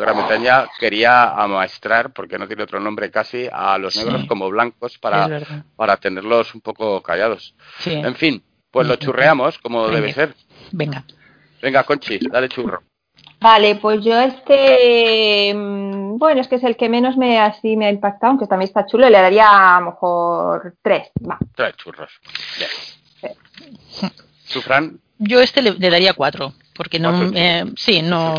Gran 0.00 0.16
Bretaña 0.16 0.66
quería 0.78 1.30
amaestrar, 1.30 2.12
porque 2.12 2.38
no 2.38 2.46
tiene 2.46 2.62
otro 2.62 2.80
nombre 2.80 3.10
casi, 3.10 3.48
a 3.52 3.76
los 3.78 3.96
negros 3.96 4.24
como 4.26 4.48
blancos 4.48 4.98
para, 4.98 5.40
para 5.76 5.96
tenerlos 5.96 6.54
un 6.54 6.60
poco 6.60 7.02
callados. 7.02 7.54
En 7.84 8.14
fin, 8.14 8.42
pues 8.70 8.86
lo 8.86 8.96
churreamos 8.96 9.58
como 9.58 9.88
debe 9.88 10.12
ser. 10.12 10.34
Venga. 10.72 11.04
Venga, 11.64 11.82
Conchi, 11.82 12.18
dale 12.30 12.50
churro. 12.50 12.82
Vale, 13.40 13.76
pues 13.76 14.04
yo 14.04 14.20
este, 14.20 15.50
mm, 15.54 16.18
bueno, 16.18 16.42
es 16.42 16.48
que 16.48 16.56
es 16.56 16.64
el 16.64 16.76
que 16.76 16.90
menos 16.90 17.16
me 17.16 17.40
así 17.40 17.74
me 17.74 17.86
ha 17.86 17.90
impactado, 17.90 18.32
aunque 18.32 18.46
también 18.46 18.68
está 18.68 18.84
chulo, 18.84 19.08
le 19.08 19.18
daría 19.18 19.76
a 19.76 19.80
lo 19.80 19.86
mejor 19.86 20.74
tres, 20.82 21.10
va. 21.26 21.38
Tres 21.54 21.74
churros. 21.78 22.12
¿Tú, 24.52 24.60
Fran? 24.60 25.00
Yo 25.16 25.40
este 25.40 25.62
le, 25.62 25.72
daría 25.72 26.12
cuatro, 26.12 26.52
porque 26.74 26.98
no, 26.98 27.30
eh, 27.34 27.64
sí, 27.76 28.02
no, 28.02 28.34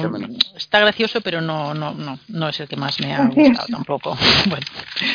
está 0.55 0.79
gracioso, 0.81 1.21
pero 1.21 1.41
no, 1.41 1.73
no, 1.73 1.95
no, 1.95 2.19
no 2.27 2.49
es 2.49 2.59
el 2.59 2.67
que 2.67 2.75
más 2.75 2.99
me 2.99 3.15
ha 3.15 3.25
gustado 3.25 3.67
tampoco. 3.71 4.15
Bueno, 4.49 4.67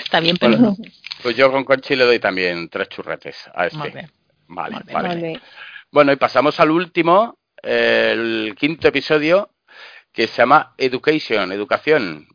está 0.02 0.18
bien, 0.18 0.36
pero 0.36 0.58
no. 0.58 0.76
Pues 1.22 1.36
yo 1.36 1.52
con 1.52 1.62
Conchi 1.62 1.94
le 1.94 2.06
doy 2.06 2.18
también 2.18 2.68
tres 2.70 2.88
churretes 2.88 3.36
a 3.54 3.66
este. 3.66 4.08
Vale, 4.48 4.78
vale. 4.92 5.40
Bueno, 5.92 6.12
y 6.12 6.16
pasamos 6.16 6.58
al 6.60 6.70
último, 6.70 7.39
el 7.62 8.54
quinto 8.58 8.88
episodio, 8.88 9.50
que 10.12 10.26
se 10.26 10.38
llama 10.38 10.74
Education, 10.76 11.52
educación. 11.52 12.26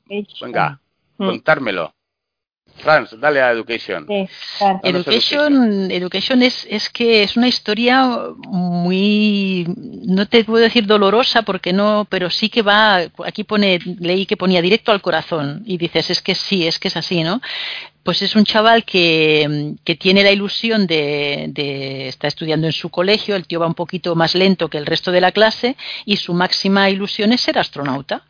Venga, 0.42 0.80
mm. 1.18 1.26
contármelo. 1.26 1.94
Franz, 2.78 3.18
dale 3.20 3.42
a 3.42 3.52
Education. 3.52 4.06
education, 4.84 5.90
education 5.92 6.44
es, 6.44 6.68
es 6.70 6.90
que 6.90 7.24
es 7.24 7.38
una 7.38 7.48
historia 7.48 8.06
muy, 8.48 9.66
no 10.06 10.28
te 10.28 10.44
puedo 10.44 10.64
decir 10.64 10.86
dolorosa 10.86 11.44
porque 11.44 11.72
no, 11.72 12.06
pero 12.10 12.30
sí 12.30 12.50
que 12.50 12.62
va, 12.62 12.98
aquí 13.26 13.44
pone, 13.44 13.80
leí 14.00 14.26
que 14.26 14.36
ponía 14.36 14.62
directo 14.62 14.92
al 14.92 15.02
corazón 15.02 15.64
y 15.66 15.78
dices, 15.78 16.10
es 16.10 16.22
que 16.22 16.36
sí, 16.36 16.68
es 16.68 16.78
que 16.78 16.90
es 16.90 16.98
así, 16.98 17.24
¿no? 17.24 17.42
Pues 18.06 18.22
es 18.22 18.36
un 18.36 18.46
chaval 18.46 18.86
que, 18.86 19.74
que 19.84 19.96
tiene 19.96 20.24
la 20.24 20.30
ilusión 20.30 20.86
de, 20.86 21.48
de, 21.50 22.08
estar 22.08 22.28
estudiando 22.28 22.68
en 22.68 22.72
su 22.72 22.89
colegio, 22.89 23.36
el 23.36 23.48
tío 23.48 23.60
va 23.60 23.65
un 23.65 23.74
poquito 23.74 24.13
más 24.13 24.36
lento 24.36 24.70
que 24.70 24.78
el 24.78 24.86
resto 24.86 25.12
de 25.12 25.22
la 25.22 25.32
clase 25.32 25.76
y 26.06 26.18
su 26.18 26.36
máxima 26.36 26.88
ilusión 26.91 27.34
es 27.34 27.41
ser 27.41 27.58
astronauta. 27.58 28.22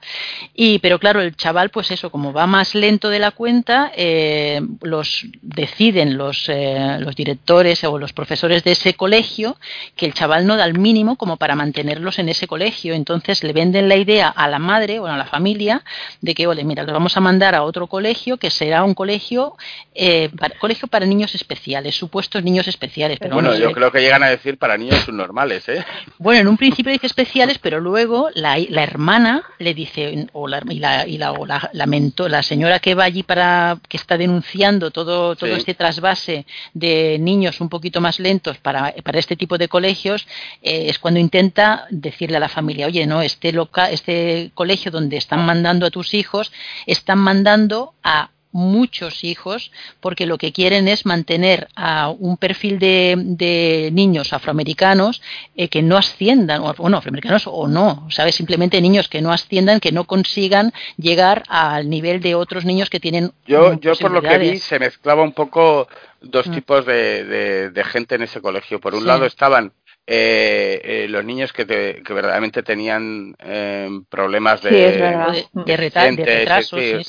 Y, 0.53 0.79
pero 0.79 0.97
claro, 0.97 1.19
el 1.19 1.35
chaval, 1.35 1.71
pues 1.71 1.91
eso, 1.91 2.09
como 2.09 2.31
va 2.31 2.47
más 2.47 2.73
lento 2.73 3.09
de 3.09 3.19
la 3.19 3.31
cuenta, 3.31 3.91
eh, 3.97 4.61
los 4.81 5.27
deciden 5.41 6.15
los, 6.15 6.47
eh, 6.47 6.95
los 7.01 7.13
directores 7.13 7.83
o 7.83 7.99
los 7.99 8.13
profesores 8.13 8.63
de 8.63 8.71
ese 8.71 8.93
colegio 8.93 9.57
que 9.97 10.05
el 10.05 10.13
chaval 10.13 10.47
no 10.47 10.55
da 10.55 10.63
el 10.63 10.79
mínimo 10.79 11.17
como 11.17 11.35
para 11.35 11.57
mantenerlos 11.57 12.17
en 12.17 12.29
ese 12.29 12.47
colegio. 12.47 12.93
Entonces 12.93 13.43
le 13.43 13.51
venden 13.51 13.89
la 13.89 13.97
idea 13.97 14.29
a 14.29 14.47
la 14.47 14.57
madre 14.57 14.99
o 14.99 15.05
a 15.05 15.17
la 15.17 15.25
familia 15.25 15.83
de 16.21 16.33
que, 16.33 16.47
ole, 16.47 16.63
mira, 16.63 16.83
lo 16.83 16.93
vamos 16.93 17.17
a 17.17 17.19
mandar 17.19 17.55
a 17.55 17.63
otro 17.63 17.87
colegio 17.87 18.37
que 18.37 18.49
será 18.49 18.85
un 18.85 18.93
colegio 18.93 19.57
eh, 19.93 20.29
colegio 20.59 20.87
para 20.87 21.05
niños 21.05 21.33
especiales, 21.35 21.95
supuestos 21.95 22.43
niños 22.43 22.67
especiales. 22.67 23.17
Pero 23.19 23.35
bueno, 23.35 23.55
yo 23.55 23.71
creo 23.71 23.91
que 23.91 24.01
llegan 24.01 24.23
a 24.23 24.29
decir 24.29 24.57
para 24.57 24.77
niños 24.77 24.99
subnormales, 25.05 25.67
¿eh? 25.69 25.85
Bueno, 26.17 26.41
en 26.41 26.47
un 26.47 26.57
principio 26.57 26.91
dice 26.91 27.07
especiales, 27.07 27.59
pero 27.59 27.79
luego 27.79 28.29
la, 28.33 28.57
la 28.69 28.83
hermana 28.83 29.43
le 29.59 29.73
dice, 29.73 30.27
o 30.33 30.47
la, 30.47 30.61
y, 30.69 30.79
la, 30.79 31.07
y 31.07 31.17
la, 31.17 31.33
la, 31.43 31.69
la, 31.73 32.43
señora 32.43 32.79
que 32.79 32.95
va 32.95 33.05
allí 33.05 33.23
para, 33.23 33.77
que 33.87 33.97
está 33.97 34.17
denunciando 34.17 34.91
todo, 34.91 35.35
todo 35.35 35.55
este 35.55 35.73
trasvase 35.73 36.45
de 36.73 37.17
niños 37.19 37.61
un 37.61 37.69
poquito 37.69 38.01
más 38.01 38.19
lentos 38.19 38.57
para, 38.57 38.93
para 39.03 39.19
este 39.19 39.35
tipo 39.35 39.57
de 39.57 39.67
colegios, 39.67 40.27
eh, 40.61 40.87
es 40.89 40.99
cuando 40.99 41.19
intenta 41.19 41.85
decirle 41.89 42.37
a 42.37 42.41
la 42.41 42.49
familia, 42.49 42.87
oye, 42.87 43.05
no, 43.05 43.21
este, 43.21 43.51
loca, 43.51 43.89
este 43.91 44.51
colegio 44.53 44.91
donde 44.91 45.17
están 45.17 45.45
mandando 45.45 45.85
a 45.85 45.91
tus 45.91 46.13
hijos, 46.13 46.51
están 46.85 47.19
mandando 47.19 47.93
a 48.03 48.29
muchos 48.55 49.25
hijos 49.25 49.69
porque 49.99 50.25
lo 50.25 50.37
que 50.37 50.53
quieren 50.53 50.87
es 50.87 51.05
mantener 51.05 51.67
a 51.75 52.09
un 52.09 52.37
perfil 52.37 52.79
de, 52.79 53.89
niños 53.91 54.31
afroamericanos 54.31 55.21
eh, 55.57 55.67
que 55.67 55.81
no 55.81 55.97
asciendan, 55.97 56.61
o 56.61 56.73
bueno, 56.75 56.97
afroamericanos 56.97 57.47
o 57.47 57.67
no, 57.67 58.07
¿sabes? 58.09 58.35
Simplemente 58.35 58.79
niños 58.79 59.09
que 59.09 59.21
no 59.21 59.33
asciendan, 59.33 59.81
que 59.81 59.91
no 59.91 60.05
consigan 60.05 60.71
llegar 60.97 61.43
al 61.49 61.89
nivel 61.89 62.21
de 62.21 62.35
otros 62.35 62.63
niños 62.63 62.89
que 62.89 63.01
tienen. 63.01 63.33
Yo, 63.45 63.77
yo 63.79 63.93
por 63.95 64.11
lo 64.11 64.21
que 64.21 64.37
vi, 64.37 64.57
se 64.57 64.79
mezclaba 64.79 65.21
un 65.21 65.33
poco 65.33 65.89
dos 66.21 66.47
mm. 66.47 66.53
tipos 66.53 66.85
de, 66.85 67.71
de, 67.71 67.83
gente 67.83 68.15
en 68.15 68.23
ese 68.23 68.39
colegio. 68.39 68.79
Por 68.79 68.95
un 68.95 69.05
lado 69.05 69.25
estaban 69.25 69.73
eh, 70.07 70.81
eh, 70.83 71.07
los 71.09 71.25
niños 71.25 71.51
que, 71.51 71.65
que 71.65 72.13
verdaderamente 72.13 72.61
tenían 72.61 73.35
eh, 73.39 73.89
problemas 74.07 74.61
de, 74.61 74.69
de, 74.71 75.75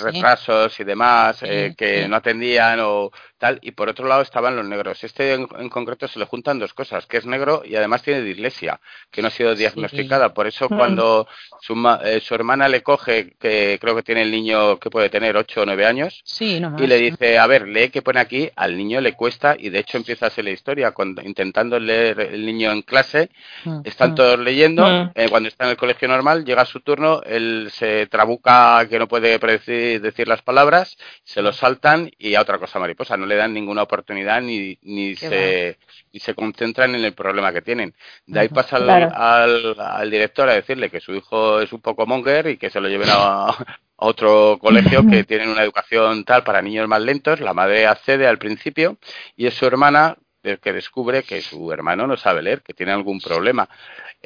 retrasos, 0.03 0.81
y 0.81 0.85
demás, 0.85 1.43
eh, 1.43 1.75
que 1.77 2.09
no 2.09 2.17
atendían 2.17 2.81
o 2.81 3.11
tal, 3.39 3.59
y 3.63 3.73
por 3.73 3.89
otro 3.89 4.07
lado 4.07 4.23
estaban 4.23 4.57
los 4.57 4.67
negros. 4.67 5.03
Este 5.05 5.35
en, 5.35 5.69
concreto 5.69 6.09
se 6.09 6.19
le 6.19 6.27
juntan 6.27 6.59
dos 6.59 6.75
cosas, 6.75 7.07
que 7.07 7.19
es 7.19 7.27
negro 7.27 7.63
y 7.65 7.77
además 7.77 8.03
tiene 8.03 8.23
dislexia, 8.23 8.81
que 9.11 9.23
no 9.23 9.29
ha 9.29 9.31
sido 9.31 9.55
diagnosticada. 9.55 10.35
Por 10.35 10.47
eso 10.47 10.67
mm. 10.71 10.77
cuando 10.77 11.29
su, 11.61 11.75
eh, 12.05 12.21
su, 12.21 12.35
hermana 12.35 12.69
le 12.69 12.83
coge, 12.83 13.35
que 13.39 13.79
creo 13.81 13.95
que 13.95 14.03
tiene 14.03 14.23
el 14.23 14.31
niño 14.31 14.79
que 14.79 14.91
puede 14.91 15.11
tener 15.11 15.37
8 15.37 15.63
o 15.63 15.67
9 15.67 15.87
años, 15.87 16.23
y 16.41 16.87
le 16.87 16.97
dice, 16.97 17.39
a 17.39 17.47
ver, 17.47 17.69
lee 17.69 17.91
que 17.91 18.03
pone 18.03 18.21
aquí, 18.21 18.51
al 18.57 18.77
niño 18.77 19.01
le 19.01 19.13
cuesta, 19.15 19.57
y 19.59 19.71
de 19.71 19.81
hecho 19.81 19.97
empieza 19.97 20.27
a 20.27 20.31
ser 20.31 20.45
la 20.45 20.51
historia, 20.51 20.93
cuando, 20.93 21.23
intentando 21.23 21.79
leer 21.79 22.21
el 22.21 22.45
niño 22.45 22.73
en 22.73 22.83
clase, 22.83 23.31
mm. 23.65 23.81
están 23.85 24.13
mm. 24.13 24.15
todos 24.15 24.39
leyendo, 24.39 25.11
eh, 25.15 25.29
cuando 25.29 25.49
está 25.49 25.65
en 25.65 25.71
el 25.71 25.77
colegio 25.77 26.09
normal, 26.09 26.45
llega 26.45 26.65
su 26.65 26.81
turno, 26.81 27.23
él 27.25 27.69
se 27.73 28.07
trabuca 28.07 28.87
que 28.89 28.99
no 28.99 29.09
puede 29.09 29.39
decir, 29.39 30.01
decir 30.01 30.29
las 30.29 30.43
palabras, 30.43 30.97
se 31.25 31.43
lo 31.43 31.53
saltan 31.53 32.11
y 32.19 32.35
a 32.35 32.43
otra 32.43 32.59
cosa 32.59 32.79
mariposa, 32.79 33.17
no 33.17 33.27
le 33.27 33.36
dan 33.37 33.55
ninguna 33.55 33.83
oportunidad 33.83 34.41
ni, 34.43 34.79
ni, 34.83 35.15
se, 35.17 35.79
ni 36.13 36.21
se 36.21 36.35
concentran 36.35 36.95
en 36.95 37.05
el 37.05 37.13
problema 37.13 37.53
que 37.53 37.63
tienen. 37.63 37.95
De 38.27 38.41
ahí 38.41 38.49
pasa 38.49 38.77
al, 38.77 39.77
al, 39.79 40.11
director 40.11 40.49
a 40.49 40.55
decirle 40.55 40.91
que 40.91 41.01
su 41.01 41.15
hijo 41.15 41.61
es 41.61 41.73
un 41.73 41.81
poco 41.81 42.07
monger 42.07 42.49
y 42.49 42.57
que 42.57 42.71
se 42.71 42.81
lo 42.81 42.89
lleven 42.89 43.09
a, 43.11 43.55
otro 43.97 44.59
colegio 44.61 45.07
que 45.09 45.25
tienen 45.25 45.49
una 45.49 45.63
educación 45.63 46.25
tal 46.25 46.45
para 46.45 46.63
niños 46.63 46.87
más 46.89 47.01
lentos. 47.01 47.41
La 47.41 47.55
madre 47.55 47.87
accede 47.87 48.27
al 48.27 48.39
principio 48.39 48.99
y 49.37 49.47
es 49.47 49.55
su 49.55 49.67
hermana 49.67 50.17
que 50.63 50.73
descubre 50.73 51.25
que 51.25 51.41
su 51.41 51.73
hermano 51.73 52.07
no 52.07 52.17
sabe 52.17 52.43
leer, 52.43 52.63
que 52.63 52.73
tiene 52.73 52.93
algún 52.93 53.21
problema. 53.21 53.69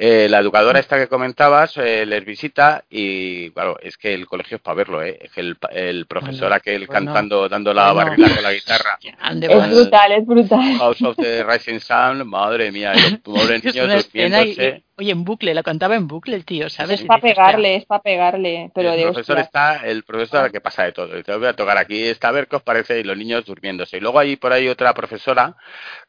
Eh, 0.03 0.27
la 0.27 0.39
educadora 0.39 0.79
esta 0.79 0.97
que 0.97 1.07
comentabas 1.07 1.77
eh, 1.77 2.07
les 2.07 2.25
visita 2.25 2.83
y, 2.89 3.51
claro, 3.51 3.77
es 3.79 3.97
que 3.97 4.15
el 4.15 4.25
colegio 4.25 4.55
es 4.55 4.63
para 4.63 4.73
verlo, 4.73 5.03
¿eh? 5.03 5.19
Es 5.21 5.31
que 5.31 5.41
el, 5.41 5.57
el 5.69 6.07
profesor 6.07 6.51
aquel 6.51 6.87
cantando, 6.87 7.47
dando 7.47 7.71
la 7.71 7.93
barrila 7.93 8.33
con 8.33 8.41
la 8.41 8.51
guitarra. 8.51 8.97
Es 9.41 9.69
brutal, 9.69 10.11
es 10.13 10.25
brutal. 10.25 10.77
House 10.79 11.03
of 11.03 11.15
the 11.17 11.43
Rising 11.43 11.79
Sun, 11.79 12.27
madre 12.27 12.71
mía, 12.71 12.93
los 12.93 13.19
pobres 13.23 13.63
niños 13.63 14.05
durmiéndose. 14.11 14.83
Oye, 15.01 15.13
en 15.13 15.23
bucle, 15.23 15.55
la 15.55 15.63
cantaba 15.63 15.95
en 15.95 16.07
bucle 16.07 16.35
el 16.35 16.45
tío, 16.45 16.69
¿sabes? 16.69 17.01
Es 17.01 17.07
para 17.07 17.19
pegarle, 17.19 17.77
es 17.77 17.85
para 17.85 18.03
pegarle. 18.03 18.69
Pero 18.75 18.93
el 18.93 19.01
profesor 19.01 19.39
está, 19.39 19.77
el 19.77 20.03
profesor 20.03 20.51
que 20.51 20.61
pasa 20.61 20.83
de 20.83 20.91
todo. 20.91 21.23
Te 21.23 21.35
voy 21.35 21.47
a 21.47 21.53
tocar 21.53 21.79
aquí, 21.79 22.03
está 22.03 22.27
a 22.27 22.31
ver 22.31 22.47
qué 22.47 22.57
os 22.57 22.61
parece 22.61 22.99
y 22.99 23.03
los 23.03 23.17
niños 23.17 23.43
durmiéndose. 23.43 23.97
Y 23.97 23.99
luego 23.99 24.19
hay 24.19 24.35
por 24.35 24.53
ahí 24.53 24.67
otra 24.67 24.93
profesora 24.93 25.55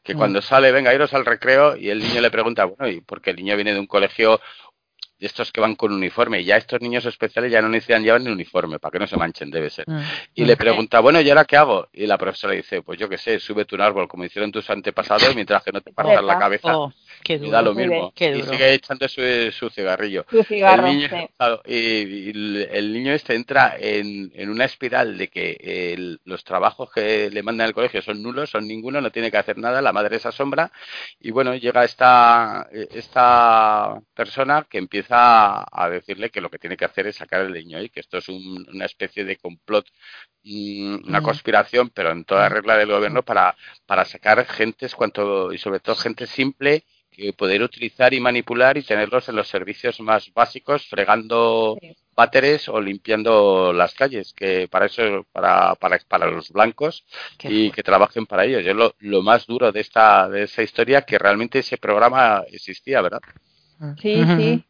que 0.03 0.13
mm. 0.13 0.17
cuando 0.19 0.41
sale, 0.43 0.71
venga, 0.71 0.93
iros 0.93 1.11
al 1.15 1.25
recreo 1.25 1.75
y 1.75 1.89
el 1.89 1.99
niño 1.99 2.21
le 2.21 2.29
pregunta, 2.29 2.65
bueno, 2.65 2.87
¿y 2.87 3.01
por 3.01 3.19
qué 3.19 3.31
el 3.31 3.37
niño 3.37 3.55
viene 3.55 3.73
de 3.73 3.79
un 3.79 3.82
colegio 3.87 4.39
de 5.19 5.27
estos 5.27 5.51
que 5.51 5.61
van 5.61 5.75
con 5.75 5.93
uniforme. 5.93 6.41
Y 6.41 6.45
ya 6.45 6.57
estos 6.57 6.81
niños 6.81 7.05
especiales 7.05 7.51
ya 7.51 7.61
no 7.61 7.69
necesitan 7.69 8.03
llevar 8.03 8.21
ni 8.21 8.29
uniforme, 8.29 8.79
para 8.79 8.91
que 8.91 8.99
no 8.99 9.07
se 9.07 9.17
manchen, 9.17 9.49
debe 9.49 9.69
ser. 9.69 9.85
Mm. 9.87 10.01
Y 10.35 10.45
le 10.45 10.57
pregunta, 10.57 10.99
bueno, 10.99 11.21
¿y 11.21 11.29
ahora 11.29 11.45
qué 11.45 11.57
hago? 11.57 11.87
Y 11.93 12.05
la 12.07 12.17
profesora 12.17 12.53
dice, 12.53 12.81
pues 12.81 12.99
yo 12.99 13.07
qué 13.07 13.17
sé, 13.17 13.39
súbete 13.39 13.75
un 13.75 13.81
árbol, 13.81 14.07
como 14.07 14.25
hicieron 14.25 14.51
tus 14.51 14.69
antepasados, 14.69 15.33
mientras 15.35 15.63
que 15.63 15.71
no 15.71 15.81
te 15.81 15.93
partas 15.93 16.23
la 16.23 16.37
cabeza. 16.37 16.77
Oh, 16.77 16.93
y 17.27 17.49
da 17.49 17.61
lo 17.61 17.73
mismo. 17.73 18.13
y 18.17 18.41
sigue 18.43 18.73
echando 18.73 19.07
su, 19.07 19.69
cigarrillo. 19.69 20.25
el 20.31 20.83
niño, 20.83 21.09
y, 21.65 22.29
el 22.69 22.93
niño 22.93 23.13
este 23.13 23.35
entra 23.35 23.75
en, 23.79 24.31
en 24.35 24.49
una 24.49 24.65
espiral 24.65 25.17
de 25.17 25.27
que 25.29 26.17
los 26.25 26.43
trabajos 26.43 26.91
que 26.91 27.29
le 27.29 27.43
mandan 27.43 27.67
al 27.67 27.73
colegio 27.73 28.01
son 28.01 28.21
nulos, 28.21 28.49
son 28.49 28.67
ninguno, 28.67 29.01
no 29.01 29.11
tiene 29.11 29.31
que 29.31 29.37
hacer 29.37 29.57
nada, 29.57 29.81
la 29.81 29.93
madre 29.93 30.17
es 30.17 30.25
asombra. 30.25 30.71
Y 31.19 31.31
bueno, 31.31 31.55
llega 31.55 31.83
esta, 31.83 32.67
esta 32.71 34.01
persona 34.13 34.65
que 34.69 34.77
empieza 34.77 35.65
a, 35.71 35.89
decirle 35.89 36.29
que 36.29 36.41
lo 36.41 36.49
que 36.49 36.59
tiene 36.59 36.77
que 36.77 36.85
hacer 36.85 37.07
es 37.07 37.15
sacar 37.17 37.41
el 37.41 37.53
niño 37.53 37.81
y 37.81 37.89
que 37.89 37.99
esto 37.99 38.17
es 38.17 38.29
una 38.29 38.85
especie 38.85 39.25
de 39.25 39.37
complot, 39.37 39.85
mm, 40.43 41.07
una 41.07 41.21
mm. 41.21 41.23
conspiración, 41.23 41.89
pero 41.89 42.11
en 42.11 42.25
toda 42.25 42.49
mm. 42.49 42.53
regla 42.53 42.77
del 42.77 42.91
gobierno 42.91 43.23
para, 43.23 43.55
para 43.85 44.05
sacar 44.05 44.45
gentes 44.45 44.95
cuanto 44.95 45.53
y 45.53 45.57
sobre 45.57 45.79
todo 45.79 45.95
gente 45.95 46.27
simple 46.27 46.83
que 47.13 47.33
poder 47.33 47.61
utilizar 47.61 48.13
y 48.13 48.19
manipular 48.19 48.77
y 48.77 48.83
tenerlos 48.83 49.29
en 49.29 49.35
los 49.35 49.47
servicios 49.47 49.99
más 49.99 50.33
básicos, 50.33 50.87
fregando 50.87 51.77
váteres 52.15 52.67
o 52.69 52.81
limpiando 52.81 53.71
las 53.73 53.93
calles, 53.93 54.33
que 54.33 54.67
para 54.67 54.87
eso, 54.87 55.25
para, 55.31 55.75
para, 55.75 55.99
para 56.07 56.27
los 56.27 56.51
blancos 56.51 57.05
y 57.43 57.71
que 57.71 57.83
trabajen 57.83 58.25
para 58.25 58.45
ellos. 58.45 58.63
Yo 58.63 58.73
lo, 58.73 58.95
lo 58.99 59.21
más 59.21 59.45
duro 59.47 59.71
de 59.71 59.79
esta, 59.79 60.27
de 60.27 60.43
esta 60.43 60.63
historia, 60.63 61.03
que 61.03 61.17
realmente 61.17 61.59
ese 61.59 61.77
programa 61.77 62.43
existía, 62.51 63.01
¿verdad? 63.01 63.21
Sí, 64.01 64.23
sí 64.37 64.63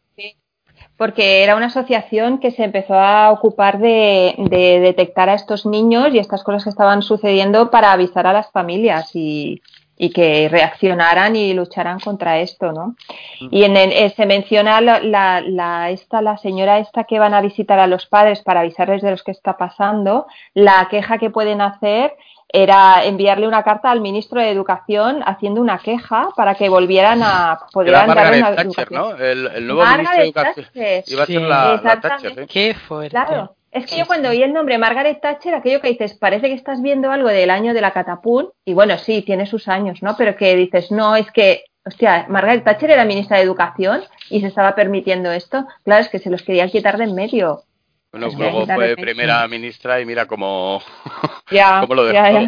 porque 0.98 1.44
era 1.44 1.56
una 1.56 1.68
asociación 1.68 2.39
que 2.39 2.52
se 2.52 2.64
empezó 2.64 2.94
a 2.94 3.32
ocupar 3.32 3.80
de, 3.80 4.36
detectar 4.82 5.30
a 5.30 5.34
estos 5.34 5.66
niños 5.66 6.14
y 6.14 6.20
estas 6.20 6.44
cosas 6.44 6.64
que 6.64 6.70
estaban 6.70 7.02
sucediendo 7.02 7.72
para 7.72 7.91
avisar 7.91 8.28
a 8.28 8.34
las 8.34 8.52
familias 8.52 9.12
y, 9.16 9.62
que 9.98 10.50
reaccionaran 10.50 11.36
y 11.36 11.54
lucharan 11.54 12.00
contra 12.00 12.39
esto, 12.39 12.72
¿no? 12.72 12.96
Y 13.39 13.64
en 13.64 13.78
eh, 13.78 14.14
se 14.16 14.26
menciona 14.26 14.82
la, 14.82 15.00
la, 15.41 15.89
esta, 15.91 16.22
la 16.22 16.38
señora 16.38 16.80
esta 16.80 17.04
que 17.04 17.20
van 17.20 17.34
a 17.34 17.41
visitar 17.41 17.80
a 17.80 17.88
los 17.88 18.06
padres 18.08 18.41
para 18.41 18.62
avisarles 18.62 19.02
de 19.02 19.12
lo 19.12 19.18
que 19.18 19.32
está 19.32 19.56
pasando, 19.58 20.28
la 20.54 20.88
queja 20.89 21.18
que 21.18 21.30
pueden 21.30 21.62
hacer 21.62 22.16
era 22.50 23.04
enviarle 23.04 23.48
una 23.48 23.64
carta 23.64 23.89
al 23.89 24.00
ministro 24.00 24.39
de 24.39 24.52
Educación 24.52 25.24
haciendo 25.26 25.60
una 25.60 25.80
queja 25.80 26.30
para 26.36 26.54
que 26.54 26.70
volvieran 26.70 27.22
a 27.24 27.60
poder 27.72 27.94
dar 27.94 28.36
una 28.36 28.56
Thatcher, 28.56 28.91
¿no? 28.91 29.16
El, 29.16 29.66
nuevo 29.66 29.84
ministro 29.84 30.18
de 30.18 30.24
Educación 30.24 30.66
iba 31.08 31.24
a 31.24 31.26
ser 31.26 31.41
la, 31.41 32.00
Thatcher. 32.00 32.39
¿eh? 32.39 32.48
Qué 32.48 32.76
fuerte. 32.76 33.10
Claro. 33.10 33.56
Es 33.74 33.88
que 33.88 33.97
yo 33.97 34.05
cuando 34.05 34.30
oí 34.30 34.43
el 34.43 34.53
nombre 34.53 34.78
Margaret 34.78 35.19
Thatcher, 35.19 35.55
aquello 35.55 35.82
que 35.82 35.89
dices, 35.89 36.13
parece 36.13 36.47
que 36.47 36.53
estás 36.53 36.82
viendo 36.84 37.11
algo 37.11 37.30
del 37.30 37.49
año 37.49 37.74
de 37.74 37.82
la 37.82 37.91
catapult, 37.91 38.51
y 38.63 38.74
bueno, 38.74 38.99
sí, 38.99 39.24
tiene 39.24 39.47
sus 39.47 39.67
años, 39.67 40.03
¿no? 40.03 40.15
Pero 40.15 40.36
que 40.36 40.55
dices, 40.55 40.91
no, 40.91 41.15
es 41.15 41.32
que, 41.32 41.63
hostia, 41.84 42.28
Margaret 42.30 42.63
Thatcher 42.63 42.91
era 42.91 43.03
ministra 43.03 43.38
de 43.38 43.43
Educación 43.43 44.03
y 44.30 44.41
se 44.41 44.47
estaba 44.47 44.76
permitiendo 44.76 45.32
esto. 45.32 45.65
Claro, 45.84 46.01
es 46.01 46.09
que 46.09 46.19
se 46.19 46.30
los 46.30 46.43
querían 46.43 46.69
quitar 46.69 46.99
de 46.99 47.05
en 47.05 47.15
medio. 47.15 47.63
Bueno, 48.11 48.28
luego 48.38 48.67
fue 48.67 48.95
primera 48.95 49.47
ministra 49.47 49.99
y 49.99 50.05
mira 50.05 50.28
cómo, 50.28 50.80
lo 51.95 52.05
dejó. 52.05 52.47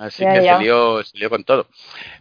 Así 0.00 0.24
que 0.24 0.40
Se, 0.40 1.18
lió, 1.18 1.28
con 1.28 1.44
todo. 1.44 1.66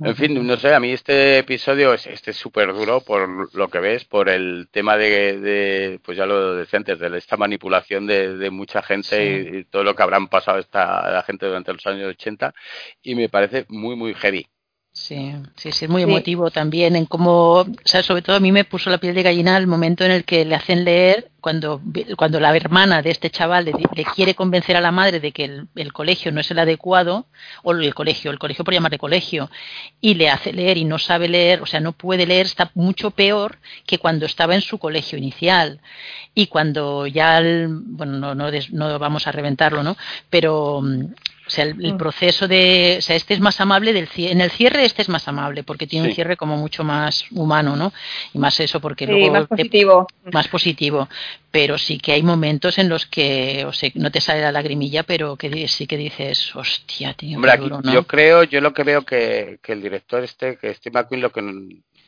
En 0.02 0.14
fin, 0.14 0.46
no 0.46 0.58
sé, 0.58 0.74
a 0.74 0.82
mí 0.82 0.92
este 0.92 1.38
episodio 1.38 1.94
es 1.94 2.08
este 2.08 2.34
súper 2.34 2.74
duro 2.74 3.00
por 3.00 3.56
lo 3.56 3.70
que 3.70 3.80
ves, 3.80 4.04
por 4.04 4.28
el 4.28 4.68
tema 4.70 4.98
de, 4.98 5.98
pues 6.04 6.18
ya 6.18 6.26
lo 6.26 6.56
decía 6.56 6.76
antes, 6.76 7.00
de 7.00 7.18
esta 7.18 7.38
manipulación 7.38 8.06
de, 8.06 8.50
mucha 8.52 8.82
gente 8.82 9.60
y, 9.60 9.64
todo 9.64 9.86
lo 9.86 9.96
que 9.96 10.04
habrán 10.04 10.28
pasado 10.28 10.60
esta 10.60 11.10
la 11.10 11.24
gente 11.24 11.46
durante 11.46 11.72
los 11.72 11.88
años 11.88 12.10
80 12.10 12.54
y 13.02 13.16
me 13.16 13.30
parece 13.30 13.66
muy, 13.70 13.96
muy 13.96 14.14
heavy. 14.14 14.46
Sí, 15.10 15.34
sí, 15.56 15.72
sí, 15.72 15.86
es 15.86 15.90
muy 15.90 16.04
emotivo 16.04 16.52
también 16.52 16.96
en 16.96 17.08
cómo, 17.08 17.62
o 17.62 17.68
sea, 17.84 18.04
sobre 18.04 18.22
todo 18.22 18.36
a 18.36 18.40
mí 18.40 18.52
me 18.52 18.64
puso 18.64 18.92
la 18.92 19.00
piel 19.00 19.16
de 19.16 19.24
gallina 19.24 19.58
el 19.58 19.66
momento 19.66 20.06
en 20.06 20.12
el 20.12 20.24
que 20.24 20.46
le 20.46 20.54
hacen 20.54 20.86
leer 20.86 21.32
cuando, 21.42 21.82
cuando 22.16 22.40
la 22.40 22.56
hermana 22.56 23.02
de 23.02 23.10
este 23.10 23.32
chaval 23.32 23.66
le, 23.66 24.06
quiere 24.14 24.36
convencer 24.36 24.78
a 24.78 24.82
la 24.82 24.92
madre 24.92 25.20
de 25.20 25.32
que 25.32 25.46
el, 25.74 25.94
colegio 25.94 26.32
no 26.32 26.42
es 26.42 26.52
el 26.52 26.60
adecuado, 26.60 27.26
o 27.64 27.72
el 27.72 27.96
colegio, 27.96 28.30
el 28.30 28.38
colegio 28.38 28.64
por 28.64 28.72
llamarle 28.72 29.00
colegio, 29.00 29.50
y 30.00 30.14
le 30.14 30.30
hace 30.30 30.54
leer 30.54 30.78
y 30.78 30.86
no 30.86 31.00
sabe 31.00 31.28
leer, 31.28 31.64
o 31.64 31.66
sea, 31.66 31.80
no 31.80 31.94
puede 31.94 32.28
leer, 32.28 32.46
está 32.46 32.70
mucho 32.76 33.10
peor 33.10 33.58
que 33.88 33.98
cuando 33.98 34.28
estaba 34.28 34.54
en 34.54 34.62
su 34.62 34.78
colegio 34.78 35.18
inicial. 35.18 35.82
Y 36.36 36.46
cuando 36.48 37.08
ya, 37.08 37.42
bueno, 37.68 38.20
no, 38.20 38.36
no, 38.36 38.52
no 38.74 39.00
vamos 39.00 39.26
a 39.26 39.32
reventarlo, 39.32 39.82
¿no? 39.82 39.98
Pero 40.30 40.84
o 41.50 41.52
sea, 41.52 41.64
el, 41.64 41.76
mm. 41.76 41.98
proceso 41.98 42.48
de, 42.48 42.98
o 43.00 43.02
sea, 43.02 43.16
este 43.16 43.34
es 43.34 43.40
más 43.40 43.60
amable 43.60 43.92
del 43.92 44.08
en 44.18 44.40
el 44.40 44.52
cierre 44.52 44.86
este 44.86 45.02
es 45.02 45.10
más 45.10 45.28
amable 45.28 45.64
porque 45.64 45.88
tiene 45.88 46.08
un 46.08 46.14
cierre 46.14 46.38
como 46.38 46.58
mucho 46.58 46.84
más 46.84 47.26
humano, 47.32 47.76
¿no? 47.76 47.92
Y 48.36 48.38
más 48.38 48.60
eso 48.60 48.80
porque 48.80 49.08
luego 49.08 49.34
más 49.34 49.48
positivo. 49.48 50.08
más 50.32 50.48
positivo, 50.48 51.10
pero 51.50 51.80
sí 51.80 51.98
que 51.98 52.12
hay 52.12 52.22
momentos 52.22 52.78
en 52.78 52.88
los 52.88 53.08
que, 53.08 53.66
o 53.66 53.74
sea, 53.74 53.90
no 53.96 54.12
te 54.12 54.22
sale 54.22 54.42
la 54.42 54.52
lagrimilla, 54.52 55.02
pero 55.02 55.38
que 55.38 55.68
sí 55.68 55.88
que 55.88 55.98
dices, 55.98 56.56
hostia, 56.56 57.16
tío, 57.16 57.38
Hombre, 57.38 57.54
aquí, 57.54 57.68
yo 57.92 58.06
creo, 58.06 58.44
yo 58.44 58.62
lo 58.62 58.72
que 58.72 58.84
veo 58.84 59.02
que, 59.04 59.58
que 59.64 59.74
el 59.74 59.82
director 59.82 60.24
este, 60.24 60.56
que 60.58 60.72
Steve 60.76 61.00
McQueen 61.00 61.22
lo 61.24 61.32
que 61.32 61.42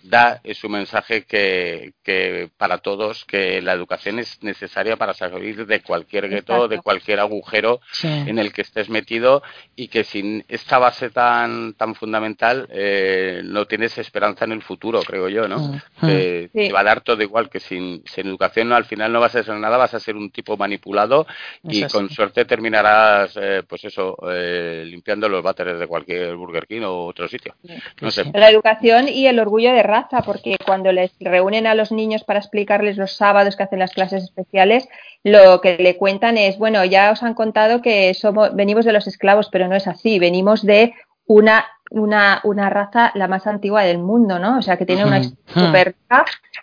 da 0.03 0.41
es 0.43 0.63
un 0.63 0.73
mensaje 0.73 1.23
que, 1.23 1.93
que, 2.03 2.49
para 2.57 2.79
todos 2.79 3.25
que 3.25 3.61
la 3.61 3.73
educación 3.73 4.19
es 4.19 4.41
necesaria 4.41 4.97
para 4.97 5.13
salir 5.13 5.65
de 5.65 5.81
cualquier 5.81 6.29
gueto, 6.29 6.67
de 6.67 6.79
cualquier 6.79 7.19
agujero 7.19 7.81
en 8.03 8.39
el 8.39 8.51
que 8.53 8.61
estés 8.61 8.89
metido 8.89 9.43
y 9.75 9.87
que 9.87 10.03
sin 10.03 10.43
esta 10.47 10.77
base 10.77 11.09
tan 11.09 11.73
tan 11.73 11.95
fundamental 11.95 12.67
eh, 12.71 13.41
no 13.43 13.65
tienes 13.65 13.97
esperanza 13.97 14.45
en 14.45 14.53
el 14.53 14.61
futuro, 14.61 15.01
creo 15.01 15.29
yo, 15.29 15.47
¿no? 15.47 15.59
Mm, 15.59 15.81
mm. 16.01 16.49
Te 16.53 16.71
va 16.71 16.81
a 16.81 16.83
dar 16.83 17.01
todo 17.01 17.21
igual 17.21 17.49
que 17.49 17.59
sin, 17.59 18.03
sin 18.05 18.27
educación 18.27 18.71
al 18.73 18.85
final 18.85 19.11
no 19.11 19.19
vas 19.19 19.35
a 19.35 19.43
ser 19.43 19.55
nada, 19.55 19.77
vas 19.77 19.93
a 19.93 19.99
ser 19.99 20.15
un 20.15 20.31
tipo 20.31 20.57
manipulado 20.57 21.25
y 21.63 21.83
con 21.87 22.09
suerte 22.09 22.45
terminarás, 22.45 23.37
eh, 23.39 23.63
pues 23.67 23.83
eso, 23.85 24.17
eh, 24.31 24.83
limpiando 24.85 25.29
los 25.29 25.43
váteres 25.43 25.79
de 25.79 25.87
cualquier 25.87 26.35
Burger 26.35 26.67
King 26.67 26.81
o 26.81 27.05
otro 27.05 27.27
sitio. 27.27 27.55
No 27.99 28.11
sé. 28.11 28.25
La 28.33 28.49
educación 28.49 29.07
y 29.07 29.27
el 29.27 29.39
orgullo 29.39 29.73
de 29.73 29.83
raza, 29.91 30.21
porque 30.21 30.55
cuando 30.65 30.91
les 30.91 31.11
reúnen 31.19 31.67
a 31.67 31.75
los 31.75 31.91
niños 31.91 32.23
para 32.23 32.39
explicarles 32.39 32.97
los 32.97 33.11
sábados 33.15 33.55
que 33.55 33.63
hacen 33.63 33.79
las 33.79 33.91
clases 33.91 34.23
especiales, 34.23 34.87
lo 35.23 35.61
que 35.61 35.77
le 35.77 35.97
cuentan 35.97 36.37
es, 36.37 36.57
bueno, 36.57 36.83
ya 36.85 37.11
os 37.11 37.21
han 37.21 37.33
contado 37.33 37.81
que 37.81 38.13
somos, 38.13 38.55
venimos 38.55 38.85
de 38.85 38.93
los 38.93 39.07
esclavos, 39.07 39.49
pero 39.51 39.67
no 39.67 39.75
es 39.75 39.87
así, 39.87 40.17
venimos 40.17 40.65
de 40.65 40.93
una, 41.25 41.65
una, 41.91 42.39
una 42.43 42.69
raza 42.69 43.11
la 43.15 43.27
más 43.27 43.45
antigua 43.47 43.83
del 43.83 43.99
mundo, 43.99 44.39
¿no? 44.39 44.57
O 44.57 44.61
sea, 44.61 44.77
que 44.77 44.85
tiene 44.85 45.05
una 45.05 45.21
super 45.23 45.95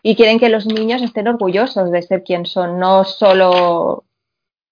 y 0.02 0.16
quieren 0.16 0.38
que 0.38 0.48
los 0.48 0.66
niños 0.66 1.02
estén 1.02 1.28
orgullosos 1.28 1.90
de 1.90 2.02
ser 2.02 2.22
quien 2.22 2.46
son, 2.46 2.78
no 2.78 3.04
solo 3.04 4.04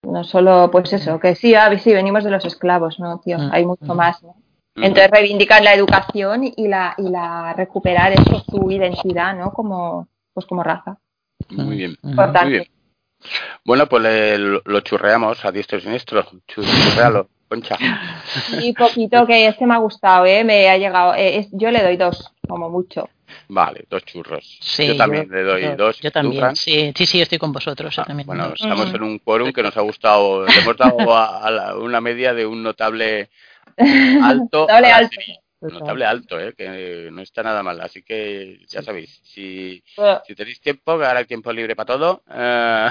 no 0.03 0.23
solo 0.25 0.71
pues 0.71 0.93
eso, 0.93 1.19
que 1.19 1.35
sí, 1.35 1.55
ah, 1.55 1.77
sí, 1.79 1.93
venimos 1.93 2.25
de 2.25 2.31
los 2.31 2.45
esclavos, 2.45 3.01
no, 3.01 3.19
tío, 3.19 3.39
hay 3.51 3.67
mucho 3.67 3.95
más, 3.95 4.23
¿no? 4.23 4.35
Entonces 4.77 5.11
reivindicar 5.11 5.63
la 5.63 5.75
educación 5.75 6.45
y 6.45 6.69
la, 6.69 6.95
y 6.99 7.09
la 7.09 7.55
recuperar 7.55 8.13
eso, 8.13 8.45
su 8.49 8.71
identidad, 8.71 9.35
¿no? 9.35 9.53
Como, 9.53 10.09
pues 10.33 10.47
como 10.47 10.63
raza. 10.63 10.99
Muy 11.51 11.77
bien. 11.77 11.97
Muy 12.03 12.49
bien. 12.49 12.67
Bueno, 13.65 13.87
pues 13.89 14.39
lo 14.39 14.81
churreamos 14.81 15.45
a 15.45 15.53
diestro 15.53 15.79
y 15.79 15.83
siniestro. 15.83 16.27
Churrealo, 16.47 17.29
concha. 17.49 17.77
Y 18.61 18.73
poquito 18.73 19.27
que 19.27 19.47
este 19.47 19.67
me 19.67 19.75
ha 19.75 19.79
gustado, 19.79 20.27
¿eh? 20.27 20.45
Me 20.45 20.69
ha 20.69 20.77
llegado. 20.77 21.15
Eh, 21.15 21.49
yo 21.53 21.71
le 21.71 21.83
doy 21.83 21.97
dos, 21.97 22.33
como 22.47 22.69
mucho. 22.69 23.09
Vale, 23.49 23.85
dos 23.89 24.05
churros. 24.05 24.61
yo 24.79 24.97
también 24.97 25.29
le 25.31 25.43
doy 25.43 25.77
dos. 25.77 26.01
Yo 26.01 26.11
también, 26.11 26.55
sí, 26.57 26.93
sí, 26.97 27.07
sí, 27.07 27.21
estoy 27.21 27.39
con 27.39 27.53
vosotros. 27.53 27.99
Ah, 27.99 28.07
bueno, 28.25 28.53
estamos 28.55 28.93
en 28.93 29.03
un 29.03 29.19
quórum 29.19 29.53
que 29.53 29.63
nos 29.63 29.77
ha 29.77 29.83
gustado. 29.83 30.47
Le 30.47 30.53
hemos 30.61 30.77
dado 30.77 31.15
a, 31.15 31.77
una 31.77 32.01
media 32.01 32.35
de 32.35 32.47
un 32.47 32.63
notable 32.63 33.31
alto. 33.77 34.61
notable 34.69 34.91
alto 34.91 35.21
notable 35.61 36.05
alto, 36.05 36.41
¿eh? 36.41 36.55
que 36.55 37.09
no 37.13 37.23
está 37.23 37.43
nada 37.43 37.63
mal. 37.63 37.81
Así 37.81 38.03
que 38.03 38.61
ya 38.69 38.83
sabéis, 38.83 39.21
si, 39.25 39.83
si 40.27 40.35
tenéis 40.35 40.61
tiempo, 40.61 40.99
que 40.99 41.05
ahora 41.05 41.21
hay 41.21 41.25
tiempo 41.27 41.53
libre 41.53 41.77
para 41.77 41.95
todo, 41.95 42.23
eh, 42.31 42.89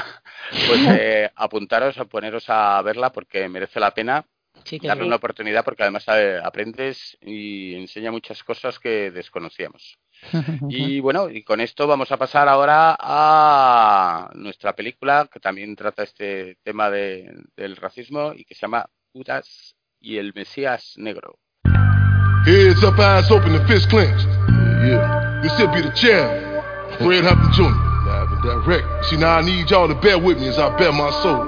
pues 0.68 0.82
eh, 1.00 1.32
apuntaros 1.36 1.98
a 1.98 2.06
poneros 2.06 2.46
a 2.50 2.82
verla 2.82 3.12
porque 3.12 3.48
merece 3.50 3.80
la 3.80 3.92
pena. 3.94 4.26
darle 4.82 5.06
una 5.06 5.18
oportunidad 5.18 5.64
porque 5.64 5.84
además 5.84 6.06
eh, 6.08 6.40
aprendes 6.42 7.18
y 7.22 7.76
enseña 7.76 8.12
muchas 8.12 8.44
cosas 8.44 8.80
que 8.80 9.12
desconocíamos. 9.12 10.00
y 10.70 11.02
bueno, 11.02 11.30
y 11.30 11.44
con 11.44 11.60
esto 11.60 11.88
vamos 11.88 12.12
a 12.12 12.18
pasar 12.18 12.48
ahora 12.48 12.96
a 12.98 14.32
nuestra 14.34 14.74
película 14.74 15.28
que 15.32 15.42
también 15.42 15.76
trata 15.76 16.04
este 16.04 16.58
tema 16.64 16.90
de, 16.90 17.36
del 17.58 17.76
racismo 17.76 18.34
y 18.34 18.46
que 18.46 18.56
se 18.56 18.62
llama 18.62 18.90
Judas 19.12 19.75
y 20.06 20.20
el 20.20 20.34
Mesías 20.34 20.94
Negro. 20.98 21.40
Heads 22.46 22.84
up, 22.84 23.00
eyes 23.00 23.32
open, 23.32 23.54
the 23.54 23.66
fist 23.68 23.90
clenched. 23.90 24.28
Yeah. 24.86 25.42
This 25.42 25.58
here 25.58 25.68
be 25.74 25.82
the 25.82 25.90
chairman, 25.98 26.62
Fred 27.02 27.24
Hampton 27.26 27.52
Jr. 27.54 27.74
Live 28.06 28.30
and 28.30 28.42
direct. 28.44 29.06
See, 29.06 29.18
now 29.18 29.38
I 29.38 29.42
need 29.42 29.70
y'all 29.72 29.88
to 29.88 29.96
bear 29.96 30.20
with 30.20 30.38
me 30.38 30.48
as 30.48 30.60
I 30.60 30.70
bear 30.78 30.92
my 30.92 31.10
soul 31.24 31.42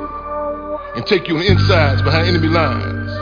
and 0.95 1.05
take 1.05 1.27
you 1.27 1.37
on 1.37 1.41
the 1.41 1.51
insides 1.51 2.01
behind 2.01 2.27
enemy 2.27 2.47
lines 2.47 3.13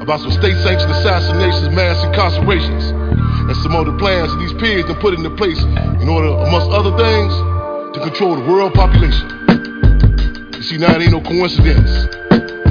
about 0.00 0.20
some 0.20 0.32
state-sanctioned 0.32 0.90
assassinations, 0.90 1.68
mass 1.76 2.00
incarcerations, 2.04 2.96
and 3.48 3.56
some 3.58 3.76
other 3.76 3.92
plans 3.98 4.32
that 4.32 4.38
these 4.38 4.54
pigs 4.54 4.88
have 4.88 4.98
put 5.00 5.12
into 5.12 5.28
place 5.36 5.60
in 6.00 6.08
order, 6.08 6.28
amongst 6.28 6.70
other 6.72 6.96
things, 6.96 7.32
to 7.92 8.00
control 8.00 8.36
the 8.36 8.44
world 8.48 8.72
population. 8.72 9.28
You 10.54 10.62
see, 10.62 10.78
now 10.78 10.96
it 10.96 11.02
ain't 11.02 11.12
no 11.12 11.20
coincidence. 11.20 12.08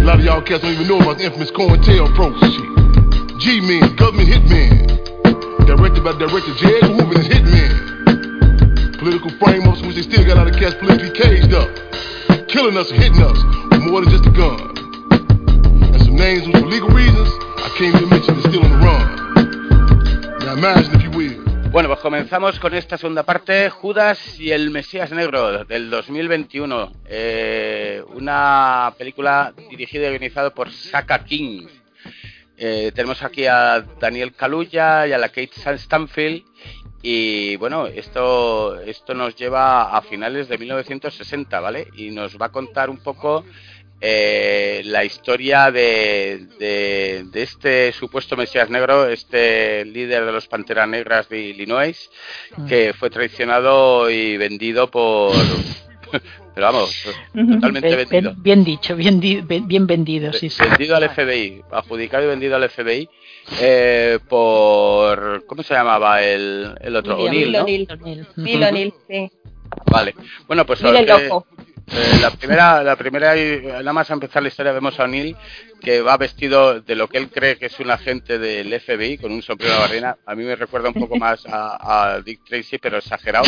A 0.05 0.13
lot 0.13 0.19
of 0.19 0.25
y'all 0.25 0.41
cats 0.43 0.61
don't 0.61 0.71
even 0.71 0.85
know 0.85 0.99
about 1.01 1.17
the 1.17 1.25
infamous 1.25 1.49
COINTELPRO 1.49 2.37
shit. 2.37 3.41
G-Men, 3.41 3.95
government 3.95 4.29
hitmen. 4.29 5.65
Directed 5.65 6.03
by 6.03 6.13
Director 6.13 6.53
J. 6.61 6.77
Edgar 6.77 6.93
Hoover 6.93 7.17
and 7.17 7.25
Hitman. 7.25 8.99
Political 8.99 9.31
frameworks 9.41 9.81
in 9.81 9.87
which 9.87 9.95
they 9.95 10.03
still 10.03 10.23
got 10.23 10.37
out 10.37 10.47
of 10.47 10.53
cats 10.61 10.75
politically 10.75 11.09
caged 11.09 11.55
up. 11.57 11.65
Killing 12.47 12.77
us 12.77 12.91
and 12.91 13.01
hitting 13.01 13.17
us 13.17 13.33
with 13.73 13.81
more 13.89 14.05
than 14.05 14.13
just 14.13 14.27
a 14.27 14.33
gun. 14.37 14.77
And 15.89 16.01
some 16.05 16.15
names 16.15 16.45
which 16.45 16.57
for 16.57 16.69
legal 16.69 16.89
reasons 16.89 17.27
I 17.65 17.73
can't 17.73 17.95
even 17.95 18.07
mention 18.07 18.37
are 18.37 18.45
still 18.45 18.61
on 18.61 18.69
the 18.69 18.81
run. 18.85 20.37
Now 20.45 20.53
imagine 20.53 20.93
if 20.93 21.01
you 21.01 21.09
will. 21.17 21.44
Bueno, 21.76 21.89
pues 21.89 21.99
comenzamos 21.99 22.57
con 22.57 22.73
esta 22.73 22.97
segunda 22.97 23.23
parte, 23.23 23.69
Judas 23.69 24.39
y 24.39 24.51
el 24.51 24.69
Mesías 24.69 25.11
Negro 25.11 25.65
del 25.65 25.89
2021. 25.89 26.93
Eh, 27.05 28.01
una 28.13 28.93
película 28.97 29.53
dirigida 29.69 30.03
y 30.03 30.05
organizada 30.05 30.51
por 30.51 30.71
Saka 30.71 31.26
King. 31.26 31.67
Eh, 32.55 32.93
tenemos 32.95 33.21
aquí 33.23 33.45
a 33.45 33.82
Daniel 33.99 34.32
Kaluuya 34.32 35.05
y 35.05 35.11
a 35.11 35.17
la 35.17 35.28
Kate 35.28 35.51
Stanfield 35.78 36.45
y 37.01 37.57
bueno, 37.57 37.88
esto, 37.88 38.80
esto 38.80 39.13
nos 39.13 39.36
lleva 39.36 39.95
a 39.95 40.01
finales 40.01 40.47
de 40.47 40.57
1960, 40.57 41.59
¿vale? 41.59 41.89
Y 41.97 42.09
nos 42.09 42.38
va 42.41 42.45
a 42.45 42.51
contar 42.53 42.89
un 42.89 42.99
poco 42.99 43.43
eh, 44.07 44.83
la 44.85 45.03
historia 45.03 45.71
de, 45.71 46.45
de, 46.59 47.41
este 47.41 47.91
supuesto 47.91 48.37
Mesías 48.37 48.69
Negro, 48.69 49.07
este 49.07 49.83
líder 49.83 50.25
de 50.25 50.31
los 50.31 50.47
Panteras 50.47 50.87
Negras 50.87 51.27
de 51.27 51.41
Illinois, 51.41 52.11
mm. 52.55 52.67
que 52.67 52.93
fue 52.93 53.09
traicionado 53.09 54.07
y 54.11 54.37
vendido 54.37 54.91
por, 54.91 55.33
pero 56.53 56.67
vamos, 56.67 57.03
totalmente 57.33 57.95
vendido. 57.95 58.35
Bien 58.37 58.63
dicho, 58.63 58.95
bien, 58.95 59.19
bien 59.19 59.87
vendido, 59.87 60.31
sí, 60.33 60.51
sí. 60.51 60.63
Vendido 60.63 60.95
al 60.95 61.09
FBI, 61.09 61.63
adjudicado 61.71 62.25
y 62.25 62.27
vendido 62.27 62.57
al 62.57 62.69
FBI 62.69 63.09
eh, 63.59 64.19
por. 64.29 65.47
¿Cómo 65.47 65.63
se 65.63 65.73
llamaba 65.73 66.21
el, 66.21 66.75
el 66.79 66.95
otro? 66.95 67.17
O'Neill, 67.17 67.51
¿no? 67.51 67.65
Bill 67.65 68.63
O'Neill, 68.63 68.93
sí. 69.07 69.31
Vale, 69.91 70.13
bueno, 70.45 70.63
pues. 70.63 70.83
Bill 70.83 70.95
el 70.95 71.07
loco. 71.07 71.47
Eh, 71.88 72.17
la 72.19 72.31
primera, 72.31 72.83
la 72.83 72.95
primera, 72.95 73.36
nada 73.36 73.93
más 73.93 74.09
a 74.09 74.13
empezar 74.13 74.41
la 74.41 74.49
historia, 74.49 74.71
vemos 74.71 74.99
a 74.99 75.03
O'Neill 75.03 75.36
que 75.79 76.01
va 76.01 76.17
vestido 76.17 76.81
de 76.81 76.95
lo 76.95 77.07
que 77.07 77.19
él 77.19 77.29
cree 77.29 77.57
que 77.57 77.67
es 77.67 77.79
un 77.79 77.91
agente 77.91 78.39
del 78.39 78.79
FBI 78.79 79.19
con 79.19 79.31
un 79.31 79.43
sombrero 79.43 79.73
de 79.75 79.79
barrena. 79.79 80.17
A 80.25 80.33
mí 80.33 80.43
me 80.43 80.55
recuerda 80.55 80.89
un 80.89 80.95
poco 80.95 81.15
más 81.15 81.45
a, 81.47 82.19
Dick 82.25 82.43
Tracy, 82.43 82.79
pero 82.79 82.97
exagerado. 82.97 83.45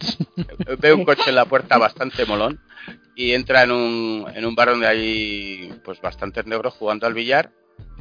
Ve 0.78 0.92
un 0.94 1.04
coche 1.04 1.28
en 1.28 1.34
la 1.34 1.44
puerta 1.44 1.76
bastante 1.76 2.24
molón 2.24 2.58
y 3.14 3.34
entra 3.34 3.64
en 3.64 3.72
un, 3.72 4.26
en 4.34 4.46
un 4.46 4.54
bar 4.54 4.70
donde 4.70 4.86
hay 4.86 5.74
pues 5.84 6.00
bastantes 6.00 6.46
negros 6.46 6.74
jugando 6.74 7.06
al 7.06 7.14
billar. 7.14 7.50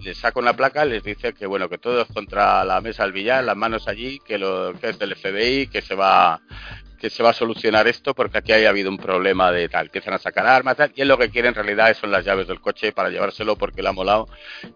Les 0.01 0.18
saca 0.18 0.39
una 0.39 0.55
placa, 0.55 0.86
les 0.86 1.03
dice 1.03 1.34
que 1.34 1.45
bueno 1.45 1.68
que 1.68 1.78
todo 1.78 2.01
es 2.01 2.07
contra 2.07 2.64
la 2.64 2.80
mesa 2.80 3.03
del 3.03 3.12
billar, 3.12 3.43
las 3.43 3.57
manos 3.57 3.89
allí, 3.89 4.20
que 4.26 4.38
lo 4.38 4.74
que 4.80 4.89
es 4.89 4.99
del 4.99 5.16
FBI, 5.16 5.68
que 5.68 5.82
se 5.82 5.95
va 5.95 6.41
que 7.00 7.10
se 7.10 7.24
va 7.24 7.30
a 7.30 7.34
solucionar 7.34 7.88
esto 7.88 8.14
porque 8.14 8.39
aquí 8.39 8.52
haya 8.52 8.70
habido 8.70 8.89
un 8.89 8.97
problema 8.97 9.52
de 9.52 9.70
tal. 9.70 9.86
Empiezan 9.86 10.14
a 10.14 10.20
sacar 10.20 10.45
armas 10.45 10.78
y 10.95 11.02
es 11.02 11.08
lo 11.08 11.18
que 11.18 11.30
quiere 11.30 11.47
en 11.47 11.56
realidad 11.56 11.95
son 12.00 12.12
las 12.12 12.26
llaves 12.26 12.47
del 12.47 12.62
coche 12.62 12.91
para 12.91 13.10
llevárselo 13.10 13.56
porque 13.56 13.82
le 13.82 13.89
ha 13.89 13.93
molado 13.93 14.28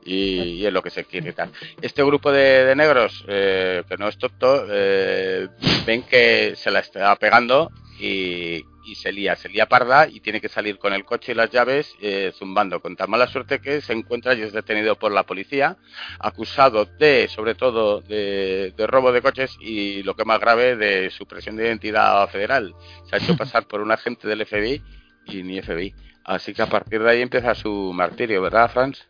y, 0.05 0.65
es 0.65 0.74
lo 0.74 0.82
que 0.82 0.89
se 0.89 1.05
quiere 1.05 1.34
tal. 1.34 1.51
Este 1.82 2.03
grupo 2.03 2.32
de, 2.32 2.74
negros, 2.76 3.24
eh, 3.28 3.84
que 3.88 3.97
no 3.97 4.07
es 4.07 4.17
tonto, 4.17 4.65
eh, 4.69 5.47
ven 5.86 6.03
que 6.03 6.53
se 6.55 6.71
la 6.71 6.80
está 6.80 7.15
pegando 7.17 7.71
y, 7.99 8.63
y 8.86 8.95
se 8.95 9.11
lía, 9.11 9.36
se 9.36 9.49
lía 9.49 9.67
parda 9.67 10.07
y 10.07 10.19
tiene 10.19 10.41
que 10.41 10.49
salir 10.49 10.77
con 10.77 10.93
el 10.93 11.05
coche 11.05 11.31
y 11.31 11.36
las 11.36 11.49
llaves 11.49 11.95
eh, 12.01 12.31
zumbando, 12.38 12.81
con 12.81 12.95
tan 12.95 13.09
mala 13.09 13.27
suerte 13.27 13.59
que 13.59 13.81
se 13.81 13.93
encuentra 13.93 14.34
y 14.34 14.41
es 14.41 14.53
detenido 14.53 14.97
por 14.97 15.11
la 15.11 15.23
policía, 15.23 15.77
acusado 16.19 16.86
de, 16.86 17.27
sobre 17.27 17.55
todo, 17.55 18.01
de, 18.01 18.73
de 18.75 18.88
robo 18.88 19.11
de 19.11 19.21
coches 19.21 19.57
y 19.59 20.03
lo 20.03 20.15
que 20.15 20.25
más 20.25 20.39
grave, 20.39 20.75
de 20.75 21.09
supresión 21.09 21.55
de 21.55 21.65
identidad 21.65 22.27
federal. 22.29 22.73
Se 23.09 23.15
ha 23.15 23.19
hecho 23.19 23.38
pasar 23.38 23.67
por 23.67 23.81
un 23.81 23.91
agente 23.91 24.27
del 24.27 24.45
FBI 24.45 24.81
y 25.25 25.43
ni 25.43 25.61
FBI. 25.61 25.93
Así 26.26 26.53
que 26.53 26.61
a 26.61 26.67
partir 26.67 27.03
de 27.03 27.11
ahí 27.11 27.21
empieza 27.21 27.53
su 27.53 27.91
martirio, 27.93 28.41
¿verdad, 28.41 28.71
Franz? 28.71 29.05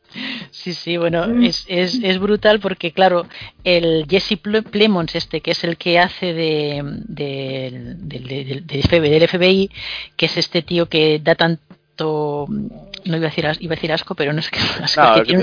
Sí, 0.49 0.74
sí, 0.74 0.97
bueno, 0.97 1.26
es, 1.43 1.66
es, 1.68 1.99
es 2.01 2.20
brutal 2.20 2.59
porque, 2.59 2.91
claro, 2.91 3.28
el 3.64 4.07
Jesse 4.09 4.39
Plemons, 4.39 5.14
este, 5.16 5.41
que 5.41 5.51
es 5.51 5.64
el 5.64 5.78
que 5.78 5.99
hace 5.99 6.34
de, 6.34 6.82
de, 6.84 7.95
del 7.97 9.28
FBI, 9.28 9.70
que 10.18 10.26
es 10.26 10.38
este 10.38 10.64
tío 10.64 10.88
que 10.88 11.20
da 11.20 11.36
tanto 11.36 11.61
no 13.05 13.18
iba 13.18 13.28
a 13.28 13.30
decir, 13.30 13.45
iba 13.59 13.74
a 13.74 13.76
decir 13.76 13.91
asco, 13.91 14.16
pero 14.16 14.34
no 14.34 14.39
es 14.41 14.49
que... 14.49 14.59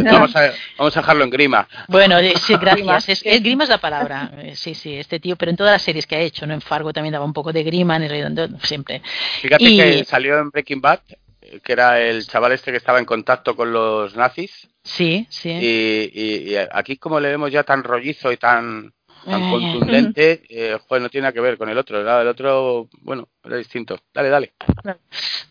vamos, 0.02 0.34
a, 0.36 0.52
vamos, 0.78 0.96
a, 0.96 1.00
dejarlo 1.00 1.24
en 1.24 1.30
grima. 1.30 1.68
Bueno, 1.88 2.16
sí, 2.36 2.54
gracias. 2.60 3.22
es, 3.24 3.42
grima 3.42 3.64
es 3.64 3.70
la 3.70 3.78
palabra. 3.78 4.32
Eh, 4.38 4.56
sí, 4.56 4.74
sí, 4.74 4.96
este 4.96 5.20
tío, 5.20 5.36
pero 5.36 5.50
en 5.50 5.56
todas 5.56 5.72
las 5.72 5.82
series 5.82 6.06
que 6.06 6.16
ha 6.16 6.20
hecho, 6.20 6.46
¿no? 6.46 6.54
En 6.54 6.60
Fargo 6.60 6.92
también 6.92 7.12
daba 7.12 7.24
un 7.24 7.32
poco 7.32 7.52
de 7.52 7.62
grima, 7.62 7.96
en 7.96 8.02
el 8.04 8.58
siempre. 8.62 9.02
Fíjate 9.40 9.64
que 9.64 10.04
salió 10.04 10.38
en 10.38 10.50
Breaking 10.50 10.80
Bad, 10.80 11.00
que 11.62 11.72
era 11.72 12.00
el 12.00 12.26
chaval 12.26 12.52
este 12.52 12.70
que 12.70 12.76
estaba 12.76 12.98
en 12.98 13.04
contacto 13.04 13.56
con 13.56 13.72
los 13.72 14.14
nazis. 14.16 14.68
Sí, 14.82 15.26
sí. 15.28 15.50
Y, 15.50 16.52
y 16.52 16.56
aquí 16.56 16.96
como 16.96 17.20
le 17.20 17.28
vemos 17.28 17.50
ya 17.50 17.64
tan 17.64 17.82
rollizo 17.82 18.32
y 18.32 18.36
tan 18.36 18.92
tan 19.24 19.42
eh, 19.42 19.50
contundente, 19.50 20.42
eh, 20.48 20.78
no 20.90 21.08
tiene 21.08 21.22
nada 21.22 21.32
que 21.32 21.40
ver 21.40 21.58
con 21.58 21.68
el 21.68 21.78
otro. 21.78 22.00
El 22.00 22.28
otro, 22.28 22.88
bueno, 23.02 23.28
era 23.44 23.56
distinto. 23.56 23.98
Dale, 24.12 24.28
dale. 24.28 24.52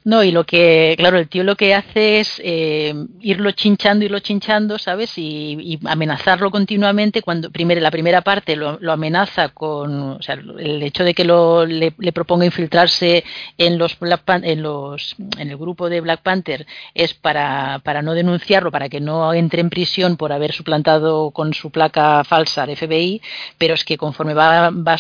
No, 0.06 0.24
y 0.24 0.32
lo 0.32 0.46
que, 0.46 0.96
claro, 0.98 1.18
el 1.18 1.28
tío 1.28 1.44
lo 1.44 1.56
que 1.56 1.76
hace 1.76 2.20
es 2.20 2.42
eh, 2.44 2.94
irlo 3.20 3.52
chinchando, 3.52 4.06
irlo 4.06 4.20
chinchando, 4.20 4.80
¿sabes? 4.80 5.18
Y, 5.18 5.80
amenazarlo 5.86 6.52
continuamente. 6.52 7.22
Cuando 7.22 7.52
primero, 7.52 7.82
la 7.82 7.92
primera 7.92 8.22
parte 8.22 8.56
lo, 8.56 8.78
amenaza 8.92 9.50
con, 9.50 10.14
o 10.14 10.22
sea, 10.22 10.36
el 10.36 10.82
hecho 10.84 11.04
de 11.04 11.14
que 11.14 11.26
lo, 11.26 11.66
le, 11.66 11.92
proponga 12.14 12.46
infiltrarse 12.46 13.24
en 13.58 13.78
los, 13.78 13.98
en 14.02 14.62
los, 14.62 15.16
en 15.38 15.50
el 15.50 15.58
grupo 15.58 15.90
de 15.90 16.02
Black 16.02 16.22
Panther 16.22 16.66
es 16.94 17.14
para, 17.14 17.80
para 17.84 18.02
no 18.02 18.14
denunciarlo, 18.14 18.72
para 18.72 18.90
que 18.90 19.02
no 19.02 19.34
entre 19.34 19.62
en 19.62 19.70
prisión 19.70 20.18
por 20.18 20.32
haber 20.32 20.54
suplantado 20.54 21.32
con 21.32 21.54
su 21.54 21.72
placa 21.72 22.24
falsa 22.24 22.64
al 22.64 22.76
FBI, 22.76 23.22
pero 23.60 23.74
es 23.74 23.84
que 23.84 23.98
conforme 23.98 24.34
va, 24.34 24.70
va, 24.72 24.96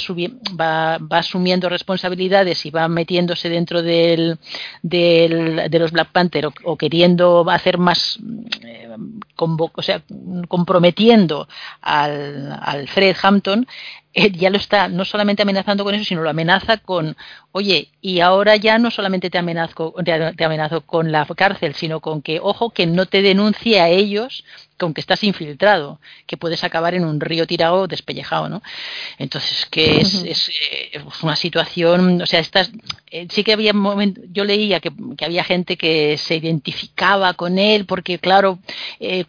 va, 0.59 0.97
va 0.99 1.17
asumiendo 1.17 1.69
responsabilidades 1.69 2.65
y 2.65 2.69
va 2.69 2.89
metiéndose 2.89 3.47
dentro 3.49 3.81
del, 3.81 4.37
del 4.83 5.69
de 5.71 5.79
los 5.79 5.91
Black 5.91 6.11
Panther 6.11 6.49
o, 6.65 6.77
queriendo 6.77 7.49
hacer 7.49 7.77
más, 7.77 8.19
eh, 8.61 8.89
o 9.37 9.81
sea, 9.81 10.03
comprometiendo 10.49 11.47
al, 11.81 12.59
al 12.61 12.89
Fred 12.89 13.15
Hampton, 13.23 13.65
eh, 14.11 14.31
ya 14.31 14.49
lo 14.49 14.57
está 14.57 14.87
no 14.87 15.05
solamente 15.05 15.43
amenazando 15.43 15.83
con 15.83 15.93
eso, 15.93 16.03
sino 16.03 16.23
lo 16.23 16.31
amenaza 16.31 16.77
con, 16.77 17.15
oye, 17.51 17.89
y 18.01 18.21
ahora 18.21 18.55
ya 18.55 18.79
no 18.79 18.89
solamente 18.89 19.29
te 19.29 19.37
amenazo, 19.37 19.93
te, 20.03 20.43
amenazo 20.43 20.81
con 20.81 21.11
la 21.11 21.27
cárcel, 21.27 21.75
sino 21.75 21.99
con 21.99 22.23
que, 22.23 22.39
ojo, 22.41 22.71
que 22.71 22.87
no 22.87 23.05
te 23.05 23.21
denuncie 23.21 23.79
a 23.79 23.89
ellos 23.89 24.43
con 24.77 24.93
que 24.93 25.01
estás 25.01 25.23
infiltrado, 25.25 25.99
que 26.25 26.37
puedes 26.37 26.63
acabar 26.63 26.95
en 26.95 27.03
un 27.03 27.19
río 27.19 27.45
tirado 27.45 27.85
despellejado, 27.85 28.47
¿no? 28.47 28.63
Entonces, 29.17 29.67
que 29.69 29.99
es, 29.99 30.23
es, 30.23 30.49
eh, 30.49 31.01
una 31.21 31.35
situación, 31.35 32.21
o 32.21 32.25
sea, 32.25 32.39
estás, 32.39 32.71
eh, 33.11 33.27
sí 33.29 33.43
que 33.43 33.51
había 33.51 33.73
momentos, 33.73 34.23
yo 34.31 34.45
leía 34.45 34.79
que, 34.79 34.91
que, 35.17 35.25
había 35.25 35.43
gente 35.43 35.75
que 35.75 36.17
se 36.17 36.37
identificaba 36.37 37.33
con 37.33 37.59
él 37.59 37.85
porque, 37.85 38.19
claro, 38.19 38.59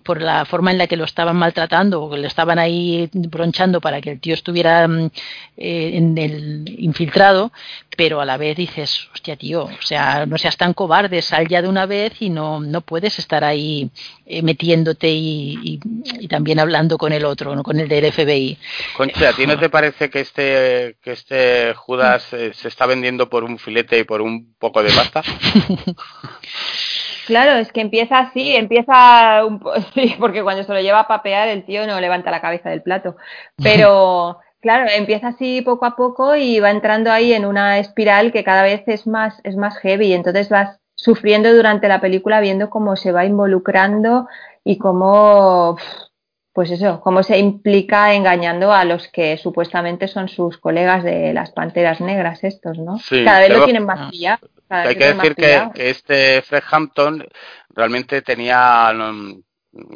por 0.05 0.22
la 0.22 0.45
forma 0.45 0.70
en 0.70 0.78
la 0.78 0.87
que 0.87 0.97
lo 0.97 1.05
estaban 1.05 1.37
maltratando 1.37 2.01
o 2.01 2.11
que 2.11 2.18
lo 2.18 2.28
estaban 2.28 2.61
ahí 2.61 3.11
bronchando 3.12 3.81
para 3.81 4.01
que 4.01 4.12
el 4.12 4.20
tío 4.20 4.35
estuviera 4.35 4.80
Mm, 4.89 5.11
eh, 5.62 5.99
en 5.99 6.16
el 6.16 6.64
infiltrado, 6.78 7.53
pero 7.95 8.22
a 8.22 8.24
la 8.24 8.39
vez 8.39 8.57
dices, 8.57 9.11
hostia, 9.12 9.37
tío, 9.37 9.64
o 9.64 9.83
sea, 9.83 10.24
no 10.24 10.39
seas 10.39 10.57
tan 10.57 10.72
cobarde, 10.72 11.20
sal 11.20 11.49
ya 11.49 11.61
de 11.61 11.68
una 11.68 11.85
vez 11.85 12.14
y 12.20 12.31
no, 12.31 12.61
no 12.61 12.81
puedes 12.81 13.18
estar 13.18 13.45
ahí 13.45 13.91
eh, 14.24 14.41
metiéndote 14.41 15.09
y, 15.11 15.78
también 16.31 16.61
hablando 16.61 16.97
con 16.97 17.12
el 17.12 17.26
otro, 17.26 17.55
¿no? 17.55 17.62
con 17.62 17.78
el 17.78 17.89
del 17.89 18.11
FBI. 18.11 18.57
Concha, 18.97 19.28
¿a 19.28 19.33
ti 19.35 19.47
no 19.47 19.59
te 19.59 19.68
parece 19.68 20.09
que 20.09 20.20
este, 20.20 20.97
que 21.03 21.12
este 21.12 21.74
Judas 21.74 22.33
eh, 22.33 22.53
se 22.55 22.68
está 22.68 22.87
vendiendo 22.87 23.28
por 23.28 23.45
un 23.45 23.59
filete 23.59 23.99
y 23.99 24.05
por 24.05 24.22
un 24.22 24.55
poco 24.59 24.83
de 24.83 24.93
pasta? 24.93 25.22
Claro, 27.26 27.53
es 27.53 27.70
que 27.70 27.81
empieza 27.81 28.18
así, 28.18 28.57
empieza 28.57 29.45
un 29.45 29.62
sí, 29.95 30.16
porque 30.18 30.43
cuando 30.43 30.64
se 30.64 30.72
lo 30.72 30.81
lleva 30.81 31.01
a 31.01 31.07
papear 31.07 31.47
el 31.47 31.64
tío 31.64 31.87
no 31.87 32.01
levanta 32.01 32.33
la 32.33 32.41
cabeza 32.41 32.70
del 32.70 32.83
plato. 32.83 33.14
Pero 33.62 34.41
Claro, 34.61 34.90
empieza 34.90 35.28
así 35.28 35.62
poco 35.62 35.86
a 35.86 35.96
poco 35.96 36.36
y 36.36 36.61
va 36.61 36.70
entrando 36.70 37.11
ahí 37.11 37.32
en 37.32 37.46
una 37.46 37.78
espiral 37.78 38.30
que 38.30 38.44
cada 38.44 38.62
vez 38.62 38.82
es 38.86 39.06
más, 39.06 39.40
es 39.42 39.56
más 39.56 39.78
heavy. 39.78 40.12
Entonces 40.12 40.50
vas 40.50 40.78
sufriendo 40.94 41.52
durante 41.54 41.88
la 41.88 42.00
película 42.00 42.40
viendo 42.40 42.68
cómo 42.68 42.94
se 42.96 43.11
va 43.11 43.24
involucrando 43.24 44.28
y 44.62 44.76
cómo, 44.76 45.78
pues 46.52 46.70
eso, 46.70 47.00
cómo 47.00 47.22
se 47.22 47.38
implica 47.38 48.12
engañando 48.12 48.70
a 48.70 48.84
los 48.84 49.08
que 49.08 49.38
supuestamente 49.38 50.08
son 50.08 50.28
sus 50.28 50.58
colegas 50.58 51.04
de 51.04 51.32
las 51.32 51.52
panteras 51.52 52.02
negras 52.02 52.44
estos, 52.44 52.78
¿no? 52.78 52.98
cada 53.24 53.40
vez 53.40 53.48
lo 53.50 53.64
tienen 53.64 53.86
más 53.86 54.11
pillado. 54.11 54.46
Hay 54.68 54.94
que 54.94 55.14
decir 55.14 55.34
que, 55.34 55.70
que, 55.74 55.90
este 55.90 56.42
Fred 56.42 56.62
Hampton 56.70 57.26
realmente 57.70 58.20
tenía 58.20 58.92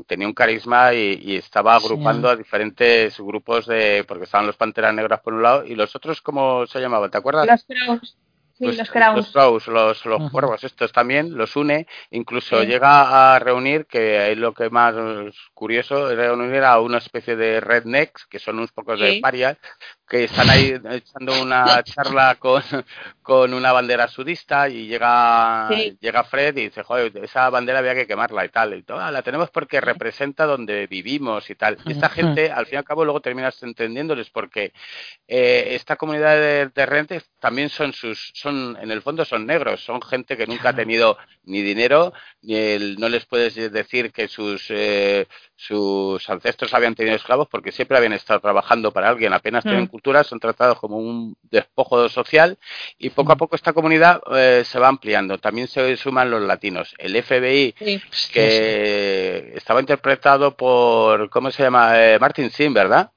tenía 0.06 0.26
un 0.26 0.34
carisma 0.34 0.94
y, 0.94 1.36
estaba 1.36 1.74
agrupando 1.74 2.28
a 2.28 2.36
diferentes 2.36 3.18
grupos 3.18 3.66
de 3.66 4.04
porque 4.06 4.24
estaban 4.24 4.46
los 4.46 4.56
panteras 4.56 4.94
negras 4.94 5.20
por 5.20 5.34
un 5.34 5.42
lado 5.42 5.64
y 5.64 5.74
los 5.74 5.94
otros 5.96 6.20
cómo 6.20 6.66
se 6.66 6.80
llamaban 6.80 7.10
te 7.10 7.18
acuerdas 7.18 7.46
los 7.66 8.16
sí, 8.58 8.76
los 8.76 8.90
Kraus. 8.90 9.34
los 9.34 10.04
los, 10.04 10.30
cuervos 10.30 10.62
estos 10.64 10.92
también 10.92 11.36
los 11.36 11.56
une. 11.56 11.86
Incluso 12.10 12.62
llega 12.62 13.34
a 13.34 13.38
reunir 13.38 13.86
que 13.86 14.32
es 14.32 14.38
lo 14.38 14.54
que 14.54 14.70
más 14.70 14.94
curioso 15.54 16.10
es 16.10 16.16
reunir 16.16 16.62
a 16.62 16.80
una 16.80 16.98
especie 16.98 17.36
de 17.36 17.60
rednecks 17.60 18.26
que 18.26 18.38
son 18.38 18.58
unos 18.58 18.72
pocos 18.72 19.00
de 19.00 19.18
parias 19.20 19.58
que 20.08 20.24
están 20.24 20.50
ahí 20.50 20.74
echando 20.90 21.40
una 21.42 21.82
charla 21.82 22.36
con, 22.38 22.62
con 23.22 23.54
una 23.54 23.72
bandera 23.72 24.08
sudista 24.08 24.68
y 24.68 24.86
llega 24.86 25.68
llega 26.00 26.24
Fred 26.24 26.56
y 26.56 26.64
dice, 26.64 26.82
joder, 26.82 27.12
esa 27.22 27.48
bandera 27.50 27.78
había 27.78 27.94
que 27.94 28.06
quemarla 28.06 28.44
y 28.44 28.48
tal, 28.48 28.74
y 28.74 28.82
toda, 28.82 29.10
la 29.10 29.22
tenemos 29.22 29.50
porque 29.50 29.80
representa 29.80 30.46
donde 30.46 30.86
vivimos 30.86 31.48
y 31.50 31.54
tal. 31.54 31.78
Y 31.86 31.92
esta 31.92 32.08
gente, 32.08 32.50
al 32.50 32.66
fin 32.66 32.74
y 32.74 32.78
al 32.78 32.84
cabo, 32.84 33.04
luego 33.04 33.20
terminas 33.20 33.62
entendiéndoles 33.62 34.30
porque 34.30 34.72
eh, 35.26 35.68
esta 35.70 35.96
comunidad 35.96 36.36
de, 36.36 36.70
de 36.74 36.86
rentes 36.86 37.30
también 37.40 37.68
son 37.68 37.92
sus, 37.92 38.32
son, 38.34 38.76
en 38.80 38.90
el 38.90 39.02
fondo 39.02 39.24
son 39.24 39.46
negros, 39.46 39.84
son 39.84 40.02
gente 40.02 40.36
que 40.36 40.46
nunca 40.46 40.70
ha 40.70 40.74
tenido 40.74 41.16
ni 41.44 41.62
dinero, 41.62 42.12
ni 42.42 42.56
el, 42.56 42.96
no 42.98 43.08
les 43.08 43.26
puedes 43.26 43.54
decir 43.54 44.12
que 44.12 44.28
sus, 44.28 44.66
eh, 44.70 45.26
sus 45.56 46.28
ancestros 46.28 46.74
habían 46.74 46.94
tenido 46.94 47.16
esclavos 47.16 47.48
porque 47.48 47.72
siempre 47.72 47.96
habían 47.96 48.12
estado 48.12 48.40
trabajando 48.40 48.92
para 48.92 49.08
alguien, 49.08 49.32
apenas 49.32 49.62
tienen 49.64 49.84
mm. 49.84 49.88
Cultura, 49.94 50.24
son 50.24 50.40
tratados 50.40 50.80
como 50.80 50.96
un 50.96 51.36
despojo 51.42 52.08
social 52.08 52.58
y 52.98 53.10
poco 53.10 53.30
a 53.30 53.36
mm. 53.36 53.38
poco 53.38 53.54
esta 53.54 53.72
comunidad 53.72 54.20
eh, 54.34 54.64
se 54.64 54.80
va 54.80 54.88
ampliando. 54.88 55.38
También 55.38 55.68
se 55.68 55.96
suman 55.96 56.32
los 56.32 56.42
latinos. 56.42 56.96
El 56.98 57.22
FBI, 57.22 57.72
que 58.32 59.52
estaba 59.54 59.78
interpretado 59.78 60.56
por, 60.56 61.30
¿cómo 61.30 61.52
se 61.52 61.62
llama? 61.62 61.92
Eh, 61.96 62.18
Martin 62.18 62.50
Sim, 62.50 62.74
¿verdad? 62.74 63.12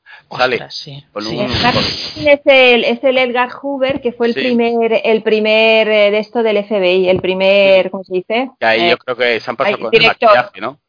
sí. 0.70 2.28
Es, 2.28 2.42
el, 2.46 2.84
es 2.84 3.04
el 3.04 3.18
Edgar 3.18 3.50
Hoover, 3.50 4.00
que 4.00 4.12
fue 4.12 4.28
el 4.28 4.36
primer 4.36 5.02
el 5.04 5.24
primer 5.24 5.88
eh, 5.88 6.12
de 6.12 6.20
esto 6.20 6.44
del 6.44 6.64
FBI, 6.64 7.10
el 7.10 7.22
primer, 7.22 7.90
¿cómo 7.90 8.04
se 8.04 8.14
dice? 8.14 8.52
Y 8.60 8.66
ahí 8.66 8.90
yo 8.92 8.98
creo 8.98 9.16
que 9.18 9.40
se 9.40 9.50
han 9.50 9.58
pasado 9.58 9.80
con 9.80 9.96
el 9.96 10.06
maquillaje, 10.06 10.62
¿no? 10.62 10.80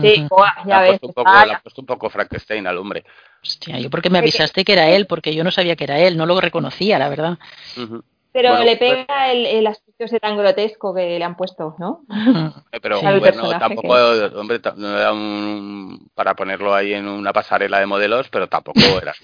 Sí, 0.00 0.26
ya 0.66 0.80
ves. 0.80 1.00
Poco, 1.00 1.22
ha 1.26 1.60
puesto 1.62 1.80
un 1.80 1.86
poco 1.86 2.10
Frankenstein 2.10 2.66
al 2.66 2.78
hombre. 2.78 3.04
Hostia, 3.42 3.78
yo 3.78 3.90
porque 3.90 4.10
me 4.10 4.18
avisaste 4.18 4.64
que 4.64 4.72
era 4.72 4.88
él, 4.90 5.06
porque 5.06 5.34
yo 5.34 5.44
no 5.44 5.50
sabía 5.50 5.76
que 5.76 5.84
era 5.84 5.98
él, 5.98 6.16
no 6.16 6.26
lo 6.26 6.40
reconocía, 6.40 6.98
la 6.98 7.08
verdad. 7.08 7.38
Pero 8.34 8.58
le 8.64 8.76
pues 8.76 9.06
pega 9.06 9.30
el, 9.30 9.46
el, 9.46 9.66
aspecto 9.68 10.04
ese 10.06 10.18
tan 10.18 10.36
grotesco 10.36 10.92
que 10.92 11.18
le 11.18 11.24
han 11.24 11.36
puesto, 11.36 11.76
¿no? 11.78 12.00
Eh, 12.72 12.80
pero 12.80 13.00
bueno, 13.00 13.48
tampoco, 13.58 13.94
hombre, 14.34 14.60
no 14.76 14.98
era 14.98 15.12
un, 15.12 16.10
para 16.14 16.34
ponerlo 16.34 16.74
ahí 16.74 16.94
en 16.94 17.06
una 17.06 17.32
pasarela 17.32 17.78
de 17.78 17.86
modelos, 17.86 18.28
pero 18.30 18.48
tampoco 18.48 18.80
era. 19.00 19.14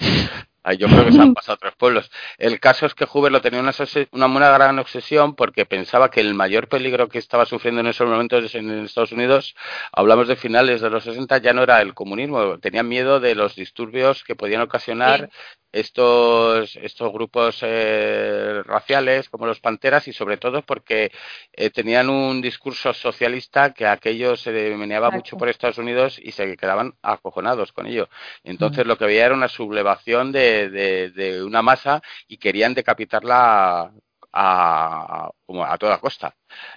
Yo 0.78 0.88
creo 0.88 1.06
que 1.06 1.12
se 1.12 1.20
han 1.20 1.32
pasado 1.32 1.54
a 1.54 1.56
otros 1.56 1.74
pueblos. 1.76 2.10
El 2.36 2.60
caso 2.60 2.84
es 2.84 2.94
que 2.94 3.06
Hoover 3.06 3.32
lo 3.32 3.40
tenía 3.40 3.60
una, 3.60 3.72
una, 4.12 4.50
gran 4.50 4.78
obsesión 4.78 5.34
porque 5.34 5.64
pensaba 5.64 6.10
que 6.10 6.20
el 6.20 6.34
mayor 6.34 6.68
peligro 6.68 7.08
que 7.08 7.18
estaba 7.18 7.46
sufriendo 7.46 7.80
en 7.80 7.86
esos 7.86 8.08
momentos 8.08 8.54
en 8.54 8.70
Estados 8.84 9.12
Unidos, 9.12 9.54
hablamos 9.92 10.28
de 10.28 10.36
finales 10.36 10.82
de 10.82 10.90
los 10.90 11.04
60, 11.04 11.38
ya 11.38 11.54
no 11.54 11.62
era 11.62 11.80
el 11.80 11.94
comunismo. 11.94 12.58
Tenían 12.58 12.88
miedo 12.88 13.20
de 13.20 13.34
los 13.34 13.56
disturbios 13.56 14.22
que 14.22 14.36
podían 14.36 14.60
ocasionar 14.60 15.30
estos, 15.72 16.76
estos 16.76 17.12
grupos 17.12 17.58
eh, 17.62 18.62
raciales 18.64 19.28
como 19.28 19.46
los 19.46 19.60
Panteras 19.60 20.08
y 20.08 20.12
sobre 20.12 20.36
todo 20.36 20.62
porque 20.62 21.12
eh, 21.52 21.70
tenían 21.70 22.10
un 22.10 22.42
discurso 22.42 22.92
socialista 22.92 23.72
que 23.72 23.86
aquello 23.86 24.36
se 24.36 24.50
meneaba 24.76 25.10
mucho 25.10 25.36
por 25.36 25.48
Estados 25.48 25.78
Unidos 25.78 26.18
y 26.20 26.32
se 26.32 26.56
quedaban 26.56 26.94
acojonados 27.02 27.72
con 27.72 27.86
ello. 27.86 28.08
Entonces 28.44 28.86
lo 28.86 28.98
que 28.98 29.06
veía 29.06 29.26
era 29.26 29.34
una 29.34 29.48
sublevación 29.48 30.32
de, 30.32 30.49
de, 30.68 31.42
una 31.44 31.62
masa 31.62 32.02
y 32.28 32.36
querían 32.38 32.74
decapitarla 32.74 33.92
a, 34.32 35.30
como 35.46 35.64
a 35.64 35.78
toda 35.78 35.98
costa. 35.98 36.34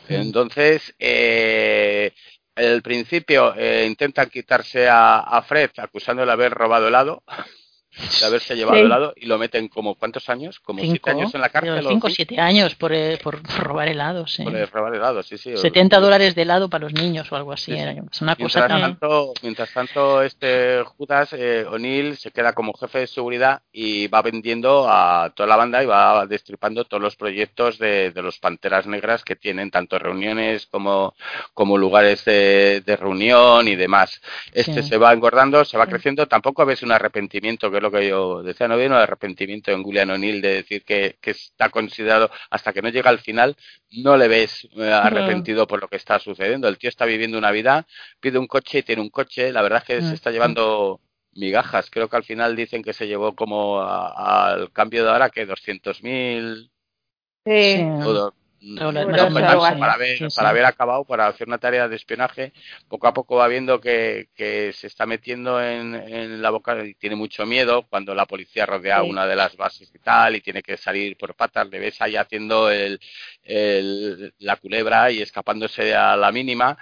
Entonces, 0.08 0.96
eh, 1.00 2.14
al 2.56 2.82
principio 2.82 3.54
intentan 3.86 4.30
quitarse 4.30 4.88
a, 4.88 5.20
a 5.20 5.42
Fred 5.42 5.72
acusándole 5.78 6.28
de 6.28 6.34
haber 6.34 6.52
robado 6.54 6.88
helado 6.88 7.24
de 8.20 8.26
haberse 8.26 8.56
llevado 8.56 8.78
helado 8.78 9.14
y 9.16 9.28
lo 9.28 9.38
meten 9.38 9.68
como 9.68 9.96
cuántos 9.96 10.30
años, 10.30 10.60
como 10.60 10.80
siete 10.80 11.12
años 11.12 11.34
en 11.36 11.42
la 11.42 11.50
cárcel. 11.50 11.86
Cinco 11.88 12.08
o 12.08 12.10
siete 12.10 12.40
años 12.40 12.76
por, 12.76 12.94
eh, 12.94 13.20
por, 13.22 13.42
robar 13.60 13.88
helados. 13.88 14.38
Por 14.44 14.70
robar 14.72 14.96
helados, 14.96 15.28
sí, 15.28 15.38
sí. 15.38 15.56
70 15.56 16.00
dólares 16.00 16.36
de 16.36 16.42
helado 16.42 16.70
para 16.70 16.86
los 16.86 16.94
niños 16.94 17.32
o 17.32 17.36
algo 17.36 17.52
así. 17.52 17.74
Es 17.74 18.22
una 18.22 18.36
cosa 18.36 18.68
mientras, 18.68 18.82
tanto, 18.82 19.34
mientras 19.42 19.74
tanto, 19.74 20.22
este 20.22 20.84
Judas 20.84 21.34
eh, 21.34 21.66
O'Neill 21.70 22.18
se 22.18 22.32
queda 22.32 22.54
como 22.54 22.74
jefe 22.74 23.00
de 23.00 23.08
seguridad 23.08 23.62
y 23.72 24.08
va 24.08 24.22
vendiendo 24.22 24.88
a 24.90 25.32
toda 25.36 25.48
la 25.48 25.56
banda 25.56 25.84
y 25.84 25.86
va 25.86 26.26
destripando 26.26 26.86
todos 26.86 27.02
los 27.02 27.16
proyectos 27.16 27.78
de, 27.78 28.12
de 28.12 28.22
los 28.22 28.40
Panteras 28.40 28.88
Negras 28.88 29.24
que 29.24 29.36
tienen 29.36 29.70
tanto 29.70 30.00
reuniones 30.00 30.68
como, 30.68 31.16
como 31.54 31.78
lugares 31.78 32.26
de, 32.26 32.82
de 32.86 32.96
reunión 32.96 33.68
y 33.68 33.76
demás. 33.76 34.22
Este 34.52 34.82
se 34.84 34.98
va 34.98 35.14
engordando, 35.14 35.64
se 35.66 35.78
va 35.78 35.88
creciendo. 35.88 36.28
Tampoco 36.28 36.66
ves 36.66 36.84
un 36.84 36.92
arrepentimiento 36.92 37.70
que 37.70 37.83
lo 37.84 37.92
que 37.92 38.08
yo 38.08 38.42
decía, 38.42 38.68
no 38.68 38.78
viene 38.78 38.96
un 38.96 39.02
arrepentimiento 39.02 39.72
en 39.72 39.84
Julian 39.84 40.10
O'Neill 40.10 40.42
de 40.42 40.54
decir 40.56 40.84
que, 40.84 41.18
está 41.22 41.70
considerado 41.70 42.32
hasta 42.50 42.74
que 42.74 42.82
no 42.82 42.90
llega 42.90 43.10
al 43.10 43.20
final, 43.20 43.56
no 43.92 44.18
le 44.18 44.28
ves 44.28 44.68
eh, 44.76 44.92
arrepentido 44.92 45.68
por 45.68 45.80
lo 45.82 45.88
que 45.88 45.98
está 45.98 46.18
sucediendo. 46.20 46.68
El 46.68 46.78
tío 46.78 46.90
está 46.90 47.06
viviendo 47.06 47.38
una 47.38 47.52
vida, 47.52 47.86
pide 48.20 48.40
un 48.40 48.48
coche 48.48 48.80
y 48.80 48.84
tiene 48.84 49.02
un 49.02 49.10
coche, 49.10 49.52
la 49.52 49.62
verdad 49.62 49.84
es 49.88 50.00
que 50.00 50.02
se 50.02 50.16
está 50.16 50.32
llevando 50.32 51.00
migajas. 51.34 51.90
Creo 51.92 52.10
que 52.10 52.18
al 52.18 52.24
final 52.24 52.56
dicen 52.56 52.82
que 52.82 52.94
se 52.94 53.08
llevó 53.08 53.36
como 53.36 53.82
al 53.82 54.72
cambio 54.72 55.04
de 55.04 55.12
ahora 55.12 55.30
que 55.30 55.48
200.000 55.48 56.70
sí 57.46 57.86
para, 58.78 59.94
haber, 59.94 60.20
para 60.36 60.50
haber 60.50 60.66
acabado, 60.66 61.06
para 61.06 61.28
hacer 61.28 61.48
una 61.48 61.58
tarea 61.58 61.88
de 61.88 61.96
espionaje, 61.96 62.54
poco 62.88 63.08
a 63.08 63.14
poco 63.14 63.36
va 63.36 63.48
viendo 63.48 63.80
que, 63.82 64.28
se 64.74 64.88
está 64.88 65.06
metiendo 65.06 65.62
en, 65.62 66.42
la 66.42 66.50
boca 66.50 66.84
y 66.84 66.94
tiene 66.96 67.16
mucho 67.16 67.46
miedo 67.46 67.84
cuando 67.90 68.16
la 68.16 68.26
policía 68.26 68.66
rodea 68.66 69.04
una 69.04 69.26
de 69.26 69.36
las 69.36 69.56
bases 69.56 69.92
y 69.94 70.00
tal 70.00 70.36
y 70.36 70.42
tiene 70.42 70.62
que 70.62 70.78
salir 70.78 71.18
por 71.18 71.36
patas, 71.36 71.70
le 71.70 71.80
ves 71.80 72.02
ahí 72.02 72.16
haciendo 72.16 72.70
el, 72.70 73.00
la 74.40 74.56
culebra 74.58 75.12
y 75.12 75.22
escapándose 75.22 75.94
a 75.96 76.16
la 76.16 76.32
mínima. 76.32 76.78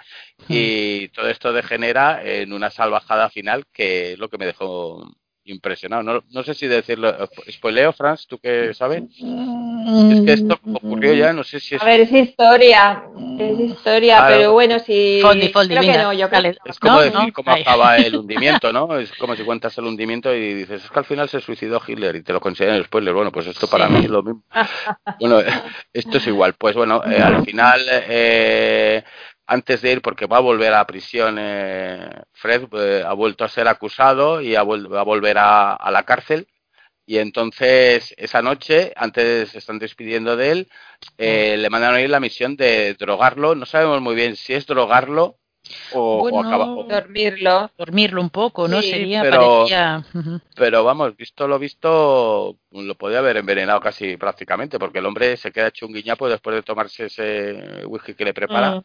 Y 0.48 1.08
todo 1.08 1.28
esto 1.28 1.52
degenera 1.52 2.22
en 2.24 2.52
una 2.52 2.70
salvajada 2.70 3.30
final 3.30 3.66
que 3.72 4.12
es 4.12 4.18
lo 4.18 4.28
que 4.28 4.38
me 4.38 4.46
dejó 4.46 5.04
impresionado. 5.44 6.02
No, 6.02 6.22
no 6.30 6.42
sé 6.42 6.54
si 6.54 6.66
decirlo. 6.66 7.14
¿Spoileo, 7.50 7.92
Franz? 7.92 8.26
¿Tú 8.26 8.38
qué 8.38 8.72
sabes? 8.74 9.02
Es 9.02 10.20
que 10.24 10.32
esto 10.32 10.58
ocurrió 10.72 11.14
ya, 11.14 11.32
no 11.32 11.42
sé 11.42 11.60
si 11.60 11.74
es. 11.74 11.82
A 11.82 11.84
ver, 11.84 12.00
es 12.00 12.12
historia. 12.12 13.04
Es 13.38 13.58
historia, 13.58 14.24
pero 14.28 14.52
bueno, 14.52 14.78
si. 14.78 15.20
creo 15.22 15.80
que 15.80 15.98
no, 15.98 16.12
yo 16.12 16.28
creo... 16.28 16.52
Es 16.64 16.78
como 16.78 17.00
decir 17.00 17.32
cómo 17.32 17.52
acaba 17.52 17.96
el 17.98 18.16
hundimiento, 18.16 18.72
¿no? 18.72 18.96
Es 18.98 19.12
como 19.12 19.34
si 19.34 19.42
cuentas 19.42 19.76
el 19.78 19.84
hundimiento 19.84 20.34
y 20.34 20.54
dices, 20.54 20.84
es 20.84 20.90
que 20.90 20.98
al 20.98 21.04
final 21.04 21.28
se 21.28 21.40
suicidó 21.40 21.80
Hitler 21.86 22.16
y 22.16 22.22
te 22.22 22.32
lo 22.32 22.40
consideran 22.40 22.76
el 22.76 22.84
spoiler. 22.84 23.14
Bueno, 23.14 23.32
pues 23.32 23.46
esto 23.46 23.66
para 23.66 23.88
mí 23.88 24.04
es 24.04 24.10
lo 24.10 24.22
mismo. 24.22 24.42
bueno, 25.20 25.40
esto 25.92 26.18
es 26.18 26.26
igual. 26.26 26.54
Pues 26.54 26.76
bueno, 26.76 27.02
eh, 27.04 27.20
al 27.20 27.44
final. 27.44 27.80
Eh, 27.88 29.02
antes 29.46 29.82
de 29.82 29.92
ir, 29.92 30.02
porque 30.02 30.26
va 30.26 30.38
a 30.38 30.40
volver 30.40 30.74
a 30.74 30.86
prisión, 30.86 31.36
eh, 31.38 32.10
Fred 32.32 32.68
eh, 32.72 33.04
ha 33.06 33.12
vuelto 33.14 33.44
a 33.44 33.48
ser 33.48 33.68
acusado 33.68 34.40
y 34.40 34.52
va 34.54 34.60
a 34.60 35.04
volver 35.04 35.36
a, 35.38 35.90
la 35.90 36.02
cárcel. 36.04 36.48
Y 37.06 37.18
entonces, 37.18 38.14
esa 38.16 38.42
noche, 38.42 38.92
antes 38.96 39.54
están 39.54 39.78
despidiendo 39.78 40.36
de 40.36 40.50
él, 40.52 40.68
eh, 41.18 41.56
le 41.58 41.70
mandan 41.70 41.94
a 41.94 42.00
ir 42.00 42.10
la 42.10 42.20
misión 42.20 42.56
de 42.56 42.94
drogarlo. 42.94 43.54
No 43.54 43.66
sabemos 43.66 44.00
muy 44.00 44.14
bien 44.14 44.36
si 44.36 44.54
es 44.54 44.66
drogarlo 44.66 45.38
o, 45.92 46.84
dormirlo. 46.88 47.70
Dormirlo 47.76 48.20
un 48.20 48.30
poco 48.30 48.68
no 48.68 48.82
sería 48.82 49.22
pero, 49.22 49.66
pero 50.56 50.84
vamos 50.84 51.16
visto 51.16 51.46
lo 51.46 51.58
visto 51.58 52.56
lo 52.70 52.94
podía 52.96 53.18
haber 53.18 53.36
envenenado 53.38 53.80
casi 53.80 54.16
prácticamente 54.16 54.78
porque 54.78 54.98
el 54.98 55.06
hombre 55.06 55.36
se 55.36 55.52
queda 55.52 55.68
hecho 55.68 55.86
un 55.86 55.92
guiñapo 55.92 56.28
después 56.28 56.56
de 56.56 56.62
tomarse 56.62 57.06
ese 57.06 57.84
whisky 57.86 58.14
que 58.14 58.24
le 58.24 58.34
prepara. 58.34 58.80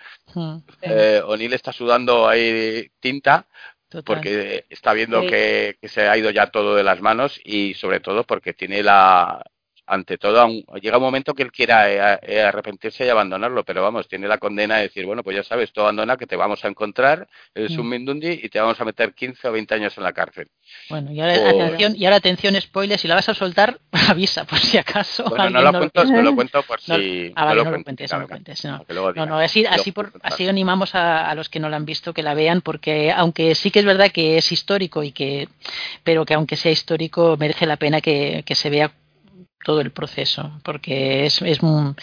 Eh, 0.81 1.21
O'Neill 1.25 1.53
está 1.53 1.71
sudando 1.71 2.27
ahí 2.27 2.89
tinta 2.99 3.47
porque 4.03 4.65
está 4.69 4.93
viendo 4.93 5.21
que, 5.21 5.77
que, 5.79 5.87
se 5.87 6.09
ha 6.09 6.17
ido 6.17 6.29
ya 6.29 6.47
todo 6.47 6.75
de 6.75 6.83
las 6.83 6.99
manos 7.01 7.39
y 7.43 7.73
sobre 7.73 8.01
todo 8.01 8.25
porque 8.25 8.53
tiene 8.53 8.83
la, 8.83 9.41
ante 9.87 10.17
todo, 10.17 10.47
llega 10.81 10.97
un 10.97 11.03
momento 11.03 11.33
que 11.33 11.43
él 11.43 11.51
quiera 11.51 11.89
eh, 11.89 12.19
eh, 12.21 12.41
arrepentirse 12.41 13.05
y 13.05 13.09
abandonarlo, 13.09 13.63
pero 13.63 13.81
vamos, 13.81 14.07
tiene 14.07 14.27
la 14.27 14.37
condena 14.37 14.75
de 14.75 14.83
decir, 14.83 15.05
bueno, 15.05 15.23
pues 15.23 15.37
ya 15.37 15.43
sabes, 15.43 15.71
tú 15.71 15.79
abandona 15.79 16.17
que 16.17 16.27
te 16.27 16.35
vamos 16.35 16.63
a 16.65 16.67
encontrar, 16.67 17.27
eres 17.55 17.77
un 17.77 17.87
mm. 17.87 17.89
Mindundi 17.89 18.39
y 18.43 18.49
te 18.49 18.59
vamos 18.59 18.79
a 18.81 18.85
meter 18.85 19.13
15 19.13 19.47
o 19.47 19.51
20 19.53 19.73
años 19.73 19.97
en 19.97 20.03
la 20.03 20.11
cárcel. 20.11 20.49
Bueno, 20.89 21.11
y 21.11 21.21
ahora, 21.21 21.35
atención, 21.35 21.95
y 21.95 22.03
ahora 22.03 22.17
atención, 22.17 22.59
spoiler, 22.59 22.99
si 22.99 23.07
la 23.07 23.15
vas 23.15 23.29
a 23.29 23.33
soltar, 23.33 23.79
avisa 24.09 24.43
por 24.43 24.59
si 24.59 24.77
acaso. 24.77 25.23
Bueno, 25.29 25.49
no 25.49 25.61
lo, 25.61 25.71
cuento, 25.71 26.03
no 26.03 26.21
lo 26.21 26.35
cuento 26.35 26.63
por 26.63 26.81
si... 26.81 27.31
Ah, 27.35 27.45
no, 27.45 27.55
lo, 27.55 27.81
cuentes, 27.81 28.11
no 28.11 28.19
lo 28.19 28.27
cuentes. 28.27 28.65
No, 28.65 28.85
no, 29.15 29.25
no 29.25 29.39
así, 29.39 29.65
así, 29.65 29.93
por, 29.93 30.11
así 30.21 30.47
animamos 30.47 30.95
a, 30.95 31.29
a, 31.29 31.35
los 31.35 31.47
que 31.47 31.61
no 31.61 31.69
la 31.69 31.77
han 31.77 31.85
visto 31.85 32.13
que 32.13 32.23
la 32.23 32.33
vean, 32.33 32.59
porque 32.59 33.11
aunque 33.11 33.55
sí 33.55 33.71
que 33.71 33.79
es 33.79 33.85
verdad 33.85 34.11
que 34.11 34.37
es 34.37 34.51
histórico 34.51 35.01
y 35.03 35.13
que, 35.13 35.47
pero 36.03 36.25
que 36.25 36.33
aunque 36.33 36.57
sea 36.57 36.73
histórico 36.73 37.37
merece 37.37 37.65
la 37.65 37.77
pena 37.77 38.01
que, 38.01 38.43
que 38.45 38.55
se 38.55 38.69
vea 38.69 38.91
todo 39.67 39.81
el 39.81 39.91
proceso, 39.91 40.49
porque 40.63 41.25
es, 41.25 41.41
es, 41.41 41.61
muy, 41.61 41.93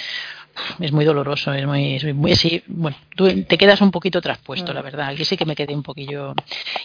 es 0.80 0.92
muy 0.92 1.04
doloroso, 1.04 1.52
es 1.52 1.66
muy, 1.66 2.00
muy 2.14 2.34
sí, 2.36 2.62
bueno, 2.66 2.96
tú 3.16 3.44
te 3.44 3.58
quedas 3.58 3.80
un 3.80 3.90
poquito 3.90 4.20
traspuesto, 4.20 4.72
la 4.72 4.82
verdad. 4.82 5.08
Aquí 5.08 5.24
sí 5.24 5.36
que 5.36 5.44
me 5.44 5.56
quedé 5.56 5.74
un 5.74 5.82
poquillo. 5.82 6.34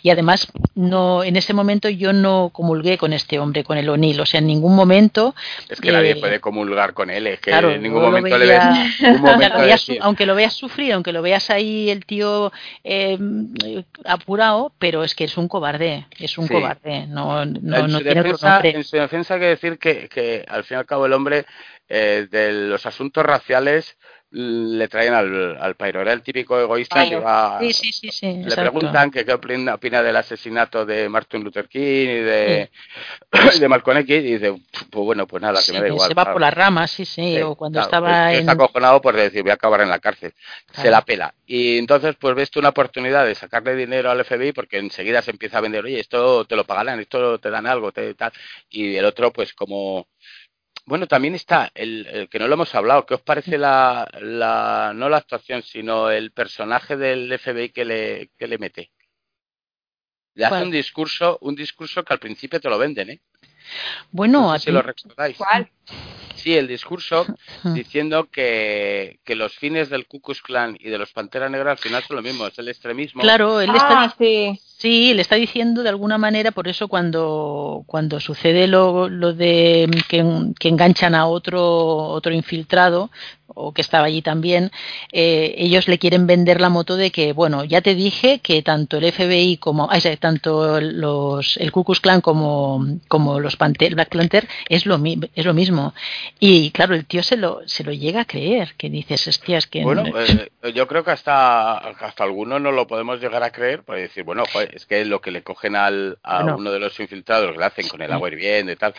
Y 0.01 0.09
además, 0.09 0.51
no, 0.75 1.23
en 1.23 1.35
ese 1.35 1.53
momento 1.53 1.89
yo 1.89 2.13
no 2.13 2.49
comulgué 2.53 2.97
con 2.97 3.13
este 3.13 3.39
hombre, 3.39 3.63
con 3.63 3.77
el 3.77 3.89
O'Neill, 3.89 4.19
o 4.19 4.25
sea, 4.25 4.39
en 4.39 4.47
ningún 4.47 4.75
momento. 4.75 5.35
Es 5.69 5.79
que 5.81 5.91
nadie 5.91 6.15
puede 6.15 6.39
comulgar 6.39 6.93
con 6.93 7.09
él, 7.09 7.27
es 7.27 7.39
que 7.39 7.51
en 7.51 7.81
ningún 7.81 8.01
momento 8.01 8.37
le 8.37 8.45
ves. 8.45 9.89
aunque 10.01 10.25
lo 10.25 10.35
veas 10.35 10.53
sufrir, 10.53 10.93
aunque 10.93 11.11
lo 11.11 11.21
veas 11.21 11.49
ahí 11.49 11.89
el 11.89 12.05
tío 12.05 12.51
eh, 12.83 13.17
apurado, 14.05 14.71
pero 14.79 15.03
es 15.03 15.15
que 15.15 15.25
es 15.25 15.37
un 15.37 15.47
cobarde, 15.47 16.05
es 16.19 16.37
un 16.37 16.47
cobarde, 16.47 17.07
no, 17.07 17.45
no, 17.45 17.77
en, 17.77 17.89
su 17.89 18.03
defensa, 18.03 18.61
en 18.63 18.83
su 18.83 18.97
defensa 18.97 19.33
hay 19.35 19.39
que 19.39 19.45
decir 19.47 19.77
que, 19.77 20.09
que 20.09 20.45
al 20.47 20.63
fin 20.63 20.75
y 20.75 20.79
al 20.79 20.85
cabo 20.85 21.05
el 21.05 21.13
hombre 21.13 21.45
eh, 21.89 22.27
de 22.29 22.51
los 22.53 22.85
asuntos 22.85 23.25
raciales 23.25 23.97
le 24.31 24.87
traen 24.87 25.13
al, 25.13 25.57
al 25.59 25.75
Pairo. 25.75 26.01
Era 26.01 26.13
el 26.13 26.21
típico 26.21 26.59
egoísta 26.59 27.07
que 27.09 27.15
va. 27.15 27.59
le 27.59 28.55
preguntan 28.55 29.09
que 29.09 29.25
qué 29.25 29.33
opina, 29.33 30.03
del 30.03 30.15
asesinato 30.15 30.85
de 30.85 31.09
Martin 31.09 31.43
Luther 31.43 31.67
King 31.67 31.81
y 31.81 32.19
de, 32.19 32.69
de 33.59 33.67
Malcolm 33.67 33.97
X 33.97 34.15
y 34.15 34.37
dice, 34.37 34.61
pues 34.91 35.05
bueno, 35.05 35.25
pues 35.25 35.41
nada, 35.41 35.59
que 35.65 35.73
me 35.73 35.81
da 35.81 35.87
igual. 35.87 36.07
Se 36.07 36.13
va 36.13 36.31
por 36.31 36.41
las 36.41 36.53
ramas, 36.53 36.91
sí, 36.91 37.05
sí, 37.05 37.41
o 37.41 37.55
cuando 37.55 37.81
estaba. 37.81 38.31
Está 38.31 38.51
acojonado 38.51 39.01
por 39.01 39.15
decir, 39.15 39.41
voy 39.41 39.51
a 39.51 39.55
acabar 39.55 39.81
en 39.81 39.89
la 39.89 39.99
cárcel. 39.99 40.33
Se 40.73 40.91
la 40.91 41.01
pela. 41.01 41.33
Y 41.47 41.79
entonces, 41.79 42.15
pues 42.19 42.35
ves 42.35 42.51
tú 42.51 42.59
una 42.59 42.69
oportunidad 42.69 43.25
de 43.25 43.33
sacarle 43.33 43.75
dinero 43.75 44.11
al 44.11 44.23
FBI 44.23 44.51
porque 44.51 44.77
enseguida 44.77 45.23
se 45.23 45.31
empieza 45.31 45.57
a 45.57 45.61
vender, 45.61 45.83
oye, 45.83 45.99
esto 45.99 46.45
te 46.45 46.55
lo 46.55 46.65
pagarán, 46.65 46.99
esto 46.99 47.39
te 47.39 47.49
dan 47.49 47.65
algo, 47.65 47.91
te, 47.91 48.13
tal. 48.13 48.31
Y 48.69 48.95
el 48.95 49.05
otro, 49.05 49.33
pues 49.33 49.55
como 49.55 50.07
bueno, 50.89 51.05
también 51.07 51.35
está 51.35 51.71
el, 51.75 52.27
que 52.31 52.39
no 52.39 52.47
lo 52.47 52.55
hemos 52.55 52.73
hablado. 52.73 53.05
¿Qué 53.05 53.13
os 53.13 53.21
parece 53.21 53.59
la, 53.59 54.09
la, 54.21 54.91
no 54.95 55.07
la 55.07 55.17
actuación, 55.17 55.61
sino 55.61 56.09
el 56.09 56.31
personaje 56.31 56.97
del 56.97 57.37
FBI 57.37 57.69
que 57.69 57.85
le, 57.85 58.31
que 58.35 58.47
le 58.47 58.57
mete? 58.57 58.91
Le 60.33 60.45
hace 60.45 60.63
un 60.63 60.71
discurso, 60.71 61.37
un 61.41 61.53
discurso 61.53 62.03
que 62.03 62.11
al 62.11 62.19
principio 62.19 62.59
te 62.59 62.69
lo 62.69 62.79
venden, 62.79 63.11
¿eh? 63.11 63.21
Bueno, 64.09 64.57
si 64.57 64.71
lo 64.71 64.81
recordáis. 64.81 65.37
¿Cuál? 65.37 65.69
Sí, 66.41 66.55
el 66.55 66.67
discurso 66.67 67.25
diciendo 67.73 68.29
que, 68.31 69.19
que 69.25 69.35
los 69.35 69.55
fines 69.57 69.89
del 69.89 70.07
Ku 70.07 70.21
Klux 70.21 70.41
Klan 70.41 70.77
y 70.79 70.89
de 70.89 70.97
los 70.97 71.11
Pantera 71.11 71.49
Negra 71.49 71.71
al 71.71 71.77
final 71.77 72.03
son 72.03 72.17
lo 72.17 72.21
mismo, 72.21 72.47
es 72.47 72.57
el 72.59 72.69
extremismo. 72.69 73.21
Claro, 73.21 73.61
él 73.61 73.69
está, 73.69 74.03
ah, 74.03 74.15
sí. 74.17 74.59
Sí, 74.79 75.13
le 75.13 75.21
está 75.21 75.35
diciendo 75.35 75.83
de 75.83 75.89
alguna 75.89 76.17
manera, 76.17 76.51
por 76.51 76.69
eso 76.69 76.87
cuando, 76.87 77.83
cuando 77.85 78.21
sucede 78.21 78.65
lo, 78.65 79.09
lo 79.09 79.33
de 79.33 79.89
que, 80.07 80.25
que, 80.57 80.69
enganchan 80.69 81.15
a 81.15 81.27
otro, 81.27 81.61
otro 81.61 82.33
infiltrado, 82.33 83.11
o 83.47 83.73
que 83.73 83.81
estaba 83.81 84.05
allí 84.05 84.21
también, 84.21 84.71
eh, 85.11 85.53
ellos 85.57 85.89
le 85.89 85.99
quieren 85.99 86.27
vender 86.27 86.61
la 86.61 86.69
moto 86.69 86.95
de 86.95 87.11
que, 87.11 87.33
bueno, 87.33 87.65
ya 87.65 87.81
te 87.81 87.93
dije 87.93 88.39
que 88.39 88.61
tanto 88.61 88.97
el 88.97 89.11
FBI 89.11 89.57
como, 89.57 89.89
ay, 89.91 90.01
tanto 90.17 90.79
los, 90.79 91.57
el 91.57 91.73
Ku 91.73 91.83
Klux 91.83 91.99
Klan 91.99 92.21
como, 92.21 92.85
como 93.09 93.41
los 93.41 93.57
Panther, 93.57 93.95
Black 93.95 94.15
Panther 94.15 94.47
es 94.69 94.85
lo, 94.85 94.97
es 95.35 95.45
lo 95.45 95.53
mismo. 95.53 95.93
Y 96.39 96.71
claro, 96.71 96.95
el 96.95 97.05
tío 97.05 97.23
se 97.23 97.37
lo, 97.37 97.61
se 97.67 97.83
lo 97.83 97.91
llega 97.91 98.21
a 98.21 98.25
creer, 98.25 98.73
que 98.77 98.89
dices, 98.89 99.27
hostias, 99.27 99.67
que... 99.67 99.83
Bueno, 99.83 100.03
eh, 100.17 100.49
yo 100.73 100.87
creo 100.87 101.03
que 101.03 101.11
hasta, 101.11 101.77
hasta 101.77 102.23
algunos 102.23 102.61
no 102.61 102.71
lo 102.71 102.87
podemos 102.87 103.19
llegar 103.19 103.43
a 103.43 103.51
creer, 103.51 103.83
pues 103.83 104.01
decir, 104.01 104.23
bueno, 104.23 104.43
es 104.71 104.85
que 104.85 105.03
lo 105.05 105.21
que 105.21 105.31
le 105.31 105.43
cogen 105.43 105.75
al, 105.75 106.17
a 106.23 106.43
uno 106.55 106.71
de 106.71 106.79
los 106.79 106.99
infiltrados, 106.99 107.57
le 107.57 107.65
hacen 107.65 107.87
con 107.87 108.01
el 108.01 108.11
agua 108.11 108.29
hirviendo 108.29 108.71
y 108.71 108.75
tal, 108.75 108.93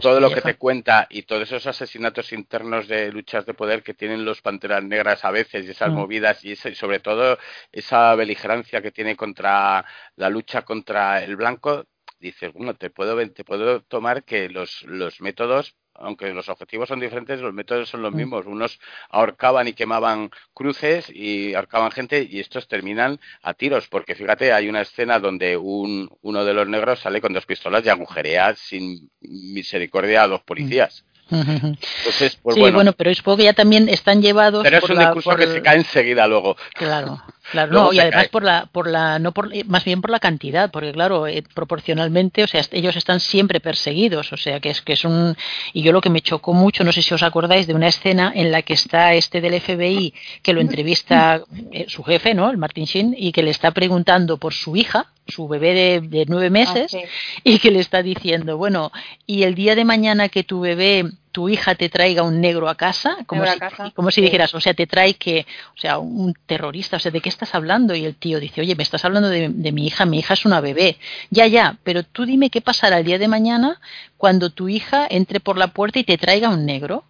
todo 0.00 0.20
lo 0.20 0.30
que 0.30 0.40
te 0.40 0.54
cuenta 0.54 1.06
y 1.10 1.22
todos 1.22 1.42
esos 1.42 1.66
asesinatos 1.66 2.32
internos 2.32 2.88
de 2.88 3.12
luchas 3.12 3.46
de 3.46 3.54
poder 3.54 3.82
que 3.82 3.94
tienen 3.94 4.24
los 4.24 4.42
Panteras 4.42 4.82
Negras 4.82 5.24
a 5.24 5.30
veces 5.30 5.66
y 5.66 5.70
esas 5.70 5.90
mm. 5.90 5.94
movidas 5.94 6.44
y, 6.44 6.52
y 6.52 6.56
sobre 6.56 7.00
todo 7.00 7.38
esa 7.72 8.14
beligerancia 8.14 8.82
que 8.82 8.90
tiene 8.90 9.16
contra 9.16 9.84
la 10.16 10.30
lucha 10.30 10.62
contra 10.62 11.22
el 11.22 11.36
blanco, 11.36 11.86
dices, 12.20 12.52
bueno, 12.52 12.74
te 12.74 12.90
puedo, 12.90 13.16
te 13.30 13.44
puedo 13.44 13.82
tomar 13.82 14.24
que 14.24 14.48
los, 14.48 14.82
los 14.82 15.20
métodos 15.20 15.76
aunque 16.00 16.32
los 16.32 16.48
objetivos 16.48 16.88
son 16.88 17.00
diferentes, 17.00 17.40
los 17.40 17.52
métodos 17.52 17.88
son 17.88 18.02
los 18.02 18.12
mm. 18.12 18.16
mismos. 18.16 18.46
Unos 18.46 18.78
ahorcaban 19.10 19.68
y 19.68 19.72
quemaban 19.72 20.30
cruces 20.54 21.10
y 21.10 21.54
ahorcaban 21.54 21.90
gente 21.90 22.26
y 22.28 22.40
estos 22.40 22.68
terminan 22.68 23.20
a 23.42 23.54
tiros, 23.54 23.88
porque 23.88 24.14
fíjate, 24.14 24.52
hay 24.52 24.68
una 24.68 24.82
escena 24.82 25.18
donde 25.18 25.56
un, 25.56 26.10
uno 26.22 26.44
de 26.44 26.54
los 26.54 26.68
negros 26.68 27.00
sale 27.00 27.20
con 27.20 27.32
dos 27.32 27.46
pistolas 27.46 27.84
y 27.84 27.88
agujerea 27.88 28.54
sin 28.54 29.10
misericordia 29.20 30.22
a 30.22 30.28
dos 30.28 30.42
policías. 30.42 31.04
Entonces, 31.30 32.38
pues 32.42 32.54
sí, 32.54 32.60
bueno. 32.60 32.92
pero 32.94 33.14
supongo 33.14 33.38
que 33.38 33.44
ya 33.44 33.52
también 33.52 33.88
están 33.88 34.22
llevados. 34.22 34.62
Pero 34.62 34.78
es 34.78 34.88
un 34.88 34.98
discurso 34.98 35.36
que 35.36 35.46
se 35.46 35.62
cae 35.62 35.76
enseguida 35.76 36.26
luego. 36.26 36.56
Claro, 36.74 37.22
claro, 37.50 37.72
no, 37.72 37.92
y 37.92 37.98
además 37.98 38.28
por 38.28 38.42
la, 38.42 38.66
por 38.66 38.88
la, 38.88 39.18
no 39.18 39.32
por, 39.32 39.50
más 39.66 39.84
bien 39.84 40.00
por 40.00 40.10
la 40.10 40.18
cantidad, 40.18 40.70
porque 40.70 40.92
claro, 40.92 41.26
eh, 41.26 41.42
proporcionalmente, 41.54 42.44
o 42.44 42.46
sea, 42.46 42.62
ellos 42.72 42.96
están 42.96 43.20
siempre 43.20 43.60
perseguidos, 43.60 44.32
o 44.32 44.36
sea, 44.36 44.60
que 44.60 44.70
es 44.70 44.82
que 44.82 44.94
es 44.94 45.04
un, 45.04 45.36
y 45.72 45.82
yo 45.82 45.92
lo 45.92 46.00
que 46.00 46.10
me 46.10 46.20
chocó 46.20 46.54
mucho, 46.54 46.84
no 46.84 46.92
sé 46.92 47.02
si 47.02 47.14
os 47.14 47.22
acordáis 47.22 47.66
de 47.66 47.74
una 47.74 47.88
escena 47.88 48.32
en 48.34 48.50
la 48.50 48.62
que 48.62 48.74
está 48.74 49.14
este 49.14 49.40
del 49.40 49.60
FBI 49.60 50.14
que 50.42 50.52
lo 50.52 50.60
entrevista 50.60 51.42
eh, 51.72 51.86
su 51.88 52.02
jefe, 52.02 52.34
¿no? 52.34 52.50
El 52.50 52.56
Martin 52.56 52.84
Sheen, 52.84 53.14
y 53.16 53.32
que 53.32 53.42
le 53.42 53.50
está 53.50 53.70
preguntando 53.72 54.38
por 54.38 54.54
su 54.54 54.76
hija, 54.76 55.06
su 55.26 55.46
bebé 55.46 56.00
de, 56.00 56.24
nueve 56.26 56.50
meses 56.50 56.94
ah, 56.94 56.98
y 57.44 57.58
que 57.58 57.70
le 57.70 57.80
está 57.80 58.02
diciendo, 58.02 58.56
bueno, 58.56 58.90
y 59.26 59.42
el 59.42 59.54
día 59.54 59.74
de 59.74 59.84
mañana 59.84 60.28
que 60.28 60.42
tu 60.42 60.60
bebé, 60.60 61.04
tu 61.32 61.48
hija 61.48 61.74
te 61.74 61.88
traiga 61.88 62.22
un 62.22 62.40
negro 62.40 62.68
a 62.68 62.74
casa, 62.74 63.18
como, 63.26 63.44
si, 63.46 63.58
como 63.94 64.10
si 64.10 64.20
dijeras, 64.20 64.54
o 64.54 64.60
sea, 64.60 64.74
te 64.74 64.86
trae 64.86 65.14
que, 65.14 65.46
o 65.76 65.80
sea, 65.80 65.98
un 65.98 66.34
terrorista, 66.46 66.96
o 66.96 67.00
sea, 67.00 67.10
¿de 67.10 67.20
qué 67.20 67.28
estás 67.28 67.54
hablando? 67.54 67.94
Y 67.94 68.04
el 68.04 68.16
tío 68.16 68.40
dice, 68.40 68.60
oye, 68.60 68.74
me 68.74 68.82
estás 68.82 69.04
hablando 69.04 69.28
de, 69.28 69.48
de 69.48 69.72
mi 69.72 69.86
hija, 69.86 70.04
mi 70.06 70.18
hija 70.18 70.34
es 70.34 70.44
una 70.44 70.60
bebé. 70.60 70.98
Ya, 71.30 71.46
ya, 71.46 71.78
pero 71.84 72.02
tú 72.02 72.24
dime 72.26 72.50
qué 72.50 72.60
pasará 72.60 72.98
el 72.98 73.04
día 73.04 73.18
de 73.18 73.28
mañana 73.28 73.80
cuando 74.16 74.50
tu 74.50 74.68
hija 74.68 75.06
entre 75.08 75.40
por 75.40 75.56
la 75.58 75.68
puerta 75.68 75.98
y 75.98 76.04
te 76.04 76.18
traiga 76.18 76.48
un 76.48 76.66
negro. 76.66 77.04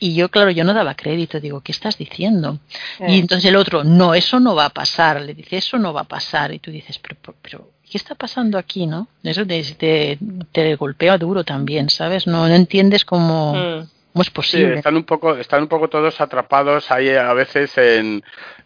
Y 0.00 0.14
yo, 0.14 0.28
claro, 0.28 0.50
yo 0.50 0.64
no 0.64 0.74
daba 0.74 0.94
crédito, 0.94 1.40
digo, 1.40 1.60
¿qué 1.60 1.72
estás 1.72 1.96
diciendo? 1.96 2.58
Y 3.06 3.20
entonces 3.20 3.48
el 3.48 3.56
otro, 3.56 3.84
no, 3.84 4.14
eso 4.14 4.40
no 4.40 4.54
va 4.54 4.66
a 4.66 4.70
pasar, 4.70 5.22
le 5.22 5.34
dice, 5.34 5.56
eso 5.56 5.78
no 5.78 5.92
va 5.92 6.02
a 6.02 6.04
pasar. 6.04 6.52
Y 6.52 6.58
tú 6.58 6.70
dices, 6.70 6.98
pero, 6.98 7.16
pero, 7.40 7.70
¿qué 7.90 7.98
está 7.98 8.14
pasando 8.14 8.58
aquí, 8.58 8.86
no? 8.86 9.08
Eso 9.22 9.46
te, 9.46 10.18
te, 10.52 10.74
golpea 10.76 11.18
duro 11.18 11.44
también, 11.44 11.90
¿sabes? 11.90 12.26
No, 12.26 12.48
no 12.48 12.54
entiendes 12.54 13.04
cómo, 13.04 13.54
mm. 13.54 13.88
cómo 14.12 14.22
es 14.22 14.30
posible. 14.30 14.72
Sí, 14.72 14.78
están 14.78 14.96
un 14.96 15.04
poco, 15.04 15.36
están 15.36 15.62
un 15.62 15.68
poco 15.68 15.88
todos 15.88 16.20
atrapados 16.20 16.90
ahí 16.90 17.10
a 17.10 17.32
veces 17.34 17.76
en, 17.78 18.22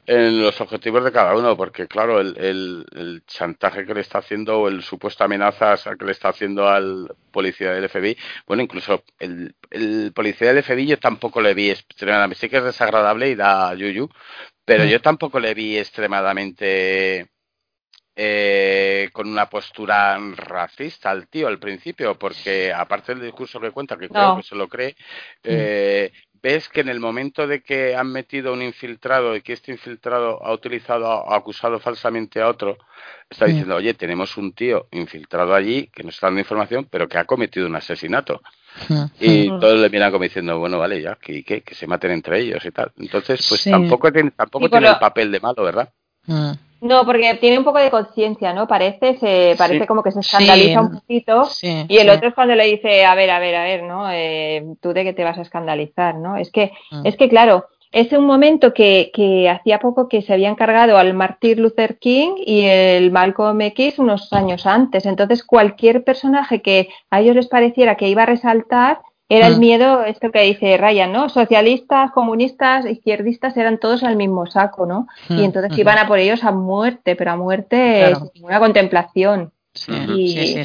en 0.07 0.43
los 0.43 0.59
objetivos 0.61 1.05
de 1.05 1.12
cada 1.12 1.37
uno, 1.37 1.57
porque 1.57 1.87
claro, 1.87 2.21
el, 2.21 2.35
el, 2.39 3.23
chantaje 3.27 3.85
que 3.85 3.93
le 3.93 4.01
está 4.01 4.19
haciendo 4.19 4.61
o 4.61 4.69
el 4.69 4.83
supuesto 4.83 5.25
amenaza 5.25 5.77
que 5.99 6.05
le 6.07 6.12
está 6.12 6.31
haciendo 6.31 6.66
al 6.69 7.14
policía 7.31 7.73
del 7.73 7.89
FBI, 7.91 8.16
bueno, 8.47 8.62
incluso 8.62 9.05
el, 9.19 9.55
el 9.71 10.12
policía 10.14 10.53
del 10.53 10.62
FBI 10.62 10.87
yo 10.87 10.99
tampoco 10.99 11.43
le 11.43 11.53
vi 11.53 11.71
extremadamente, 11.71 12.41
sí 12.41 12.49
que 12.49 12.57
es 12.57 12.64
desagradable 12.64 13.29
y 13.29 13.35
da 13.35 13.75
yuyu, 13.75 14.09
pero 14.64 14.85
mm. 14.85 14.89
yo 14.89 15.03
tampoco 15.03 15.41
le 15.41 15.53
vi 15.53 15.77
extremadamente 15.77 17.29
eh, 18.21 19.11
con 19.12 19.29
una 19.29 19.49
postura 19.49 20.19
racista 20.35 21.09
al 21.09 21.29
tío 21.29 21.47
al 21.47 21.61
principio, 21.61 22.19
porque 22.19 22.73
aparte 22.73 23.14
del 23.14 23.23
discurso 23.23 23.61
que 23.61 23.71
cuenta, 23.71 23.97
que 23.97 24.09
creo 24.09 24.39
que 24.39 24.43
se 24.43 24.57
lo 24.57 24.66
cree, 24.66 24.97
mm. 25.45 25.45
eh, 25.45 26.12
ves 26.43 26.69
que 26.69 26.81
en 26.81 26.89
el 26.89 26.99
momento 26.99 27.47
de 27.47 27.62
que 27.62 27.95
han 27.95 28.11
metido 28.11 28.53
un 28.53 28.62
infiltrado 28.62 29.37
y 29.37 29.43
que 29.43 29.53
este 29.53 29.71
infiltrado 29.71 30.45
ha 30.45 30.53
utilizado, 30.53 31.31
ha 31.31 31.37
acusado 31.37 31.79
falsamente 31.79 32.41
a 32.41 32.49
otro, 32.49 32.77
está 33.31 33.45
diciendo, 33.45 33.77
oye, 33.77 33.95
tenemos 33.95 34.37
un 34.37 34.53
tío 34.53 34.89
infiltrado 34.91 35.55
allí 35.55 35.87
que 35.87 36.03
nos 36.03 36.14
está 36.14 36.27
dando 36.27 36.41
información, 36.41 36.89
pero 36.91 37.09
que 37.09 37.19
ha 37.19 37.25
cometido 37.25 37.69
un 37.69 37.77
asesinato. 37.77 38.41
Y 39.21 39.49
todos 39.49 39.79
le 39.79 39.91
miran 39.91 40.11
como 40.11 40.25
diciendo, 40.25 40.59
bueno, 40.59 40.77
vale, 40.77 41.01
ya, 41.01 41.16
que, 41.21 41.45
que, 41.45 41.75
se 41.75 41.87
maten 41.87 42.11
entre 42.11 42.41
ellos 42.41 42.64
y 42.64 42.73
tal. 42.73 42.91
Entonces, 42.99 43.47
pues 43.49 43.62
tampoco 43.62 44.12
tiene, 44.12 44.33
tampoco 44.33 44.69
tiene 44.69 44.89
el 44.89 44.99
papel 44.99 45.31
de 45.31 45.41
malo, 45.41 45.62
¿verdad? 45.62 45.93
No, 46.81 47.05
porque 47.05 47.35
tiene 47.35 47.59
un 47.59 47.64
poco 47.64 47.79
de 47.79 47.91
conciencia, 47.91 48.53
¿no? 48.53 48.68
Parece, 48.68 49.18
se, 49.18 49.55
parece 49.59 49.87
como 49.87 50.03
que 50.03 50.12
se 50.12 50.20
escandaliza 50.20 50.81
un 50.81 50.93
poquito. 50.93 51.49
y 51.62 51.97
el 51.97 52.09
otro 52.11 52.29
es 52.29 52.35
cuando 52.35 52.55
le 52.55 52.66
dice, 52.66 53.05
a 53.05 53.14
ver, 53.14 53.31
a 53.31 53.39
ver, 53.39 53.55
a 53.57 53.64
ver, 53.64 53.83
¿no? 53.83 54.11
Eh, 54.11 54.64
tú 54.81 54.93
de 54.93 55.05
qué 55.05 55.12
te 55.12 55.24
vas 55.24 55.39
a 55.39 55.43
escandalizar, 55.43 56.14
¿no? 56.14 56.37
Es 56.37 56.53
que, 56.53 56.72
mm. 56.91 57.07
es 57.07 57.16
que 57.16 57.29
claro, 57.29 57.66
es 57.91 58.12
un 58.12 58.26
momento 58.26 58.74
que, 58.74 59.11
que 59.12 59.49
hacía 59.49 59.81
poco 59.81 60.09
que 60.09 60.22
se 60.22 60.33
había 60.33 60.51
encargado 60.51 60.99
al 60.99 61.14
Martin 61.14 61.62
Luther 61.62 61.99
King 61.99 62.35
y 62.45 62.62
el 62.64 63.11
Malcolm 63.11 63.61
X 63.62 63.99
unos 63.99 64.33
años 64.33 64.66
antes. 64.66 65.07
Entonces, 65.07 65.43
cualquier 65.43 66.05
personaje 66.05 66.62
que 66.62 66.89
a 67.11 67.20
ellos 67.20 67.35
les 67.35 67.49
pareciera 67.49 67.97
que 67.97 68.09
iba 68.09 68.22
a 68.22 68.26
resaltar, 68.26 69.01
era 69.29 69.47
el 69.47 69.57
mm. 69.57 69.61
miedo, 69.61 70.05
esto 70.05 70.31
que 70.31 70.43
dice 70.43 70.76
Ryan, 70.79 71.12
¿no? 71.12 71.29
Socialistas, 71.29 72.11
comunistas, 72.12 72.87
izquierdistas 72.87 73.57
eran 73.57 73.79
todos 73.79 74.03
al 74.03 74.16
mismo 74.16 74.47
saco, 74.47 74.87
¿no? 74.87 75.07
y 75.29 75.35
mm, 75.35 75.45
entonces 75.45 75.76
iban 75.79 75.99
a 75.99 76.09
por 76.09 76.18
ellos 76.18 76.45
a 76.45 76.53
muerte, 76.53 77.14
pero 77.14 77.33
a 77.33 77.37
muerte 77.37 78.14
sin 78.33 78.45
una 78.45 78.59
contemplación. 78.59 79.53
y, 79.87 80.57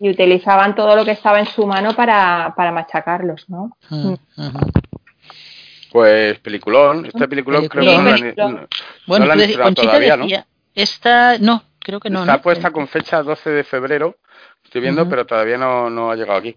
y, 0.00 0.10
utilizaban 0.10 0.74
todo 0.74 0.96
lo 0.96 1.04
que 1.04 1.12
estaba 1.12 1.38
en 1.38 1.46
su 1.46 1.66
mano 1.66 1.94
para, 1.94 2.54
para 2.56 2.72
machacarlos, 2.72 3.48
¿no? 3.48 3.76
Mm, 3.90 4.14
pues 5.92 6.38
peliculón, 6.40 7.06
este 7.06 7.28
peliculón, 7.28 7.68
creo 7.68 7.84
que 7.84 7.96
no, 7.96 8.52
la, 8.52 8.66
bueno, 9.06 9.26
no 9.26 9.74
todavía, 9.74 10.16
¿no? 10.16 10.26
Esta, 10.74 11.38
no, 11.38 11.62
creo 11.78 12.00
que 12.00 12.10
no. 12.10 12.20
Está 12.20 12.42
puesta 12.42 12.70
con 12.70 12.88
fecha 12.88 13.22
12 13.22 13.50
de 13.50 13.64
febrero, 13.64 14.16
estoy 14.64 14.80
viendo, 14.80 15.08
pero 15.08 15.26
todavía 15.26 15.58
no, 15.58 15.88
no 15.90 16.10
ha 16.10 16.16
llegado 16.16 16.38
aquí 16.38 16.56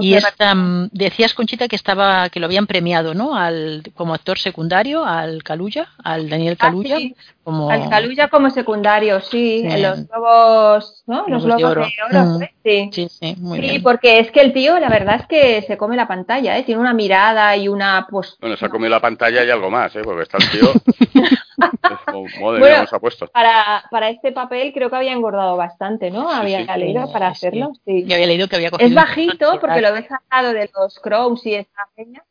y 0.00 0.14
esta, 0.14 0.54
mm, 0.54 0.90
decías 0.92 1.34
Conchita 1.34 1.68
que 1.68 1.76
estaba 1.76 2.28
que 2.28 2.40
lo 2.40 2.46
habían 2.46 2.66
premiado, 2.66 3.14
¿no? 3.14 3.34
Al 3.34 3.82
como 3.94 4.14
actor 4.14 4.38
secundario 4.38 5.04
al 5.04 5.42
Caluya, 5.42 5.88
al 6.02 6.28
Daniel 6.28 6.56
ah, 6.58 6.66
Caluya, 6.66 6.98
como 7.42 7.70
al 7.70 7.88
Caluya 7.88 8.28
como 8.28 8.50
secundario, 8.50 9.20
sí, 9.20 9.62
en 9.64 9.82
los 9.82 10.06
globos, 10.06 11.02
¿no? 11.06 11.24
Los, 11.28 11.44
globos 11.44 11.60
de 11.60 11.64
oro, 11.64 12.38
sí. 12.62 12.90
Sí, 12.92 13.08
sí, 13.08 13.34
muy 13.38 13.60
sí 13.60 13.78
porque 13.78 14.18
es 14.18 14.30
que 14.30 14.40
el 14.40 14.52
tío, 14.52 14.78
la 14.78 14.88
verdad 14.88 15.16
es 15.20 15.26
que 15.26 15.62
se 15.62 15.76
come 15.76 15.96
la 15.96 16.06
pantalla, 16.06 16.58
¿eh? 16.58 16.62
Tiene 16.62 16.80
una 16.80 16.94
mirada 16.94 17.56
y 17.56 17.68
una 17.68 18.06
pues 18.10 18.36
Bueno, 18.40 18.56
se 18.56 18.66
ha 18.66 18.68
comido 18.68 18.90
la 18.90 19.00
pantalla 19.00 19.44
y 19.44 19.50
algo 19.50 19.70
más, 19.70 19.94
¿eh? 19.96 20.02
Porque 20.04 20.22
está 20.22 20.38
el 20.38 20.50
tío 20.50 20.72
Para, 23.32 23.84
para 23.90 24.10
este 24.10 24.32
papel 24.32 24.72
creo 24.72 24.90
que 24.90 24.96
había 24.96 25.12
engordado 25.12 25.56
bastante, 25.56 26.10
¿no? 26.10 26.30
había 26.30 26.76
leído 26.76 27.10
para 27.12 27.28
hacerlo. 27.28 27.72
Sí. 27.84 28.04
Yo 28.06 28.14
había 28.14 28.26
leído 28.26 28.48
que 28.48 28.56
había 28.56 28.70
cogido 28.70 28.88
Es 28.88 28.94
bajito 28.94 29.58
porque 29.60 29.80
lo 29.80 29.92
ves 29.92 30.10
al 30.10 30.20
lado 30.30 30.52
de 30.52 30.70
los 30.74 30.98
Crows 31.00 31.46
y 31.46 31.54
esta 31.54 31.88
peña. 31.94 32.22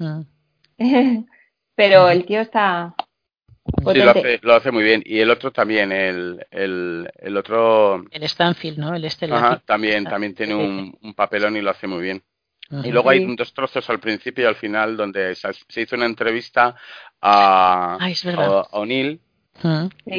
Ah. 0.00 0.22
Pero 1.74 2.08
el 2.08 2.24
tío 2.26 2.40
está. 2.40 2.94
Sí, 3.64 3.98
lo 3.98 4.10
hace, 4.10 4.40
lo 4.42 4.54
hace, 4.54 4.70
muy 4.70 4.82
bien. 4.82 5.02
Y 5.06 5.20
el 5.20 5.30
otro 5.30 5.52
también, 5.52 5.92
el, 5.92 6.44
el, 6.50 7.10
el 7.16 7.36
otro. 7.36 8.04
El 8.10 8.22
Stanfield, 8.24 8.78
¿no? 8.78 8.94
El 8.94 9.04
este. 9.04 9.28
también, 9.64 10.04
también 10.04 10.34
tiene 10.34 10.54
un, 10.54 10.96
un 11.00 11.14
papelón 11.14 11.56
y 11.56 11.60
lo 11.60 11.70
hace 11.70 11.86
muy 11.86 12.02
bien. 12.02 12.22
Y 12.84 12.90
luego 12.90 13.10
hay 13.10 13.36
dos 13.36 13.52
trozos 13.52 13.88
al 13.90 14.00
principio 14.00 14.44
y 14.44 14.46
al 14.46 14.56
final 14.56 14.96
donde 14.96 15.34
se 15.34 15.80
hizo 15.80 15.94
una 15.94 16.06
entrevista 16.06 16.74
a, 17.22 17.98
a 17.98 18.68
O'Neill. 18.72 19.20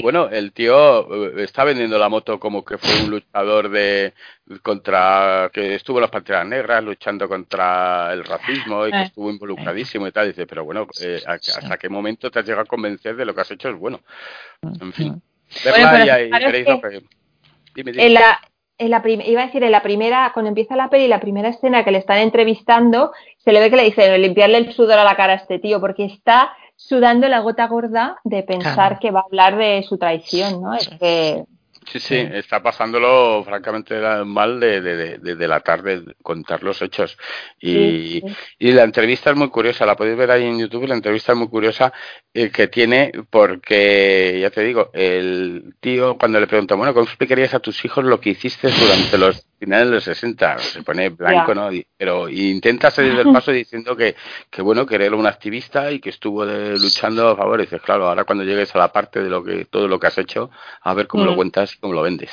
Bueno, 0.02 0.30
el 0.30 0.54
tío 0.54 1.28
eh, 1.28 1.44
está 1.44 1.66
vendiendo 1.66 1.98
la 1.98 2.08
moto 2.08 2.40
como 2.40 2.64
que 2.64 2.78
fue 2.78 3.04
un 3.04 3.12
luchador 3.12 3.70
de 3.70 4.14
contra 4.62 5.50
que 5.54 5.76
estuvo 5.76 5.98
en 5.98 6.04
las 6.04 6.12
Panteras 6.12 6.46
Negras 6.46 6.84
luchando 6.84 7.28
contra 7.28 8.14
el 8.14 8.24
racismo 8.24 8.88
y 8.88 8.92
que 8.92 8.98
eh. 8.98 9.04
estuvo 9.04 9.30
involucradísimo 9.30 10.08
y 10.08 10.12
tal. 10.12 10.28
dice, 10.28 10.46
pero 10.46 10.64
bueno, 10.64 10.88
eh, 11.02 11.22
¿hasta 11.26 11.78
qué 11.78 11.90
momento 11.90 12.32
te 12.32 12.40
has 12.40 12.46
llegado 12.46 12.64
a 12.64 12.66
convencer 12.66 13.16
de 13.16 13.26
lo 13.26 13.36
que 13.36 13.42
has 13.42 13.52
hecho 13.52 13.70
es 13.70 13.78
bueno? 13.78 14.00
En 14.62 14.94
fin. 14.94 15.22
En 17.76 18.14
la, 18.14 18.40
la 18.80 19.04
iba 19.08 19.42
a 19.42 19.46
decir, 19.46 19.64
en 19.64 19.72
la 19.72 19.84
primera, 19.84 20.32
cuando 20.34 20.50
empieza 20.50 20.76
la 20.76 20.90
peli, 20.90 21.08
la 21.08 21.20
primera 21.20 21.50
escena 21.50 21.84
que 21.84 21.92
le 21.92 22.00
están 22.00 22.20
entrevistando, 22.20 23.12
se 23.38 23.52
le 23.52 23.60
ve 23.60 23.70
que 23.70 23.76
le 23.76 23.84
dicen 23.84 24.22
limpiarle 24.22 24.58
el 24.58 24.74
sudor 24.74 25.00
a 25.00 25.04
la 25.04 25.16
cara 25.16 25.34
a 25.34 25.38
este 25.38 25.60
tío, 25.60 25.80
porque 25.80 26.06
está 26.06 26.56
sudando 26.88 27.30
la 27.30 27.40
gota 27.40 27.68
gorda 27.68 28.18
de 28.24 28.44
pensar 28.44 29.00
que 29.00 29.12
va 29.12 29.22
a 29.22 29.24
hablar 29.24 29.58
de 29.58 29.84
su 29.88 29.98
traición, 29.98 30.62
¿no? 30.62 30.74
Es 30.74 30.90
que 30.90 31.46
Sí, 31.92 32.00
sí, 32.00 32.16
está 32.16 32.62
pasándolo 32.62 33.44
francamente 33.44 34.00
mal 34.26 34.60
de, 34.60 34.82
de, 34.82 35.18
de, 35.18 35.36
de 35.36 35.48
la 35.48 35.60
tarde 35.60 36.02
contar 36.22 36.64
los 36.64 36.82
hechos. 36.82 37.18
Y, 37.60 38.24
y, 38.58 38.72
la 38.72 38.84
entrevista 38.84 39.32
es 39.32 39.36
muy 39.36 39.50
curiosa, 39.50 39.86
la 39.86 39.96
podéis 39.96 40.18
ver 40.18 40.32
ahí 40.32 40.46
en 40.46 40.60
YouTube, 40.60 40.88
la 40.88 40.96
entrevista 40.96 41.34
es 41.34 41.38
muy 41.38 41.50
curiosa 41.50 41.92
eh, 42.34 42.50
que 42.52 42.68
tiene 42.68 43.12
porque, 43.30 44.40
ya 44.42 44.50
te 44.50 44.62
digo, 44.62 44.92
el 44.94 45.76
tío 45.80 46.18
cuando 46.18 46.40
le 46.40 46.48
pregunta, 46.48 46.76
bueno, 46.76 46.94
¿cómo 46.94 47.06
explicarías 47.06 47.54
a 47.54 47.60
tus 47.60 47.84
hijos 47.84 48.06
lo 48.06 48.20
que 48.20 48.32
hiciste 48.32 48.70
durante 48.70 49.18
los 49.18 49.46
finales 49.64 49.88
de 49.88 49.96
los 49.96 50.04
60, 50.04 50.58
se 50.60 50.84
pone 50.84 51.08
blanco, 51.10 51.56
¿no? 51.56 51.70
Pero 51.98 52.28
intenta 52.28 52.92
salir 52.92 53.16
del 53.16 53.32
paso 53.34 53.52
diciendo 53.52 53.96
que, 53.96 54.14
que 54.50 54.62
bueno, 54.62 54.86
que 54.86 54.96
era 54.96 55.16
un 55.16 55.26
activista 55.26 55.90
y 55.90 56.00
que 56.00 56.10
estuvo 56.10 56.44
luchando 56.44 57.30
a 57.30 57.38
favor. 57.38 57.60
Y 57.60 57.64
dices, 57.64 57.82
claro, 57.82 58.10
ahora 58.10 58.26
cuando 58.26 58.44
llegues 58.44 58.76
a 58.76 58.80
la 58.80 58.92
parte 58.92 59.24
de 59.24 59.30
lo 59.30 59.42
que 59.42 59.66
todo 59.66 59.88
lo 59.88 60.00
que 60.00 60.08
has 60.08 60.18
hecho, 60.18 60.52
a 60.82 60.94
ver 60.94 61.08
cómo 61.08 61.24
lo 61.24 61.32
mm. 61.32 61.36
cuentas 61.36 61.74
y 61.76 61.78
cómo 61.78 61.94
lo 61.94 62.02
vendes. 62.02 62.32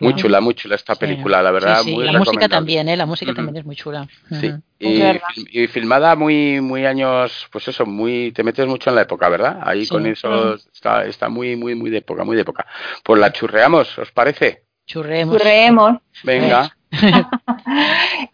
Muy 0.00 0.14
chula, 0.14 0.40
muy 0.40 0.54
chula 0.54 0.76
esta 0.76 0.94
película, 0.94 1.42
la 1.42 1.50
verdad. 1.50 1.82
Muy 1.84 2.04
la 2.04 2.18
música 2.18 2.48
también, 2.48 2.88
¿eh? 2.88 2.96
La 2.96 3.06
música 3.06 3.34
también 3.34 3.56
es 3.56 3.64
muy 3.64 3.74
chula. 3.74 4.06
Sí. 4.40 4.52
Y, 4.78 5.66
filmada 5.66 6.16
muy 6.16 6.60
muy 6.60 6.86
años, 6.86 7.48
pues 7.52 7.68
eso, 7.68 7.84
muy 7.84 8.32
te 8.32 8.42
metes 8.42 8.66
mucho 8.66 8.90
en 8.90 8.96
la 8.96 9.02
época, 9.02 9.28
¿verdad? 9.28 9.58
Ahí 9.62 9.86
con 9.86 10.06
eso 10.06 10.54
está, 10.54 11.04
está 11.04 11.28
muy 11.28 11.56
muy 11.56 11.74
muy 11.74 11.90
de 11.90 11.98
época, 11.98 12.24
muy 12.24 12.36
de 12.36 12.42
época. 12.42 12.66
Pues 13.02 13.20
la 13.20 13.32
churreamos, 13.32 13.98
¿os 13.98 14.10
parece? 14.12 14.69
Churreemos. 14.86 15.36
Churreemos. 15.36 15.96
Venga. 16.24 16.76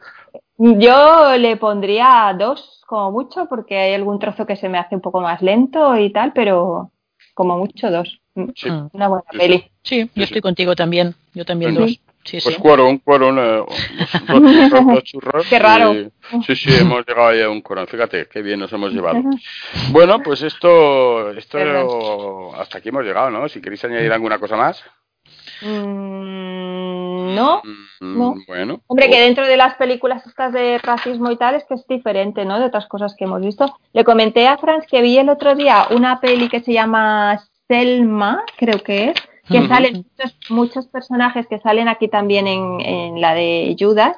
Yo 0.58 1.36
le 1.36 1.56
pondría 1.56 2.34
dos 2.38 2.82
como 2.86 3.10
mucho 3.12 3.46
porque 3.46 3.76
hay 3.76 3.94
algún 3.94 4.18
trozo 4.18 4.46
que 4.46 4.56
se 4.56 4.68
me 4.68 4.78
hace 4.78 4.94
un 4.94 5.02
poco 5.02 5.20
más 5.20 5.42
lento 5.42 5.96
y 5.98 6.10
tal, 6.10 6.32
pero 6.32 6.92
como 7.34 7.58
mucho 7.58 7.90
dos. 7.90 8.20
Mm. 8.34 8.88
Una 8.92 9.08
buena 9.08 9.24
peli. 9.30 9.70
Sí, 9.82 10.10
yo 10.14 10.24
estoy 10.24 10.40
contigo 10.40 10.74
también. 10.74 11.14
Yo 11.34 11.44
también 11.44 11.74
dos. 11.74 12.00
Sí, 12.24 12.38
pues 12.42 12.58
cuero, 12.58 12.88
cuero, 13.04 13.32
dos 13.32 15.04
churros. 15.04 15.46
Qué 15.48 15.60
raro. 15.60 15.94
sí, 16.44 16.56
sí, 16.56 16.74
hemos 16.74 17.06
llegado 17.06 17.28
ahí 17.28 17.40
a 17.40 17.48
un 17.48 17.60
cuero. 17.60 17.86
Fíjate, 17.86 18.26
qué 18.26 18.42
bien 18.42 18.58
nos 18.58 18.72
hemos 18.72 18.92
llevado. 18.92 19.22
Bueno, 19.90 20.20
pues 20.20 20.42
esto, 20.42 21.30
esto 21.30 22.52
hasta 22.56 22.78
aquí 22.78 22.88
hemos 22.88 23.04
llegado, 23.04 23.30
¿no? 23.30 23.48
Si 23.48 23.60
queréis 23.60 23.84
añadir 23.84 24.12
alguna 24.12 24.40
cosa 24.40 24.56
más. 24.56 24.82
Mm, 25.62 27.34
no, 27.34 27.62
mm, 27.64 28.18
no. 28.18 28.34
Bueno. 28.46 28.80
Hombre, 28.86 29.10
que 29.10 29.20
dentro 29.20 29.46
de 29.46 29.56
las 29.56 29.74
películas 29.74 30.26
estas 30.26 30.52
de 30.52 30.78
racismo 30.78 31.30
y 31.30 31.36
tal 31.36 31.54
es 31.54 31.64
que 31.64 31.74
es 31.74 31.86
diferente, 31.86 32.44
¿no? 32.44 32.58
De 32.58 32.66
otras 32.66 32.86
cosas 32.86 33.14
que 33.16 33.24
hemos 33.24 33.40
visto. 33.40 33.78
Le 33.92 34.04
comenté 34.04 34.46
a 34.48 34.58
Franz 34.58 34.86
que 34.86 35.02
vi 35.02 35.18
el 35.18 35.28
otro 35.28 35.54
día 35.54 35.86
una 35.90 36.20
peli 36.20 36.48
que 36.48 36.60
se 36.60 36.72
llama 36.72 37.40
Selma, 37.68 38.44
creo 38.56 38.82
que 38.82 39.10
es, 39.10 39.14
que 39.48 39.66
salen 39.68 40.04
muchos, 40.50 40.86
personajes 40.88 41.46
que 41.46 41.58
salen 41.58 41.88
aquí 41.88 42.08
también 42.08 42.46
en, 42.46 42.80
en 42.80 43.20
la 43.20 43.34
de 43.34 43.76
Judas 43.78 44.16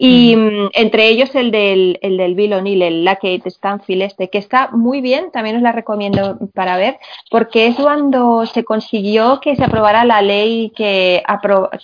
y 0.00 0.36
mm, 0.36 0.70
entre 0.74 1.08
ellos 1.08 1.34
el 1.34 1.50
del, 1.50 1.98
el 2.02 2.16
del 2.16 2.36
Bill 2.36 2.52
O'Neill, 2.52 2.82
el 2.82 3.04
Kate 3.04 3.42
Stanfield 3.50 4.02
este, 4.02 4.30
que 4.30 4.38
está 4.38 4.68
muy 4.70 5.00
bien, 5.00 5.32
también 5.32 5.56
os 5.56 5.62
la 5.62 5.72
recomiendo 5.72 6.38
para 6.54 6.76
ver, 6.76 6.98
porque 7.30 7.66
es 7.66 7.74
cuando 7.74 8.46
se 8.46 8.64
consiguió 8.64 9.40
que 9.40 9.56
se 9.56 9.64
aprobara 9.64 10.04
la 10.04 10.22
ley 10.22 10.72
que, 10.76 11.24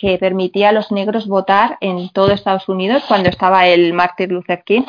que 0.01 0.19
permitía 0.19 0.69
a 0.69 0.73
los 0.73 0.93
negros 0.93 1.27
votar 1.27 1.77
en 1.81 2.09
todo 2.11 2.31
Estados 2.31 2.69
Unidos 2.69 3.03
cuando 3.09 3.29
estaba 3.29 3.67
el 3.67 3.93
Martin 3.93 4.31
Luther 4.31 4.63
King. 4.63 4.83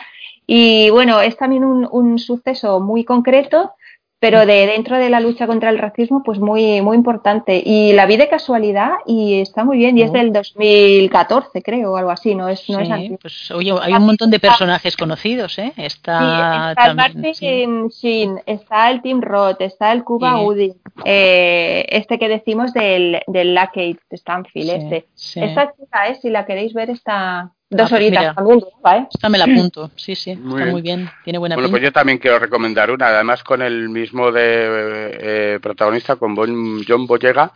Y 0.45 0.91
bueno, 0.91 1.19
es 1.21 1.35
también 1.35 1.63
un, 1.63 1.87
un 1.91 2.19
suceso 2.19 2.79
muy 2.79 3.03
concreto 3.03 3.73
pero 4.25 4.47
de 4.47 4.65
dentro 4.65 4.97
de 4.97 5.11
la 5.11 5.19
lucha 5.19 5.45
contra 5.45 5.69
el 5.69 5.77
racismo, 5.77 6.23
pues 6.23 6.39
muy, 6.39 6.81
muy 6.81 6.97
importante. 6.97 7.61
Y 7.63 7.93
la 7.93 8.07
vi 8.07 8.17
de 8.17 8.27
casualidad 8.27 8.93
y 9.05 9.39
está 9.39 9.63
muy 9.63 9.77
bien, 9.77 9.99
y 9.99 10.01
es 10.01 10.11
del 10.11 10.33
2014, 10.33 11.61
creo, 11.61 11.91
o 11.91 11.97
algo 11.97 12.09
así, 12.09 12.33
no 12.33 12.49
es, 12.49 12.67
no 12.67 12.79
es 12.79 12.89
Pues, 13.21 13.51
oye, 13.51 13.71
hay 13.79 13.93
un 13.93 14.07
montón 14.07 14.31
de 14.31 14.39
personajes 14.39 14.97
conocidos, 14.97 15.59
¿eh? 15.59 15.73
Está, 15.77 16.71
está 16.71 16.87
el 16.87 16.95
Martin 16.95 17.89
Sheen, 17.89 18.41
está 18.47 18.89
el 18.89 19.03
Tim 19.03 19.21
Roth, 19.21 19.61
está 19.61 19.91
el 19.91 20.03
Cuba 20.03 20.41
Woody, 20.41 20.73
eh, 21.03 21.85
este 21.89 22.17
que 22.17 22.27
decimos 22.27 22.73
del, 22.73 23.21
del 23.27 23.53
Lackey 23.53 23.95
Stanfield, 24.11 24.71
este. 24.71 25.05
Esta 25.35 25.71
chica, 25.75 26.07
eh, 26.07 26.17
si 26.19 26.31
la 26.31 26.47
queréis 26.47 26.73
ver, 26.73 26.89
está, 26.89 27.51
Dos 27.75 27.87
ah, 27.87 27.89
pues 27.89 28.01
horitas 28.01 28.35
también, 28.35 28.59
¿eh? 28.59 29.07
Esta 29.13 29.29
me 29.29 29.37
la 29.37 29.43
apunto, 29.43 29.91
sí, 29.95 30.15
sí, 30.15 30.35
muy 30.35 30.53
está 30.53 30.63
bien. 30.63 30.71
muy 30.71 30.81
bien, 30.81 31.09
tiene 31.23 31.39
buena 31.39 31.55
Bueno, 31.55 31.69
pues 31.69 31.83
yo 31.83 31.91
también 31.91 32.17
quiero 32.19 32.39
recomendar 32.39 32.89
una, 32.89 33.07
además 33.07 33.43
con 33.43 33.61
el 33.61 33.89
mismo 33.89 34.31
de 34.31 35.17
eh, 35.19 35.59
protagonista, 35.61 36.15
con 36.15 36.35
John 36.87 37.05
Boyega, 37.05 37.51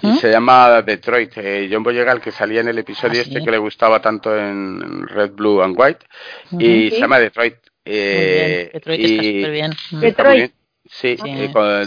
y 0.00 0.06
¿Mm? 0.06 0.16
se 0.18 0.30
llama 0.30 0.82
Detroit. 0.82 1.32
Eh, 1.36 1.68
John 1.70 1.82
Boyega, 1.82 2.12
el 2.12 2.20
que 2.20 2.30
salía 2.30 2.60
en 2.60 2.68
el 2.68 2.78
episodio 2.78 3.20
¿Ah, 3.20 3.22
este 3.22 3.42
que 3.42 3.50
le 3.50 3.58
gustaba 3.58 4.00
tanto 4.00 4.36
en 4.36 5.08
Red, 5.08 5.32
Blue 5.32 5.60
and 5.60 5.74
White, 5.76 6.06
y 6.52 6.90
se 6.90 7.00
llama 7.00 7.18
Detroit. 7.18 7.56
Eh, 7.84 8.70
Detroit 8.72 9.00
está 9.00 9.22
súper 9.22 9.50
bien. 9.50 9.72
Detroit. 9.90 10.52
Sí, 10.94 11.16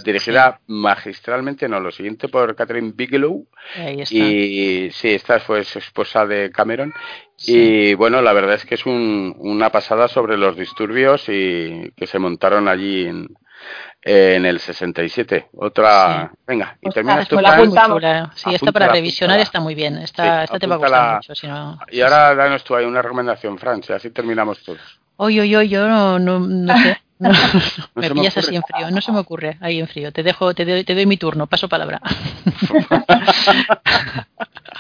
dirigida 0.04 0.60
magistralmente, 0.68 1.70
no, 1.70 1.80
lo 1.80 1.92
siguiente 1.92 2.28
por 2.28 2.54
Catherine 2.58 2.92
Bigelow. 2.94 3.48
Y 4.10 4.90
sí, 4.92 5.14
esta 5.14 5.40
fue 5.40 5.64
su 5.64 5.80
esposa 5.80 6.26
de 6.26 6.52
Cameron. 6.52 6.94
Y 7.46 7.94
bueno, 7.94 8.22
la 8.22 8.34
verdad 8.34 8.56
es 8.56 8.66
que 8.66 8.76
es 8.76 8.86
una 8.86 9.70
pasada 9.70 10.10
sobre 10.10 10.38
los 10.38 10.58
disturbios 10.58 11.24
y 11.30 11.90
que 11.96 12.06
se 12.06 12.20
montaron 12.20 12.68
allí 12.68 13.08
en, 13.08 13.30
en 14.02 14.46
el 14.46 14.60
67. 14.60 15.52
Otra, 15.54 16.30
venga, 16.46 16.78
y 16.82 16.90
terminas 16.90 17.30
pues 17.30 17.42
la 17.42 18.32
Sí, 18.36 18.54
esta 18.54 18.74
para 18.74 18.90
revisionar 18.90 19.40
está 19.40 19.62
muy 19.62 19.74
bien. 19.74 20.00
Esta, 20.00 20.44
esta 20.44 20.60
te 20.60 20.68
va 20.68 20.76
a 20.76 20.80
gustar 20.80 21.16
mucho. 21.16 21.34
Y 21.92 22.02
ahora 22.02 22.36
danos 22.36 22.62
tú 22.66 22.76
ahí 22.76 22.84
una 22.84 23.02
recomendación, 23.02 23.58
Francia, 23.58 23.96
así 23.96 24.10
terminamos 24.10 24.62
todos. 24.66 25.00
Oye, 25.16 25.40
oye, 25.40 25.56
oye, 25.56 25.70
yo 25.70 25.88
no, 25.88 26.20
no, 26.20 26.40
no 26.40 26.78
sé. 26.78 26.98
No, 27.20 27.32
me 27.96 28.12
pillas 28.12 28.38
así 28.38 28.56
en 28.56 28.62
frío, 28.62 28.92
no 28.92 29.02
se 29.02 29.12
me 29.12 29.20
ocurre 29.20 29.58
ahí 29.60 29.80
en 29.80 29.88
frío. 29.88 30.12
Te 30.12 30.22
dejo, 30.22 30.54
te 30.54 30.66
doy, 30.66 30.84
te 30.84 30.94
doy 30.94 31.08
mi 31.08 31.18
turno, 31.18 31.48
paso 31.48 31.68
palabra. 31.68 32.00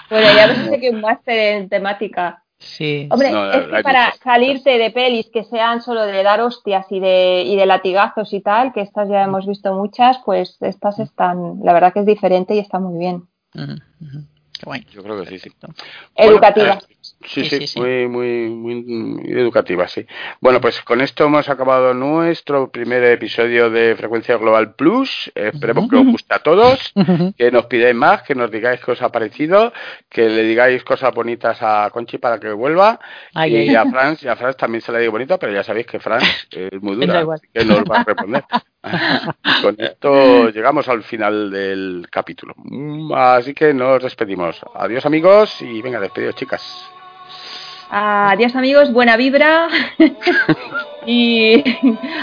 bueno, 0.09 0.27
ya 0.35 0.47
no 0.47 0.65
sé 0.65 0.79
qué 0.79 0.91
un 0.91 1.01
máster 1.01 1.55
en 1.55 1.69
temática. 1.69 2.43
Sí. 2.59 3.07
Hombre, 3.11 3.29
es 3.29 3.67
que 3.67 3.83
para 3.83 4.13
salirte 4.23 4.77
de 4.77 4.91
pelis 4.91 5.29
que 5.31 5.43
sean 5.43 5.81
solo 5.81 6.05
de 6.05 6.23
dar 6.23 6.41
hostias 6.41 6.85
y 6.91 6.99
de, 6.99 7.43
y 7.43 7.55
de 7.55 7.65
latigazos 7.65 8.33
y 8.33 8.41
tal, 8.41 8.73
que 8.73 8.81
estas 8.81 9.09
ya 9.09 9.23
hemos 9.23 9.45
visto 9.45 9.73
muchas, 9.73 10.19
pues 10.25 10.57
estas 10.61 10.99
están, 10.99 11.59
la 11.63 11.73
verdad 11.73 11.93
que 11.93 11.99
es 11.99 12.05
diferente 12.05 12.55
y 12.55 12.59
está 12.59 12.79
muy 12.79 12.97
bien. 12.97 13.27
Yo 14.91 15.03
creo 15.03 15.21
que 15.21 15.29
sí, 15.29 15.39
sí. 15.39 15.51
Educativa. 16.15 16.79
Eh, 16.89 16.96
Sí, 17.25 17.45
sí, 17.45 17.79
Muy, 17.79 18.07
muy, 18.07 18.49
muy, 18.49 19.31
educativa, 19.31 19.87
sí. 19.87 20.05
Bueno, 20.39 20.61
pues 20.61 20.81
con 20.81 21.01
esto 21.01 21.25
hemos 21.25 21.49
acabado 21.49 21.93
nuestro 21.93 22.69
primer 22.69 23.03
episodio 23.05 23.69
de 23.69 23.95
Frecuencia 23.95 24.37
Global 24.37 24.75
Plus. 24.75 25.31
Esperemos 25.33 25.89
que 25.89 25.95
os 25.95 26.05
guste 26.05 26.35
a 26.35 26.39
todos, 26.39 26.93
que 27.37 27.51
nos 27.51 27.65
pidáis 27.65 27.95
más, 27.95 28.21
que 28.21 28.35
nos 28.35 28.51
digáis 28.51 28.79
qué 28.83 28.91
os 28.91 29.01
ha 29.01 29.11
parecido, 29.11 29.73
que 30.09 30.29
le 30.29 30.43
digáis 30.43 30.83
cosas 30.83 31.13
bonitas 31.13 31.57
a 31.61 31.89
Conchi 31.91 32.19
para 32.19 32.39
que 32.39 32.51
vuelva. 32.51 32.99
y 33.47 33.75
a 33.75 33.85
Franz, 33.85 34.23
y 34.23 34.27
a 34.27 34.35
Franz 34.35 34.55
también 34.55 34.81
se 34.81 34.91
le 34.91 34.99
digo 34.99 35.11
bonito, 35.11 35.39
pero 35.39 35.51
ya 35.51 35.63
sabéis 35.63 35.87
que 35.87 35.99
Franz 35.99 36.23
es 36.51 36.81
muy 36.81 36.95
dura, 36.95 37.25
así 37.33 37.47
que 37.51 37.65
no 37.65 37.77
os 37.77 37.83
va 37.83 38.01
a 38.01 38.03
responder. 38.03 38.43
con 39.61 39.75
esto 39.79 40.49
llegamos 40.49 40.87
al 40.87 41.03
final 41.03 41.49
del 41.51 42.07
capítulo. 42.11 42.55
Así 43.15 43.53
que 43.53 43.73
nos 43.73 44.03
despedimos. 44.03 44.61
Adiós 44.75 45.05
amigos 45.05 45.61
y 45.61 45.81
venga, 45.81 45.99
despedidos 45.99 46.35
chicas. 46.35 46.91
Adiós 47.89 48.55
amigos, 48.55 48.91
buena 48.91 49.15
vibra 49.17 49.67
y 51.05 51.63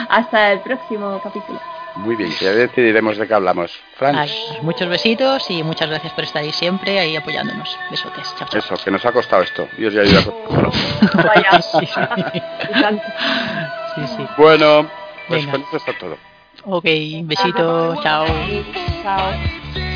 hasta 0.09 0.53
el 0.53 0.61
próximo 0.61 1.21
capítulo. 1.23 1.61
Muy 1.97 2.17
bien, 2.17 2.31
ya 2.41 2.53
decidiremos 2.53 3.17
de 3.17 3.29
qué 3.29 3.35
hablamos. 3.35 3.73
Franz. 3.97 4.31
muchos 4.63 4.89
besitos 4.89 5.49
y 5.49 5.63
muchas 5.63 5.89
gracias 5.89 6.13
por 6.13 6.25
estar 6.25 6.43
ahí 6.43 6.53
siempre, 6.53 6.99
ahí 6.99 7.17
apoyándonos. 7.17 7.79
Besotes. 7.91 8.35
Chao, 8.37 8.49
Eso, 8.53 8.75
que 8.83 8.91
nos 8.91 9.07
ha 9.07 9.13
costado 9.13 9.43
esto. 9.43 9.69
Dios 9.79 9.95
ya 9.95 10.03
ayuda 10.03 10.21
a 10.21 11.23
Vaya. 11.23 11.63
sí, 13.95 14.03
sí. 14.17 14.27
Bueno, 14.37 14.89
pues 15.29 15.47
con 15.47 15.61
esto 15.61 15.77
está 15.77 15.93
todo. 15.99 16.19
Ok, 16.65 16.85
besito, 17.25 17.95
chao. 18.03 18.27
Chao. 19.03 19.94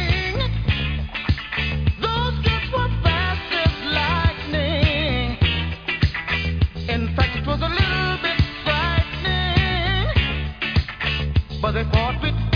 But 11.61 11.73
they 11.73 11.85
fought 11.91 12.23
with 12.23 12.48